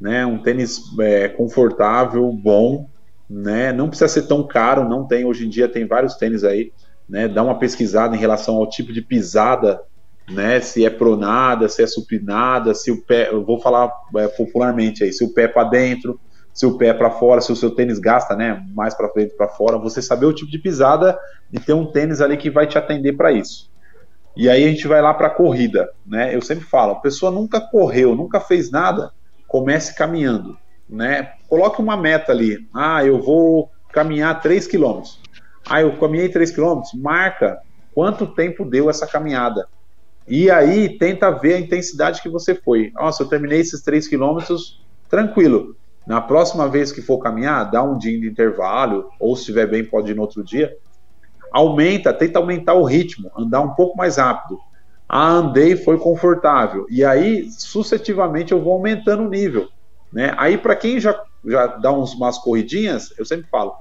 né? 0.00 0.24
Um 0.24 0.38
tênis 0.38 0.80
é, 1.00 1.28
confortável, 1.28 2.30
bom, 2.32 2.88
né? 3.28 3.72
Não 3.72 3.88
precisa 3.88 4.08
ser 4.08 4.22
tão 4.22 4.46
caro, 4.46 4.88
não 4.88 5.06
tem 5.06 5.24
hoje 5.24 5.46
em 5.46 5.48
dia 5.48 5.68
tem 5.68 5.86
vários 5.86 6.14
tênis 6.14 6.44
aí, 6.44 6.72
né? 7.08 7.26
Dá 7.26 7.42
uma 7.42 7.58
pesquisada 7.58 8.14
em 8.14 8.18
relação 8.18 8.56
ao 8.56 8.68
tipo 8.68 8.92
de 8.92 9.02
pisada, 9.02 9.80
né? 10.30 10.60
Se 10.60 10.84
é 10.84 10.90
pronada, 10.90 11.68
se 11.68 11.82
é 11.82 11.86
supinada, 11.86 12.72
se 12.72 12.92
o 12.92 13.02
pé, 13.02 13.30
eu 13.30 13.44
vou 13.44 13.60
falar 13.60 13.90
é, 14.16 14.28
popularmente 14.28 15.02
aí, 15.02 15.12
se 15.12 15.24
o 15.24 15.34
pé 15.34 15.42
é 15.42 15.48
para 15.48 15.64
dentro, 15.64 16.20
se 16.52 16.64
o 16.66 16.78
pé 16.78 16.88
é 16.88 16.94
para 16.94 17.10
fora, 17.10 17.40
se 17.40 17.50
o 17.50 17.56
seu 17.56 17.72
tênis 17.72 17.98
gasta, 17.98 18.36
né? 18.36 18.64
Mais 18.72 18.94
para 18.94 19.08
frente, 19.08 19.34
para 19.34 19.48
fora, 19.48 19.76
você 19.76 20.00
saber 20.00 20.26
o 20.26 20.32
tipo 20.32 20.52
de 20.52 20.58
pisada 20.58 21.18
e 21.52 21.58
ter 21.58 21.72
um 21.72 21.84
tênis 21.84 22.20
ali 22.20 22.36
que 22.36 22.48
vai 22.48 22.64
te 22.64 22.78
atender 22.78 23.14
para 23.14 23.32
isso. 23.32 23.73
E 24.36 24.48
aí 24.48 24.64
a 24.64 24.68
gente 24.68 24.88
vai 24.88 25.00
lá 25.00 25.14
para 25.14 25.28
a 25.28 25.30
corrida, 25.30 25.90
né? 26.04 26.34
Eu 26.34 26.42
sempre 26.42 26.64
falo, 26.64 26.92
a 26.92 27.00
pessoa 27.00 27.30
nunca 27.30 27.60
correu, 27.60 28.16
nunca 28.16 28.40
fez 28.40 28.70
nada, 28.70 29.12
comece 29.46 29.94
caminhando, 29.94 30.58
né? 30.88 31.34
Coloque 31.48 31.80
uma 31.80 31.96
meta 31.96 32.32
ali. 32.32 32.66
Ah, 32.74 33.04
eu 33.04 33.20
vou 33.22 33.70
caminhar 33.92 34.40
3 34.40 34.66
quilômetros. 34.66 35.20
Ah, 35.68 35.80
eu 35.80 35.96
caminhei 35.98 36.28
3 36.28 36.50
quilômetros. 36.50 36.92
Marca 36.94 37.60
quanto 37.94 38.26
tempo 38.26 38.64
deu 38.64 38.90
essa 38.90 39.06
caminhada. 39.06 39.68
E 40.26 40.50
aí 40.50 40.98
tenta 40.98 41.30
ver 41.30 41.54
a 41.54 41.60
intensidade 41.60 42.20
que 42.20 42.28
você 42.28 42.54
foi. 42.54 42.90
Nossa, 42.94 43.22
eu 43.22 43.28
terminei 43.28 43.60
esses 43.60 43.82
3 43.82 44.08
quilômetros 44.08 44.82
tranquilo. 45.08 45.76
Na 46.04 46.20
próxima 46.20 46.68
vez 46.68 46.90
que 46.90 47.00
for 47.00 47.18
caminhar, 47.18 47.70
dá 47.70 47.82
um 47.82 47.96
dia 47.96 48.18
de 48.18 48.26
intervalo, 48.26 49.10
ou 49.20 49.36
se 49.36 49.42
estiver 49.42 49.66
bem, 49.66 49.84
pode 49.84 50.10
ir 50.10 50.14
no 50.14 50.22
outro 50.22 50.42
dia 50.42 50.76
aumenta, 51.54 52.12
tenta 52.12 52.40
aumentar 52.40 52.74
o 52.74 52.82
ritmo, 52.82 53.30
andar 53.38 53.60
um 53.60 53.74
pouco 53.74 53.96
mais 53.96 54.16
rápido. 54.16 54.58
Ah, 55.08 55.34
andei, 55.34 55.76
foi 55.76 55.96
confortável. 55.96 56.84
E 56.90 57.04
aí, 57.04 57.48
sucessivamente, 57.48 58.50
eu 58.50 58.60
vou 58.60 58.72
aumentando 58.72 59.22
o 59.22 59.28
nível. 59.28 59.68
Né? 60.12 60.34
Aí, 60.36 60.58
para 60.58 60.74
quem 60.74 60.98
já, 60.98 61.16
já 61.46 61.68
dá 61.68 61.92
uns, 61.92 62.12
umas 62.14 62.38
corridinhas, 62.38 63.14
eu 63.16 63.24
sempre 63.24 63.48
falo: 63.48 63.72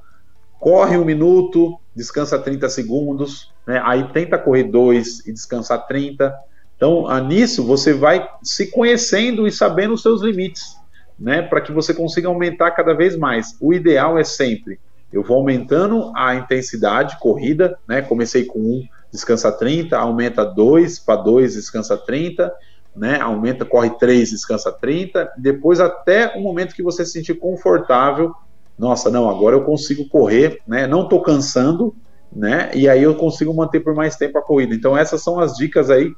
corre 0.60 0.96
um 0.98 1.04
minuto, 1.04 1.80
descansa 1.96 2.38
30 2.38 2.70
segundos, 2.70 3.52
né? 3.66 3.82
aí 3.84 4.04
tenta 4.10 4.38
correr 4.38 4.66
dois 4.66 5.26
e 5.26 5.34
descansar 5.34 5.88
30. 5.88 6.32
Então, 6.78 7.08
nisso, 7.22 7.66
você 7.66 7.92
vai 7.92 8.30
se 8.44 8.70
conhecendo 8.70 9.48
e 9.48 9.52
sabendo 9.52 9.96
os 9.96 10.04
seus 10.04 10.22
limites, 10.22 10.78
né? 11.18 11.42
para 11.42 11.62
que 11.62 11.72
você 11.72 11.92
consiga 11.92 12.28
aumentar 12.28 12.70
cada 12.72 12.94
vez 12.94 13.18
mais. 13.18 13.58
O 13.60 13.74
ideal 13.74 14.16
é 14.16 14.24
sempre 14.24 14.80
eu 15.14 15.24
vou 15.24 15.38
aumentando 15.38 16.12
a 16.16 16.34
intensidade 16.34 17.20
corrida, 17.20 17.78
né? 17.88 18.02
Comecei 18.02 18.46
com 18.46 18.60
1, 18.60 18.88
descansa 19.12 19.52
30, 19.52 19.96
aumenta 19.96 20.44
2 20.44 21.00
para 21.00 21.22
2, 21.22 21.54
descansa 21.54 21.96
30, 21.96 22.52
né? 22.96 23.20
Aumenta, 23.22 23.64
corre 23.64 23.92
3, 23.92 24.32
descansa 24.32 24.72
30, 24.72 25.34
depois 25.38 25.80
até 25.80 26.36
o 26.36 26.42
momento 26.42 26.74
que 26.74 26.82
você 26.82 27.06
se 27.06 27.12
sentir 27.12 27.36
confortável, 27.36 28.34
nossa, 28.78 29.12
não, 29.12 29.30
agora 29.30 29.56
eu 29.56 29.64
consigo 29.64 30.10
correr, 30.10 30.60
né? 30.68 30.88
Não 30.88 31.04
estou 31.04 31.22
cansando, 31.22 31.96
né? 32.32 32.72
E 32.74 32.90
aí 32.90 33.04
eu 33.04 33.14
consigo 33.14 33.54
manter 33.54 33.82
por 33.82 33.94
mais 33.94 34.16
tempo 34.16 34.40
a 34.40 34.42
corrida. 34.42 34.74
Então 34.74 34.98
essas 34.98 35.22
são 35.22 35.40
as 35.40 35.56
dicas 35.56 35.92
aí. 35.92 36.12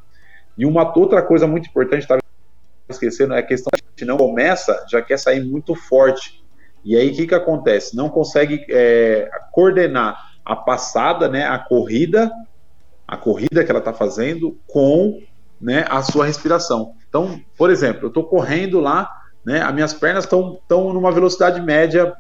E 0.58 0.66
uma 0.66 0.98
outra 0.98 1.22
coisa 1.22 1.46
muito 1.46 1.68
importante, 1.68 2.04
estava 2.04 2.22
esquecendo, 2.88 3.34
é 3.34 3.40
a 3.40 3.44
questão 3.44 3.70
de 3.94 4.06
não 4.06 4.16
começa, 4.16 4.86
já 4.90 5.02
quer 5.02 5.20
sair 5.20 5.44
muito 5.44 5.76
forte. 5.76 6.45
E 6.86 6.96
aí 6.96 7.10
o 7.10 7.16
que, 7.16 7.26
que 7.26 7.34
acontece? 7.34 7.96
Não 7.96 8.10
consegue 8.10 8.64
é, 8.70 9.28
coordenar 9.52 10.36
a 10.46 10.56
passada, 10.56 11.28
né, 11.28 11.44
a 11.44 11.58
corrida, 11.58 12.32
a 13.08 13.18
corrida 13.18 13.64
que 13.64 13.72
ela 13.72 13.80
está 13.80 13.92
fazendo 13.92 14.56
com 14.68 15.20
né, 15.60 15.84
a 15.90 16.04
sua 16.04 16.28
respiração. 16.28 16.94
Então, 17.10 17.42
por 17.58 17.72
exemplo, 17.72 18.04
eu 18.04 18.08
estou 18.10 18.24
correndo 18.24 18.80
lá, 18.80 19.10
né, 19.44 19.62
as 19.62 19.74
minhas 19.74 19.94
pernas 19.96 20.26
estão 20.26 20.60
tão 20.68 20.94
numa 20.94 21.12
velocidade 21.12 21.60
média, 21.60 22.14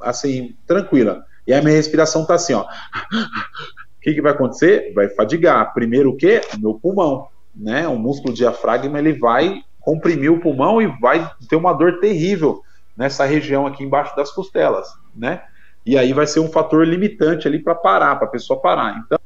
assim, 0.00 0.54
tranquila. 0.68 1.24
E 1.44 1.52
a 1.52 1.60
minha 1.60 1.74
respiração 1.74 2.22
está 2.22 2.34
assim, 2.34 2.54
ó. 2.54 2.62
O 2.62 4.00
que, 4.02 4.14
que 4.14 4.22
vai 4.22 4.32
acontecer? 4.32 4.92
Vai 4.94 5.08
fadigar. 5.08 5.72
Primeiro 5.74 6.10
o 6.10 6.16
quê? 6.16 6.40
O 6.54 6.60
meu 6.60 6.74
pulmão. 6.74 7.28
Né? 7.54 7.86
O 7.86 7.96
músculo 7.96 8.34
diafragma 8.34 8.98
ele 8.98 9.12
vai 9.12 9.62
comprimir 9.80 10.32
o 10.32 10.40
pulmão 10.40 10.80
e 10.80 10.86
vai 11.00 11.28
ter 11.48 11.56
uma 11.56 11.72
dor 11.72 12.00
terrível 12.00 12.62
nessa 12.96 13.24
região 13.24 13.66
aqui 13.66 13.82
embaixo 13.84 14.14
das 14.16 14.30
costelas, 14.30 14.88
né? 15.14 15.42
E 15.84 15.98
aí 15.98 16.12
vai 16.12 16.26
ser 16.26 16.40
um 16.40 16.48
fator 16.48 16.86
limitante 16.86 17.48
ali 17.48 17.58
para 17.58 17.74
parar, 17.74 18.16
para 18.16 18.28
a 18.28 18.30
pessoa 18.30 18.60
parar. 18.60 19.02
Então, 19.04 19.18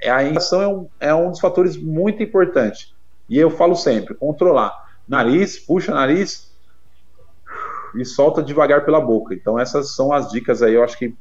É, 0.00 0.08
a 0.08 0.22
inalação 0.22 0.62
é 0.62 0.68
um, 0.68 0.88
é 1.00 1.14
um 1.14 1.30
dos 1.30 1.40
fatores 1.40 1.76
muito 1.76 2.22
importantes. 2.22 2.94
E 3.28 3.36
eu 3.36 3.50
falo 3.50 3.74
sempre, 3.74 4.14
controlar. 4.14 4.72
Nariz, 5.08 5.58
puxa 5.58 5.92
nariz 5.92 6.54
e 7.96 8.04
solta 8.04 8.40
devagar 8.42 8.84
pela 8.84 9.00
boca. 9.00 9.34
Então 9.34 9.58
essas 9.58 9.96
são 9.96 10.12
as 10.12 10.30
dicas 10.30 10.62
aí, 10.62 10.74
eu 10.74 10.84
acho 10.84 10.96
que 10.96 11.12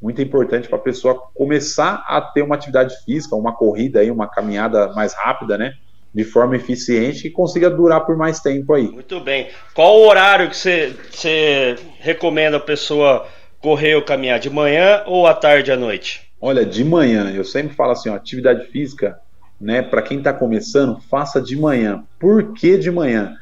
muito 0.00 0.22
importante 0.22 0.68
para 0.68 0.78
a 0.78 0.82
pessoa 0.82 1.14
começar 1.34 2.04
a 2.06 2.20
ter 2.20 2.42
uma 2.42 2.54
atividade 2.54 2.94
física, 3.04 3.36
uma 3.36 3.52
corrida 3.54 4.00
aí, 4.00 4.10
uma 4.10 4.28
caminhada 4.28 4.92
mais 4.94 5.12
rápida, 5.14 5.58
né? 5.58 5.74
De 6.14 6.22
forma 6.22 6.54
eficiente 6.54 7.26
e 7.26 7.30
consiga 7.30 7.68
durar 7.68 8.06
por 8.06 8.16
mais 8.16 8.38
tempo 8.38 8.72
aí. 8.72 8.88
Muito 8.88 9.18
bem. 9.20 9.48
Qual 9.74 9.98
o 9.98 10.06
horário 10.06 10.48
que 10.48 10.56
você, 10.56 10.94
você 11.10 11.74
recomenda 11.98 12.58
a 12.58 12.60
pessoa 12.60 13.26
correr 13.60 13.96
ou 13.96 14.02
caminhar? 14.02 14.38
De 14.38 14.48
manhã 14.48 15.02
ou 15.06 15.26
à 15.26 15.34
tarde 15.34 15.72
à 15.72 15.76
noite? 15.76 16.22
Olha, 16.40 16.64
de 16.64 16.84
manhã. 16.84 17.32
Eu 17.34 17.42
sempre 17.42 17.74
falo 17.74 17.92
assim, 17.92 18.10
ó, 18.10 18.14
atividade 18.14 18.66
física, 18.66 19.18
né? 19.60 19.82
Para 19.82 20.02
quem 20.02 20.18
está 20.18 20.32
começando, 20.32 21.00
faça 21.00 21.40
de 21.40 21.56
manhã. 21.56 22.04
Por 22.20 22.52
que 22.52 22.78
de 22.78 22.90
manhã? 22.90 23.34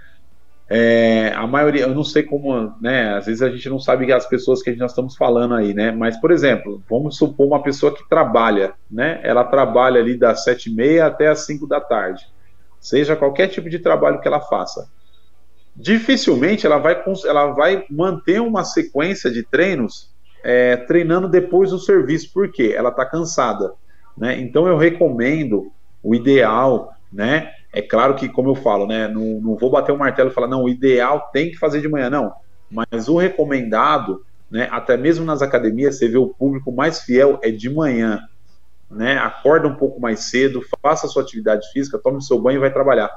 É, 0.75 1.31
a 1.35 1.47
maioria, 1.47 1.83
eu 1.83 1.95
não 1.95 2.05
sei 2.05 2.23
como, 2.23 2.75
né? 2.81 3.14
Às 3.14 3.27
vezes 3.27 3.43
a 3.43 3.51
gente 3.51 3.68
não 3.68 3.79
sabe 3.79 4.11
as 4.11 4.25
pessoas 4.25 4.62
que 4.62 4.75
nós 4.77 4.93
estamos 4.93 5.14
falando 5.14 5.55
aí, 5.55 5.75
né? 5.75 5.91
Mas, 5.91 6.16
por 6.16 6.31
exemplo, 6.31 6.83
vamos 6.89 7.18
supor 7.18 7.47
uma 7.47 7.62
pessoa 7.62 7.95
que 7.95 8.09
trabalha, 8.09 8.73
né? 8.91 9.20
Ela 9.23 9.45
trabalha 9.45 10.01
ali 10.01 10.16
das 10.16 10.45
sete 10.45 10.70
e 10.70 10.75
meia 10.75 11.05
até 11.05 11.29
as 11.29 11.45
cinco 11.45 11.66
da 11.66 11.79
tarde. 11.79 12.25
Seja 12.83 13.14
qualquer 13.14 13.47
tipo 13.47 13.70
de 13.70 13.78
trabalho 13.78 14.20
que 14.20 14.26
ela 14.26 14.41
faça. 14.41 14.91
Dificilmente 15.74 16.66
ela 16.66 16.78
vai, 16.78 17.01
ela 17.24 17.47
vai 17.53 17.87
manter 17.89 18.41
uma 18.41 18.64
sequência 18.64 19.30
de 19.30 19.45
treinos 19.45 20.11
é, 20.45 20.76
treinando 20.76 21.28
depois 21.28 21.70
do 21.70 21.78
serviço, 21.78 22.30
porque 22.35 22.74
ela 22.76 22.91
está 22.91 23.07
cansada, 23.07 23.72
né? 24.18 24.37
Então 24.41 24.66
eu 24.66 24.76
recomendo 24.76 25.70
o 26.03 26.12
ideal, 26.12 26.93
né? 27.12 27.53
É 27.72 27.80
claro 27.80 28.16
que, 28.16 28.28
como 28.28 28.51
eu 28.51 28.55
falo, 28.57 28.87
né, 28.87 29.09
não, 29.09 29.41
não 29.41 29.57
vou 29.57 29.70
bater 29.70 29.93
o 29.93 29.99
martelo 29.99 30.30
e 30.30 30.35
falar, 30.35 30.49
não, 30.49 30.64
o 30.64 30.68
ideal 30.68 31.30
tem 31.33 31.51
que 31.51 31.57
fazer 31.57 31.80
de 31.80 31.89
manhã, 31.89 32.11
não. 32.11 32.33
Mas 32.68 33.09
o 33.09 33.16
recomendado, 33.16 34.20
né, 34.51 34.68
até 34.70 34.97
mesmo 34.97 35.24
nas 35.24 35.41
academias, 35.41 35.97
você 35.97 36.09
vê 36.09 36.18
o 36.18 36.35
público 36.35 36.70
mais 36.72 37.01
fiel 37.01 37.39
é 37.43 37.51
de 37.51 37.70
manhã. 37.70 38.20
Né, 38.93 39.16
acorda 39.16 39.66
um 39.66 39.74
pouco 39.74 39.99
mais 39.99 40.30
cedo, 40.30 40.61
faça 40.82 41.07
a 41.07 41.09
sua 41.09 41.22
atividade 41.22 41.66
física, 41.72 41.99
tome 41.99 42.22
seu 42.22 42.38
banho 42.38 42.57
e 42.57 42.61
vai 42.61 42.72
trabalhar. 42.72 43.11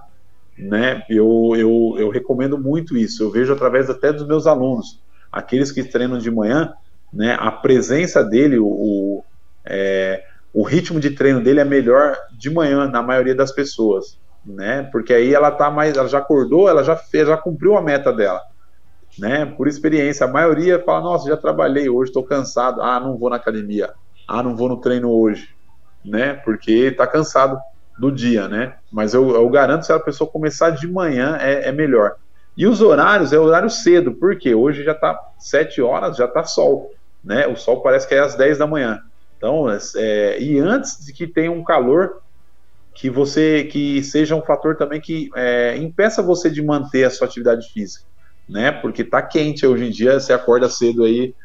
Né? 0.58 1.04
Eu, 1.10 1.52
eu, 1.58 1.96
eu 1.98 2.10
recomendo 2.10 2.58
muito 2.58 2.98
isso. 2.98 3.22
Eu 3.22 3.30
vejo 3.30 3.52
através 3.52 3.90
até 3.90 4.14
dos 4.14 4.26
meus 4.26 4.48
alunos, 4.48 5.02
aqueles 5.30 5.74
que 5.74 5.84
treinam 5.84 6.18
de 6.18 6.32
manhã, 6.32 6.74
né, 7.12 7.36
a 7.38 7.52
presença 7.52 8.24
dele, 8.24 8.58
o, 8.58 8.68
o, 8.68 9.24
é, 9.66 10.24
o 10.54 10.64
ritmo 10.64 10.98
de 10.98 11.12
treino 11.12 11.42
dele 11.42 11.60
é 11.60 11.66
melhor 11.66 12.16
de 12.38 12.50
manhã 12.50 12.88
na 12.88 13.04
maioria 13.04 13.36
das 13.36 13.52
pessoas 13.52 14.18
né? 14.46 14.84
Porque 14.92 15.14
aí 15.14 15.34
ela 15.34 15.52
tá 15.52 15.72
mais, 15.72 15.98
ela 15.98 16.08
já 16.08 16.20
acordou, 16.20 16.70
ela 16.70 16.84
já 16.84 16.96
fez, 16.96 17.28
já 17.28 17.36
cumpriu 17.36 17.76
a 17.76 17.82
meta 17.82 18.14
dela, 18.14 18.42
né? 19.18 19.46
Por 19.46 19.68
experiência, 19.68 20.26
a 20.26 20.32
maioria 20.32 20.84
fala: 20.84 21.02
"Nossa, 21.02 21.30
já 21.30 21.38
trabalhei 21.38 21.90
hoje, 21.90 22.10
estou 22.10 22.24
cansado. 22.26 22.82
Ah, 22.82 23.00
não 23.00 23.18
vou 23.18 23.30
na 23.30 23.38
academia. 23.38 23.92
Ah, 24.28 24.44
não 24.44 24.56
vou 24.56 24.70
no 24.70 24.80
treino 24.80 25.10
hoje", 25.12 25.55
né? 26.06 26.34
Porque 26.34 26.92
tá 26.92 27.08
cansado 27.08 27.58
do 27.98 28.12
dia, 28.12 28.48
né? 28.48 28.76
Mas 28.92 29.14
eu, 29.14 29.30
eu 29.36 29.50
garanto 29.50 29.86
se 29.86 29.92
a 29.92 30.00
pessoa 30.00 30.30
começar 30.30 30.70
de 30.72 30.88
manhã 30.88 31.38
é, 31.40 31.70
é 31.70 31.72
melhor. 31.72 32.16
E 32.58 32.66
os 32.66 32.82
horários 32.82 33.34
é 33.34 33.40
horário 33.40 33.70
cedo, 33.70 34.14
porque 34.14 34.54
hoje 34.54 34.84
já 34.84 34.94
tá 34.94 35.20
7 35.40 35.82
horas, 35.82 36.16
já 36.16 36.28
tá 36.28 36.44
sol, 36.44 36.92
né? 37.24 37.48
O 37.48 37.56
sol 37.56 37.82
parece 37.82 38.08
que 38.08 38.16
é 38.16 38.20
às 38.20 38.36
10 38.36 38.58
da 38.58 38.68
manhã. 38.68 39.00
Então, 39.38 39.66
é, 39.96 40.40
e 40.40 40.58
antes 40.60 41.06
de 41.06 41.12
que 41.12 41.28
tenha 41.28 41.52
um 41.52 41.64
calor 41.64 42.22
que 42.94 43.10
você 43.10 43.66
que 43.66 44.02
seja 44.02 44.36
um 44.36 44.42
fator 44.42 44.78
também 44.78 45.02
que 45.02 45.30
é, 45.36 45.76
impeça 45.78 46.22
você 46.22 46.50
de 46.50 46.64
manter 46.64 47.04
a 47.04 47.10
sua 47.10 47.28
atividade 47.28 47.68
física, 47.74 48.06
né? 48.48 48.72
Porque 48.72 49.04
tá 49.04 49.22
quente 49.22 49.68
hoje 49.68 49.86
em 49.86 49.92
dia, 49.92 50.20
você 50.20 50.32
acorda 50.32 50.70
cedo 50.70 51.04
aí, 51.04 51.36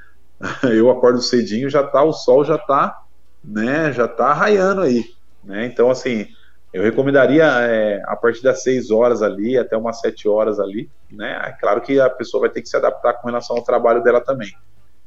eu 0.62 0.90
acordo 0.90 1.20
cedinho, 1.20 1.68
já 1.68 1.82
tá 1.82 2.02
o 2.04 2.12
sol 2.12 2.44
já 2.44 2.56
tá, 2.56 2.96
né? 3.42 3.92
Já 3.92 4.06
tá 4.06 4.32
raiando 4.32 4.82
aí, 4.82 5.04
né? 5.44 5.66
Então 5.66 5.90
assim, 5.90 6.28
eu 6.72 6.82
recomendaria 6.82 7.44
é, 7.44 8.02
a 8.04 8.16
partir 8.16 8.42
das 8.42 8.62
6 8.62 8.90
horas 8.90 9.22
ali 9.22 9.58
até 9.58 9.76
umas 9.76 10.00
7 10.00 10.28
horas 10.28 10.60
ali, 10.60 10.88
né? 11.10 11.40
É 11.46 11.52
claro 11.52 11.80
que 11.80 12.00
a 12.00 12.08
pessoa 12.08 12.42
vai 12.42 12.50
ter 12.50 12.62
que 12.62 12.68
se 12.68 12.76
adaptar 12.76 13.14
com 13.14 13.28
relação 13.28 13.56
ao 13.56 13.64
trabalho 13.64 14.02
dela 14.02 14.20
também, 14.20 14.52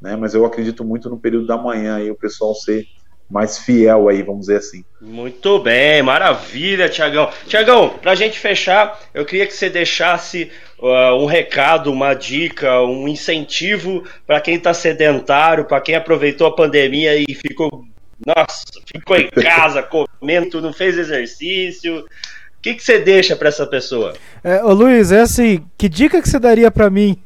né? 0.01 0.15
Mas 0.15 0.33
eu 0.33 0.45
acredito 0.45 0.83
muito 0.83 1.09
no 1.09 1.19
período 1.19 1.47
da 1.47 1.57
manhã 1.57 1.97
aí 1.97 2.11
o 2.11 2.15
pessoal 2.15 2.53
ser 2.53 2.85
mais 3.29 3.57
fiel 3.57 4.09
aí, 4.09 4.21
vamos 4.21 4.41
dizer 4.41 4.57
assim. 4.57 4.83
Muito 5.01 5.57
bem, 5.59 6.03
maravilha, 6.03 6.89
Tiagão. 6.89 7.31
Tiagão, 7.47 7.97
pra 8.01 8.13
gente 8.13 8.37
fechar, 8.37 8.99
eu 9.13 9.25
queria 9.25 9.47
que 9.47 9.53
você 9.53 9.69
deixasse 9.69 10.51
uh, 10.79 11.15
um 11.15 11.25
recado, 11.25 11.91
uma 11.91 12.13
dica, 12.13 12.81
um 12.81 13.07
incentivo 13.07 14.03
para 14.27 14.41
quem 14.41 14.55
está 14.55 14.73
sedentário, 14.73 15.65
para 15.65 15.81
quem 15.81 15.95
aproveitou 15.95 16.45
a 16.45 16.55
pandemia 16.55 17.15
e 17.15 17.33
ficou, 17.33 17.83
nossa, 18.25 18.63
ficou 18.85 19.17
em 19.17 19.29
casa 19.29 19.83
comendo, 20.19 20.61
não 20.61 20.73
fez 20.73 20.97
exercício. 20.97 21.99
O 21.99 22.61
que, 22.61 22.75
que 22.75 22.83
você 22.83 22.99
deixa 22.99 23.35
para 23.35 23.49
essa 23.49 23.67
pessoa? 23.67 24.13
É, 24.43 24.63
ô 24.63 24.71
Luiz, 24.71 25.11
é 25.11 25.21
assim, 25.21 25.65
que 25.77 25.89
dica 25.89 26.21
que 26.21 26.29
você 26.29 26.39
daria 26.39 26.71
para 26.71 26.89
mim? 26.89 27.21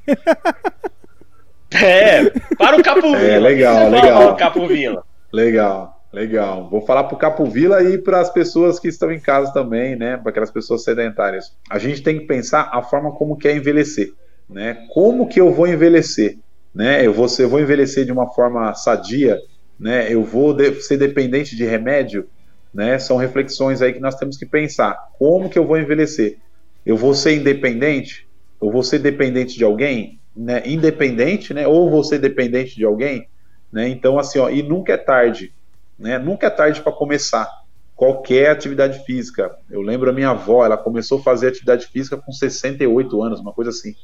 é, 1.72 2.32
para 2.58 2.78
o 2.78 2.84
Capovila. 2.84 3.18
É, 3.22 3.40
legal, 3.40 3.90
legal. 3.90 4.22
Para 4.22 4.32
o 4.32 4.36
Capovila. 4.36 5.04
Legal, 5.32 6.02
legal. 6.12 6.68
Vou 6.70 6.82
falar 6.82 7.04
para 7.04 7.16
o 7.16 7.20
Capovila 7.20 7.84
e 7.84 8.00
para 8.00 8.20
as 8.20 8.32
pessoas 8.32 8.80
que 8.80 8.88
estão 8.88 9.12
em 9.12 9.20
casa 9.20 9.54
também, 9.54 9.96
né? 9.96 10.18
Para 10.18 10.32
aquelas 10.32 10.50
pessoas 10.50 10.84
sedentárias. 10.84 11.54
A 11.70 11.78
gente 11.78 12.02
tem 12.02 12.18
que 12.18 12.26
pensar 12.26 12.72
a 12.74 12.82
forma 12.82 13.12
como 13.12 13.38
quer 13.38 13.56
envelhecer, 13.56 14.14
né? 14.50 14.88
Como 14.92 15.28
que 15.28 15.40
eu 15.40 15.54
vou 15.54 15.68
envelhecer, 15.68 16.40
né? 16.74 17.06
Eu 17.06 17.14
vou, 17.14 17.28
eu 17.38 17.50
vou 17.50 17.60
envelhecer 17.60 18.06
de 18.06 18.12
uma 18.12 18.28
forma 18.34 18.74
sadia, 18.74 19.40
né? 19.80 20.12
Eu 20.12 20.24
vou 20.24 20.54
de, 20.54 20.82
ser 20.82 20.98
dependente 20.98 21.56
de 21.56 21.66
remédio, 21.66 22.28
né? 22.74 22.98
São 23.00 23.18
reflexões 23.18 23.82
aí 23.82 23.94
que 23.94 24.00
nós 24.00 24.16
temos 24.16 24.38
que 24.38 24.46
pensar. 24.46 25.10
Como 25.18 25.50
que 25.50 25.58
eu 25.58 25.66
vou 25.66 25.78
envelhecer? 25.78 26.38
Eu 26.86 26.98
vou 26.98 27.14
ser 27.14 27.36
independente? 27.36 28.28
Eu 28.62 28.72
vou 28.72 28.84
ser 28.84 29.00
dependente 29.00 29.58
de 29.58 29.64
alguém? 29.64 30.20
Né? 30.36 30.64
Independente, 30.66 31.54
né? 31.54 31.68
Ou 31.68 31.90
vou 31.90 32.04
ser 32.04 32.20
dependente 32.20 32.76
de 32.76 32.86
alguém? 32.86 33.28
Né? 33.72 33.88
Então, 33.90 34.18
assim, 34.18 34.40
ó, 34.40 34.50
e 34.50 34.64
nunca 34.64 34.94
é 34.94 34.98
tarde, 34.98 35.54
né? 35.98 36.18
Nunca 36.18 36.48
é 36.48 36.50
tarde 36.50 36.82
para 36.82 36.92
começar 36.92 37.50
qualquer 37.98 38.52
atividade 38.52 39.04
física. 39.04 39.58
Eu 39.70 39.82
lembro 39.82 40.10
a 40.10 40.14
minha 40.14 40.30
avó, 40.30 40.64
ela 40.64 40.78
começou 40.78 41.20
a 41.20 41.24
fazer 41.24 41.48
atividade 41.48 41.88
física 41.88 42.16
com 42.16 42.32
68 42.32 43.24
anos, 43.24 43.40
uma 43.40 43.52
coisa 43.52 43.72
assim. 43.72 43.96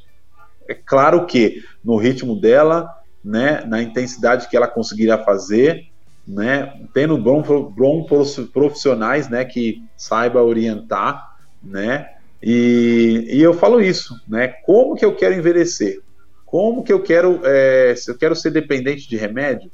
É 0.68 0.74
claro 0.74 1.24
que 1.26 1.62
no 1.82 1.96
ritmo 1.96 2.38
dela, 2.38 2.90
né, 3.24 3.64
na 3.66 3.82
intensidade 3.82 4.48
que 4.48 4.56
ela 4.56 4.68
conseguiria 4.68 5.18
fazer, 5.18 5.86
né, 6.26 6.80
tendo 6.92 7.16
bons 7.18 8.36
profissionais, 8.52 9.28
né, 9.28 9.44
que 9.44 9.82
saiba 9.96 10.42
orientar, 10.42 11.36
né, 11.62 12.08
e, 12.42 13.26
e 13.30 13.40
eu 13.40 13.54
falo 13.54 13.80
isso, 13.80 14.20
né, 14.28 14.48
como 14.64 14.94
que 14.94 15.04
eu 15.04 15.16
quero 15.16 15.34
envelhecer? 15.34 16.00
Como 16.44 16.84
que 16.84 16.92
eu 16.92 17.02
quero, 17.02 17.40
é, 17.42 17.94
se 17.96 18.10
eu 18.10 18.16
quero 18.16 18.36
ser 18.36 18.50
dependente 18.50 19.08
de 19.08 19.16
remédio, 19.16 19.70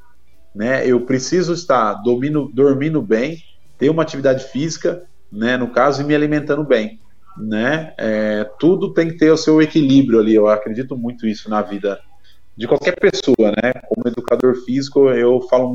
né? 0.55 0.87
Eu 0.87 1.01
preciso 1.03 1.53
estar 1.53 1.95
dormindo, 1.95 2.51
dormindo 2.53 3.01
bem, 3.01 3.43
ter 3.79 3.89
uma 3.91 4.03
atividade 4.03 4.45
física, 4.45 5.03
né? 5.31 5.57
No 5.57 5.69
caso, 5.69 6.03
e 6.03 6.05
me 6.05 6.15
alimentando 6.15 6.65
bem, 6.65 6.99
né? 7.37 7.95
É, 7.99 8.45
tudo 8.59 8.93
tem 8.93 9.09
que 9.09 9.17
ter 9.17 9.31
o 9.31 9.37
seu 9.37 9.61
equilíbrio 9.63 10.21
ali. 10.21 10.35
Eu 10.35 10.49
acredito 10.49 10.97
muito 10.97 11.27
isso 11.27 11.49
na 11.49 11.63
vida 11.63 12.01
de 12.61 12.69
qualquer 12.69 12.95
pessoa, 13.01 13.51
né? 13.53 13.73
Como 13.89 14.07
educador 14.07 14.55
físico, 14.67 15.09
eu 15.09 15.41
falo 15.49 15.75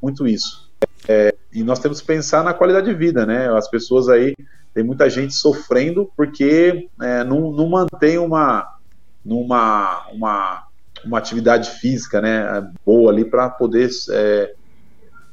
muito 0.00 0.28
isso. 0.28 0.70
É, 1.08 1.34
e 1.52 1.64
nós 1.64 1.80
temos 1.80 2.00
que 2.00 2.06
pensar 2.06 2.44
na 2.44 2.54
qualidade 2.54 2.86
de 2.86 2.94
vida, 2.94 3.26
né? 3.26 3.52
As 3.52 3.68
pessoas 3.68 4.08
aí, 4.08 4.32
tem 4.72 4.84
muita 4.84 5.10
gente 5.10 5.34
sofrendo 5.34 6.08
porque 6.16 6.88
é, 7.02 7.24
não, 7.24 7.50
não 7.50 7.68
mantém 7.68 8.16
uma, 8.16 8.78
numa 9.24 10.06
uma, 10.12 10.68
uma 11.04 11.18
atividade 11.18 11.68
física 11.80 12.20
né, 12.20 12.64
boa 12.86 13.10
ali 13.10 13.24
para 13.24 13.50
poder 13.50 13.90
é, 14.10 14.54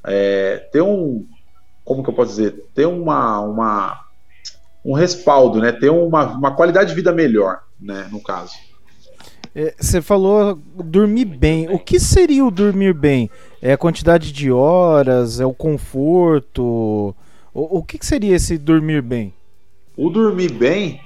é, 0.04 0.58
ter 0.72 0.82
um 0.82 1.28
como 1.86 2.04
que 2.04 2.10
eu 2.10 2.14
posso 2.14 2.32
dizer 2.32 2.66
ter 2.74 2.88
uma, 2.88 3.40
uma 3.40 4.06
um 4.86 4.94
respaldo 4.94 5.60
né 5.60 5.72
ter 5.72 5.90
uma, 5.90 6.24
uma 6.26 6.56
qualidade 6.56 6.90
de 6.90 6.96
vida 6.96 7.12
melhor 7.12 7.62
né 7.80 8.08
no 8.12 8.22
caso 8.22 8.54
você 9.78 10.02
falou 10.02 10.56
dormir 10.76 11.26
bem. 11.26 11.70
O 11.70 11.78
que 11.78 12.00
seria 12.00 12.46
o 12.46 12.52
dormir 12.52 12.94
bem? 12.94 13.30
É 13.62 13.74
a 13.74 13.78
quantidade 13.78 14.32
de 14.32 14.52
horas? 14.52 15.40
É 15.40 15.46
o 15.46 15.54
conforto? 15.54 17.16
O, 17.54 17.80
o 17.80 17.84
que, 17.84 17.98
que 17.98 18.06
seria 18.06 18.36
esse 18.36 18.58
dormir 18.58 19.02
bem? 19.02 19.34
O 19.98 20.10
dormir 20.10 20.52
bem 20.54 21.02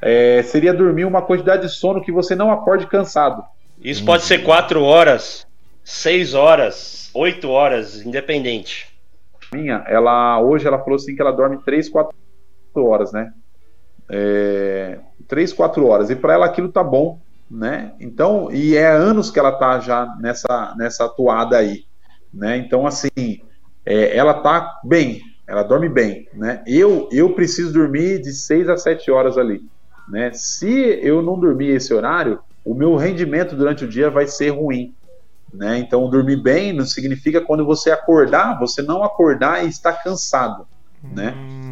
é, 0.00 0.42
seria 0.42 0.74
dormir 0.74 1.04
uma 1.04 1.22
quantidade 1.22 1.62
de 1.62 1.72
sono 1.72 2.02
que 2.02 2.12
você 2.12 2.34
não 2.34 2.50
acorde 2.50 2.86
cansado. 2.86 3.42
Isso 3.80 4.04
pode 4.04 4.24
ser 4.24 4.42
4 4.42 4.82
horas, 4.82 5.46
6 5.84 6.34
horas, 6.34 7.10
8 7.14 7.48
horas, 7.48 8.04
independente. 8.04 8.88
minha, 9.52 9.84
ela 9.86 10.40
hoje 10.40 10.66
ela 10.66 10.78
falou 10.78 10.96
assim 10.96 11.14
que 11.14 11.20
ela 11.20 11.32
dorme 11.32 11.58
3, 11.64 11.88
4 11.88 12.14
horas, 12.76 13.12
né? 13.12 13.32
É, 14.08 14.98
3, 15.28 15.52
4 15.52 15.86
horas. 15.86 16.10
E 16.10 16.16
para 16.16 16.34
ela 16.34 16.46
aquilo 16.46 16.68
tá 16.68 16.82
bom, 16.84 17.18
né? 17.50 17.92
Então, 18.00 18.50
e 18.52 18.76
é 18.76 18.90
anos 18.90 19.30
que 19.30 19.38
ela 19.38 19.52
tá 19.52 19.78
já 19.80 20.14
nessa, 20.20 20.74
nessa 20.76 21.04
atuada 21.04 21.56
aí, 21.56 21.84
né? 22.32 22.56
Então, 22.56 22.86
assim, 22.86 23.40
é, 23.84 24.16
ela 24.16 24.34
tá 24.34 24.80
bem, 24.84 25.20
ela 25.46 25.62
dorme 25.62 25.88
bem, 25.88 26.28
né? 26.34 26.62
Eu, 26.66 27.08
eu 27.12 27.32
preciso 27.34 27.72
dormir 27.72 28.20
de 28.20 28.32
6 28.32 28.68
a 28.68 28.76
7 28.76 29.10
horas 29.10 29.38
ali, 29.38 29.62
né? 30.08 30.30
Se 30.32 31.00
eu 31.02 31.22
não 31.22 31.38
dormir 31.38 31.68
esse 31.68 31.94
horário, 31.94 32.40
o 32.64 32.74
meu 32.74 32.96
rendimento 32.96 33.54
durante 33.54 33.84
o 33.84 33.88
dia 33.88 34.10
vai 34.10 34.26
ser 34.26 34.50
ruim, 34.50 34.92
né? 35.54 35.78
Então, 35.78 36.10
dormir 36.10 36.42
bem 36.42 36.72
não 36.72 36.84
significa 36.84 37.40
quando 37.40 37.64
você 37.64 37.90
acordar, 37.90 38.58
você 38.58 38.82
não 38.82 39.04
acordar 39.04 39.64
e 39.64 39.68
estar 39.68 39.92
cansado, 40.02 40.66
né? 41.02 41.32
Hum. 41.36 41.65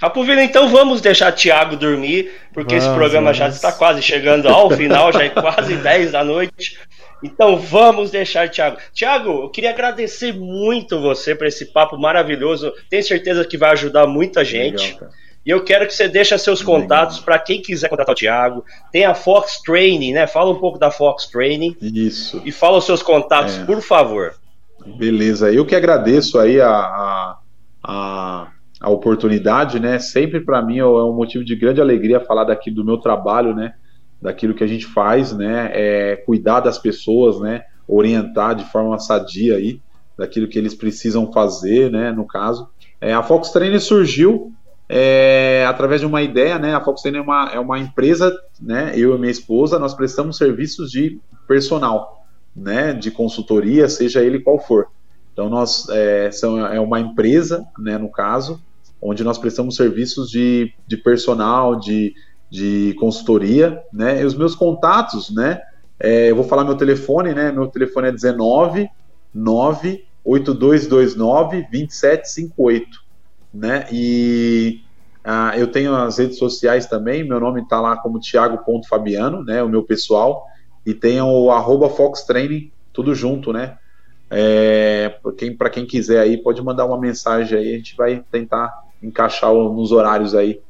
Rapovila, 0.00 0.42
então 0.42 0.68
vamos 0.68 1.00
deixar 1.00 1.30
Thiago 1.32 1.76
dormir, 1.76 2.32
porque 2.54 2.74
esse 2.74 2.88
programa 2.88 3.34
já 3.34 3.48
está 3.48 3.70
quase 3.70 4.00
chegando 4.00 4.48
ao 4.48 4.70
final, 4.70 5.12
já 5.12 5.24
é 5.24 5.28
quase 5.28 5.76
10 5.78 6.12
da 6.12 6.24
noite. 6.24 6.78
Então 7.22 7.58
vamos 7.58 8.10
deixar 8.10 8.48
Thiago. 8.48 8.78
Thiago, 8.94 9.42
eu 9.42 9.50
queria 9.50 9.70
agradecer 9.70 10.32
muito 10.32 11.00
você 11.00 11.34
por 11.34 11.46
esse 11.46 11.66
papo 11.66 11.98
maravilhoso. 11.98 12.72
Tenho 12.88 13.02
certeza 13.02 13.44
que 13.44 13.58
vai 13.58 13.72
ajudar 13.72 14.06
muita 14.06 14.42
gente. 14.42 14.94
Legal, 14.94 15.10
e 15.44 15.50
eu 15.50 15.64
quero 15.64 15.86
que 15.86 15.94
você 15.94 16.06
deixe 16.06 16.36
seus 16.38 16.62
contatos 16.62 17.18
para 17.18 17.38
quem 17.38 17.62
quiser 17.62 17.88
contratar 17.88 18.14
o 18.14 18.16
Thiago. 18.18 18.64
Tem 18.92 19.04
a 19.04 19.14
Fox 19.14 19.60
Training, 19.62 20.12
né? 20.12 20.26
Fala 20.26 20.50
um 20.50 20.58
pouco 20.60 20.78
da 20.78 20.90
Fox 20.90 21.26
Training. 21.26 21.76
Isso. 21.80 22.42
E 22.44 22.52
fala 22.52 22.78
os 22.78 22.84
seus 22.84 23.02
contatos, 23.02 23.56
é. 23.58 23.64
por 23.64 23.80
favor. 23.80 24.34
Beleza. 24.84 25.50
Eu 25.50 25.64
que 25.64 25.74
agradeço 25.74 26.38
aí 26.38 26.60
a, 26.60 26.68
a, 26.68 27.38
a, 27.82 28.48
a 28.80 28.88
oportunidade, 28.88 29.78
né? 29.78 29.98
Sempre 29.98 30.40
para 30.40 30.62
mim 30.62 30.78
é 30.78 30.86
um 30.86 31.12
motivo 31.12 31.44
de 31.44 31.54
grande 31.54 31.80
alegria 31.80 32.18
falar 32.18 32.44
daqui 32.44 32.70
do 32.70 32.84
meu 32.84 32.96
trabalho, 32.96 33.54
né? 33.54 33.74
Daquilo 34.20 34.54
que 34.54 34.64
a 34.64 34.66
gente 34.66 34.86
faz, 34.86 35.36
né? 35.36 35.70
É 35.72 36.16
cuidar 36.16 36.60
das 36.60 36.78
pessoas, 36.78 37.38
né? 37.40 37.62
Orientar 37.86 38.54
de 38.54 38.64
forma 38.64 38.98
sadia 38.98 39.56
aí 39.56 39.80
daquilo 40.16 40.48
que 40.48 40.58
eles 40.58 40.74
precisam 40.74 41.30
fazer, 41.30 41.90
né? 41.90 42.10
No 42.10 42.26
caso. 42.26 42.68
É, 43.00 43.12
a 43.12 43.22
Fox 43.22 43.50
Training 43.50 43.78
surgiu 43.78 44.52
é, 44.92 45.64
através 45.68 46.00
de 46.00 46.06
uma 46.06 46.20
ideia, 46.20 46.58
né? 46.58 46.74
A 46.74 46.80
Foxten 46.80 47.16
é 47.16 47.20
uma, 47.20 47.48
é 47.52 47.60
uma 47.60 47.78
empresa, 47.78 48.36
né? 48.60 48.92
Eu 48.96 49.14
e 49.14 49.18
minha 49.20 49.30
esposa, 49.30 49.78
nós 49.78 49.94
prestamos 49.94 50.36
serviços 50.36 50.90
de 50.90 51.20
personal, 51.46 52.26
né? 52.56 52.92
De 52.92 53.08
consultoria, 53.10 53.88
seja 53.88 54.20
ele 54.20 54.40
qual 54.40 54.58
for. 54.58 54.88
Então, 55.32 55.48
nós 55.48 55.88
é, 55.90 56.32
são, 56.32 56.58
é 56.66 56.80
uma 56.80 56.98
empresa, 56.98 57.64
né? 57.78 57.96
No 57.98 58.10
caso, 58.10 58.60
onde 59.00 59.24
nós 59.24 59.38
prestamos 59.38 59.76
serviços 59.76 60.28
de, 60.30 60.72
de 60.86 60.96
personal, 60.96 61.78
de, 61.78 62.14
de 62.50 62.94
consultoria, 62.98 63.82
né? 63.92 64.22
E 64.22 64.24
os 64.24 64.34
meus 64.34 64.54
contatos, 64.54 65.30
né? 65.30 65.60
É, 65.98 66.30
eu 66.30 66.36
vou 66.36 66.44
falar 66.44 66.64
meu 66.64 66.76
telefone, 66.76 67.34
né? 67.34 67.52
Meu 67.52 67.66
telefone 67.68 68.08
é 68.08 68.12
19 68.12 68.88
98229 69.34 71.66
2758 71.70 73.10
né? 73.52 73.86
E 73.92 74.80
ah, 75.24 75.52
eu 75.56 75.66
tenho 75.66 75.94
as 75.94 76.18
redes 76.18 76.38
sociais 76.38 76.86
também, 76.86 77.24
meu 77.24 77.40
nome 77.40 77.62
está 77.62 77.80
lá 77.80 77.96
como 77.96 78.20
Thiago.fabiano, 78.20 79.44
né? 79.44 79.62
O 79.62 79.68
meu 79.68 79.82
pessoal, 79.82 80.46
e 80.86 80.94
tem 80.94 81.20
o 81.20 81.50
arroba 81.50 81.92
tudo 82.92 83.14
junto, 83.14 83.52
né? 83.52 83.76
É, 84.30 85.08
para 85.22 85.32
quem, 85.36 85.56
quem 85.72 85.86
quiser 85.86 86.20
aí, 86.20 86.38
pode 86.38 86.62
mandar 86.62 86.86
uma 86.86 86.98
mensagem 86.98 87.58
aí, 87.58 87.74
a 87.74 87.76
gente 87.76 87.96
vai 87.96 88.24
tentar 88.30 88.72
encaixar 89.02 89.52
nos 89.52 89.92
horários 89.92 90.34
aí 90.34 90.60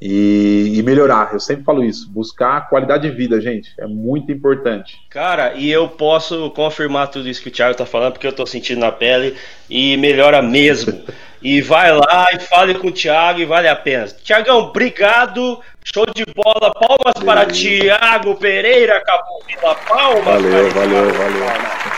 e, 0.00 0.74
e, 0.76 0.82
melhorar. 0.82 1.30
Eu 1.32 1.40
sempre 1.40 1.64
falo 1.64 1.82
isso, 1.82 2.08
buscar 2.10 2.68
qualidade 2.68 3.08
de 3.08 3.14
vida, 3.14 3.40
gente, 3.40 3.72
é 3.78 3.86
muito 3.86 4.30
importante. 4.30 4.96
Cara, 5.10 5.54
e 5.54 5.70
eu 5.70 5.88
posso 5.88 6.50
confirmar 6.50 7.08
tudo 7.08 7.28
isso 7.28 7.42
que 7.42 7.48
o 7.48 7.52
Thiago 7.52 7.76
tá 7.76 7.84
falando, 7.84 8.12
porque 8.12 8.26
eu 8.26 8.32
tô 8.32 8.46
sentindo 8.46 8.80
na 8.80 8.92
pele 8.92 9.36
e 9.68 9.96
melhora 9.96 10.40
mesmo. 10.40 11.02
e 11.42 11.60
vai 11.60 11.92
lá 11.92 12.28
e 12.32 12.38
fale 12.40 12.74
com 12.74 12.88
o 12.88 12.92
Thiago 12.92 13.40
e 13.40 13.44
vale 13.44 13.68
a 13.68 13.76
pena. 13.76 14.06
Tiagão, 14.06 14.58
obrigado. 14.58 15.60
Show 15.84 16.06
de 16.14 16.24
bola. 16.34 16.72
Palmas 16.72 17.14
Beleza. 17.18 17.24
para 17.24 17.46
Thiago 17.46 18.36
Pereira, 18.36 19.02
Capovila. 19.04 19.74
Palmas. 19.88 20.24
Valeu, 20.24 20.70
valeu, 20.70 21.14
valeu. 21.14 21.88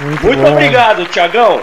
Muito, 0.00 0.26
Muito 0.26 0.46
obrigado, 0.46 1.04
Tiagão. 1.06 1.60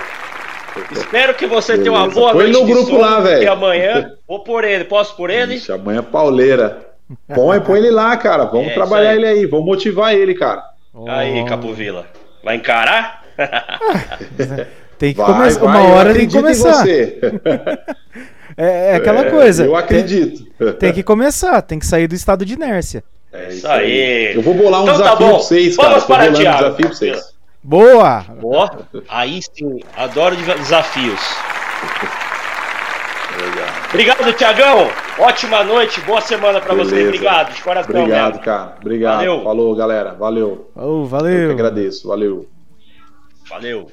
Espero 0.92 1.34
que 1.34 1.48
você 1.48 1.74
Beleza. 1.74 1.90
tenha 1.90 1.92
uma 1.92 2.10
boa 2.14 2.34
Põe 2.34 2.44
noite. 2.44 2.58
Põe 2.58 2.62
no 2.62 2.74
grupo 2.74 2.92
sono, 2.92 3.02
lá, 3.02 3.20
velho. 3.20 3.52
amanhã 3.52 4.12
vou 4.28 4.44
por 4.44 4.64
ele. 4.64 4.84
Posso 4.84 5.16
por 5.16 5.30
ele? 5.30 5.56
Ixi, 5.56 5.72
amanhã 5.72 6.00
é 6.00 6.02
pauleira. 6.02 6.86
Põe, 7.34 7.60
põe 7.62 7.80
ele 7.80 7.92
lá, 7.92 8.16
cara. 8.18 8.46
Vamos 8.46 8.72
é, 8.72 8.74
trabalhar 8.74 9.16
ele 9.16 9.28
aí. 9.28 9.46
Vamos 9.46 9.66
motivar 9.66 10.14
ele, 10.14 10.34
cara. 10.34 10.64
Oh. 10.94 11.10
Aí, 11.10 11.46
Capovila. 11.46 12.06
Vai 12.44 12.56
encarar? 12.56 13.24
Tem 14.98 15.14
que 15.14 15.22
começar. 15.22 15.64
Uma 15.64 15.84
hora 15.90 16.14
tem 16.14 16.28
que 16.28 16.34
começar. 16.34 16.88
é, 16.88 17.06
é, 18.58 18.96
aquela 18.96 19.26
é, 19.26 19.30
coisa. 19.30 19.66
Eu 19.66 19.76
acredito. 19.76 20.46
Tem, 20.58 20.74
tem, 20.74 20.94
que 20.94 21.04
começar, 21.04 21.62
tem 21.62 21.78
que 21.78 21.86
sair 21.86 22.08
do 22.08 22.16
estado 22.16 22.46
de 22.46 22.54
inércia. 22.54 23.04
É 23.34 23.50
isso 23.50 23.68
aí. 23.68 24.34
Eu 24.34 24.42
vou 24.42 24.54
bolar 24.54 24.82
um 24.82 24.84
então, 24.84 24.98
tá 24.98 25.04
desafio 25.04 25.26
tá 25.26 25.34
pra 25.34 25.38
vocês, 25.38 25.76
Vamos 25.76 26.06
cara. 26.06 26.28
Para, 26.28 26.34
Thiago. 26.34 26.58
Um 26.58 26.62
desafio 26.62 26.88
pra 26.88 26.96
vocês. 26.96 27.35
Boa! 27.66 28.24
Boa. 28.39 28.88
Aí 29.09 29.41
sim, 29.41 29.80
adoro 29.97 30.36
desafios. 30.36 31.20
Legal. 33.41 33.68
Obrigado, 33.89 34.34
Tiagão. 34.34 34.88
Ótima 35.18 35.63
noite, 35.63 35.99
boa 36.01 36.22
semana 36.22 36.61
para 36.61 36.76
você. 36.76 37.07
Obrigado, 37.07 37.55
de 37.55 37.63
coração. 37.63 37.95
Obrigado, 37.95 38.34
mesmo. 38.34 38.45
cara. 38.45 38.76
Obrigado. 38.80 39.16
Valeu. 39.16 39.43
Falou, 39.43 39.76
galera. 39.76 40.13
Valeu. 40.13 40.70
Oh, 40.76 41.05
valeu. 41.05 41.34
Eu 41.34 41.47
que 41.47 41.53
agradeço. 41.53 42.07
Valeu. 42.07 42.47
Valeu. 43.49 43.89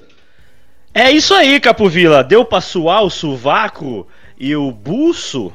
É 0.93 1.11
isso 1.11 1.33
aí, 1.33 1.59
Capovila. 1.59 2.23
Deu 2.23 2.45
pra 2.45 2.61
suar 2.61 3.03
o 3.03 3.09
sovaco 3.09 4.07
e 4.39 4.55
o 4.55 4.71
buço? 4.71 5.51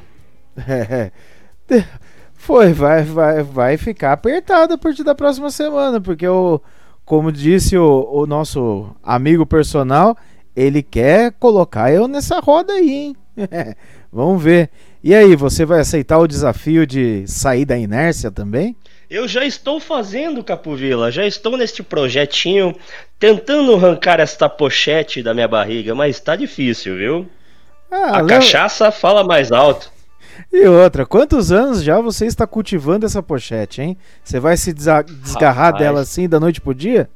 É. 0.68 1.12
Foi, 2.34 2.72
vai, 2.72 3.04
vai, 3.04 3.42
vai 3.44 3.76
ficar 3.76 4.12
apertado 4.12 4.74
a 4.74 4.78
partir 4.78 5.04
da 5.04 5.14
próxima 5.14 5.50
semana, 5.50 6.00
porque 6.00 6.26
o, 6.26 6.60
como 7.08 7.32
disse 7.32 7.74
o, 7.74 8.06
o 8.12 8.26
nosso 8.26 8.94
amigo 9.02 9.46
personal, 9.46 10.14
ele 10.54 10.82
quer 10.82 11.32
colocar 11.40 11.90
eu 11.90 12.06
nessa 12.06 12.38
roda 12.38 12.74
aí, 12.74 12.90
hein? 12.90 13.16
Vamos 14.12 14.42
ver. 14.42 14.68
E 15.02 15.14
aí, 15.14 15.34
você 15.34 15.64
vai 15.64 15.80
aceitar 15.80 16.18
o 16.18 16.26
desafio 16.26 16.86
de 16.86 17.26
sair 17.26 17.64
da 17.64 17.78
inércia 17.78 18.30
também? 18.30 18.76
Eu 19.08 19.26
já 19.26 19.46
estou 19.46 19.80
fazendo, 19.80 20.44
Capovila, 20.44 21.10
já 21.10 21.26
estou 21.26 21.56
neste 21.56 21.82
projetinho 21.82 22.76
tentando 23.18 23.74
arrancar 23.74 24.20
esta 24.20 24.46
pochete 24.46 25.22
da 25.22 25.32
minha 25.32 25.48
barriga, 25.48 25.94
mas 25.94 26.20
tá 26.20 26.36
difícil, 26.36 26.94
viu? 26.96 27.26
Ah, 27.90 28.18
a 28.18 28.26
cachaça 28.26 28.92
fala 28.92 29.24
mais 29.24 29.50
alto. 29.50 29.90
E 30.52 30.66
outra, 30.66 31.04
quantos 31.06 31.50
anos 31.52 31.82
já 31.82 32.00
você 32.00 32.26
está 32.26 32.46
cultivando 32.46 33.06
essa 33.06 33.22
pochete, 33.22 33.82
hein? 33.82 33.96
Você 34.22 34.38
vai 34.38 34.56
se 34.56 34.72
desgarrar 34.72 35.66
Rapaz. 35.66 35.78
dela 35.78 36.00
assim 36.00 36.28
da 36.28 36.38
noite 36.40 36.60
pro 36.60 36.74
dia? 36.74 37.08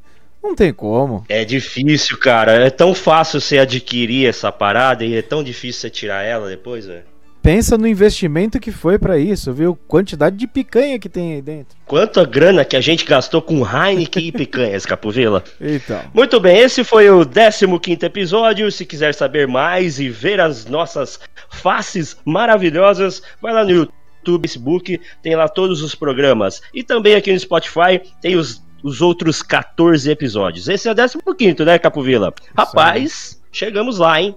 Não 0.42 0.56
tem 0.56 0.72
como. 0.72 1.24
É 1.28 1.44
difícil, 1.44 2.18
cara. 2.18 2.52
É 2.52 2.68
tão 2.68 2.94
fácil 2.94 3.40
você 3.40 3.58
adquirir 3.58 4.28
essa 4.28 4.50
parada 4.50 5.04
e 5.04 5.14
é 5.14 5.22
tão 5.22 5.42
difícil 5.42 5.82
você 5.82 5.90
tirar 5.90 6.22
ela 6.22 6.48
depois, 6.48 6.84
velho. 6.86 7.11
Pensa 7.42 7.76
no 7.76 7.88
investimento 7.88 8.60
que 8.60 8.70
foi 8.70 9.00
para 9.00 9.18
isso, 9.18 9.52
viu? 9.52 9.74
Quantidade 9.88 10.36
de 10.36 10.46
picanha 10.46 10.96
que 10.96 11.08
tem 11.08 11.34
aí 11.34 11.42
dentro. 11.42 11.76
Quanta 11.86 12.24
grana 12.24 12.64
que 12.64 12.76
a 12.76 12.80
gente 12.80 13.04
gastou 13.04 13.42
com 13.42 13.66
Heineken 13.66 14.28
e 14.28 14.30
picanhas, 14.30 14.86
Capovila. 14.86 15.42
Então. 15.60 16.00
Muito 16.14 16.38
bem, 16.38 16.58
esse 16.58 16.84
foi 16.84 17.10
o 17.10 17.26
15 17.26 18.06
episódio. 18.06 18.70
Se 18.70 18.86
quiser 18.86 19.12
saber 19.12 19.48
mais 19.48 19.98
e 19.98 20.08
ver 20.08 20.40
as 20.40 20.66
nossas 20.66 21.18
faces 21.50 22.16
maravilhosas, 22.24 23.20
vai 23.40 23.52
lá 23.52 23.64
no 23.64 23.72
YouTube, 23.72 24.46
Facebook, 24.46 25.00
tem 25.20 25.34
lá 25.34 25.48
todos 25.48 25.82
os 25.82 25.96
programas. 25.96 26.62
E 26.72 26.84
também 26.84 27.16
aqui 27.16 27.32
no 27.32 27.40
Spotify 27.40 28.00
tem 28.20 28.36
os, 28.36 28.62
os 28.84 29.02
outros 29.02 29.42
14 29.42 30.08
episódios. 30.08 30.68
Esse 30.68 30.88
é 30.88 30.92
o 30.92 31.34
15, 31.34 31.64
né, 31.64 31.76
Capovila? 31.76 32.32
Rapaz, 32.56 33.42
chegamos 33.50 33.98
lá, 33.98 34.22
hein? 34.22 34.36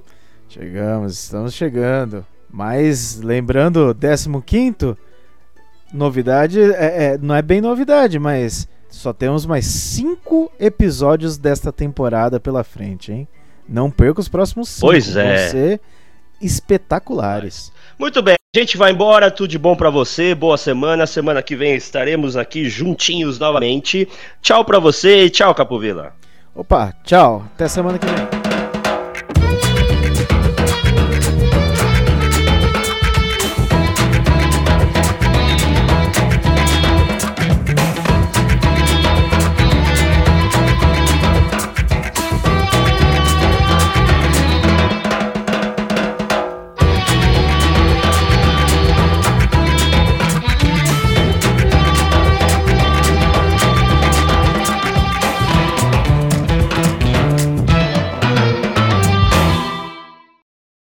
Chegamos, 0.50 1.14
estamos 1.14 1.54
chegando. 1.54 2.26
Mas 2.56 3.20
lembrando, 3.22 3.94
15 3.94 4.96
novidade 5.94 6.62
é, 6.62 7.04
é, 7.04 7.18
não 7.22 7.36
é 7.36 7.42
bem 7.42 7.60
novidade, 7.60 8.18
mas 8.18 8.66
só 8.90 9.12
temos 9.12 9.46
mais 9.46 9.66
cinco 9.66 10.50
episódios 10.58 11.38
desta 11.38 11.70
temporada 11.70 12.40
pela 12.40 12.64
frente, 12.64 13.12
hein? 13.12 13.28
Não 13.68 13.92
perca 13.92 14.22
os 14.22 14.30
próximos 14.30 14.70
cinco. 14.70 14.88
Pois 14.88 15.18
é. 15.18 15.36
Vão 15.36 15.52
ser 15.52 15.82
espetaculares. 16.42 17.74
Muito 18.00 18.22
bem, 18.22 18.36
a 18.56 18.60
gente 18.60 18.78
vai 18.78 18.94
embora. 18.94 19.30
Tudo 19.30 19.50
de 19.50 19.60
bom 19.60 19.76
para 19.76 19.90
você. 19.90 20.34
Boa 20.34 20.58
semana. 20.58 21.06
Semana 21.06 21.44
que 21.44 21.58
vem 21.58 21.76
estaremos 21.76 22.38
aqui 22.38 22.70
juntinhos 22.70 23.38
novamente. 23.38 24.08
Tchau 24.42 24.64
para 24.64 24.80
você 24.80 25.26
e 25.26 25.30
tchau, 25.30 25.54
Capovila. 25.54 26.14
Opa, 26.56 26.94
tchau. 27.04 27.44
Até 27.54 27.68
semana 27.68 28.00
que 28.00 28.06
vem. 28.06 28.45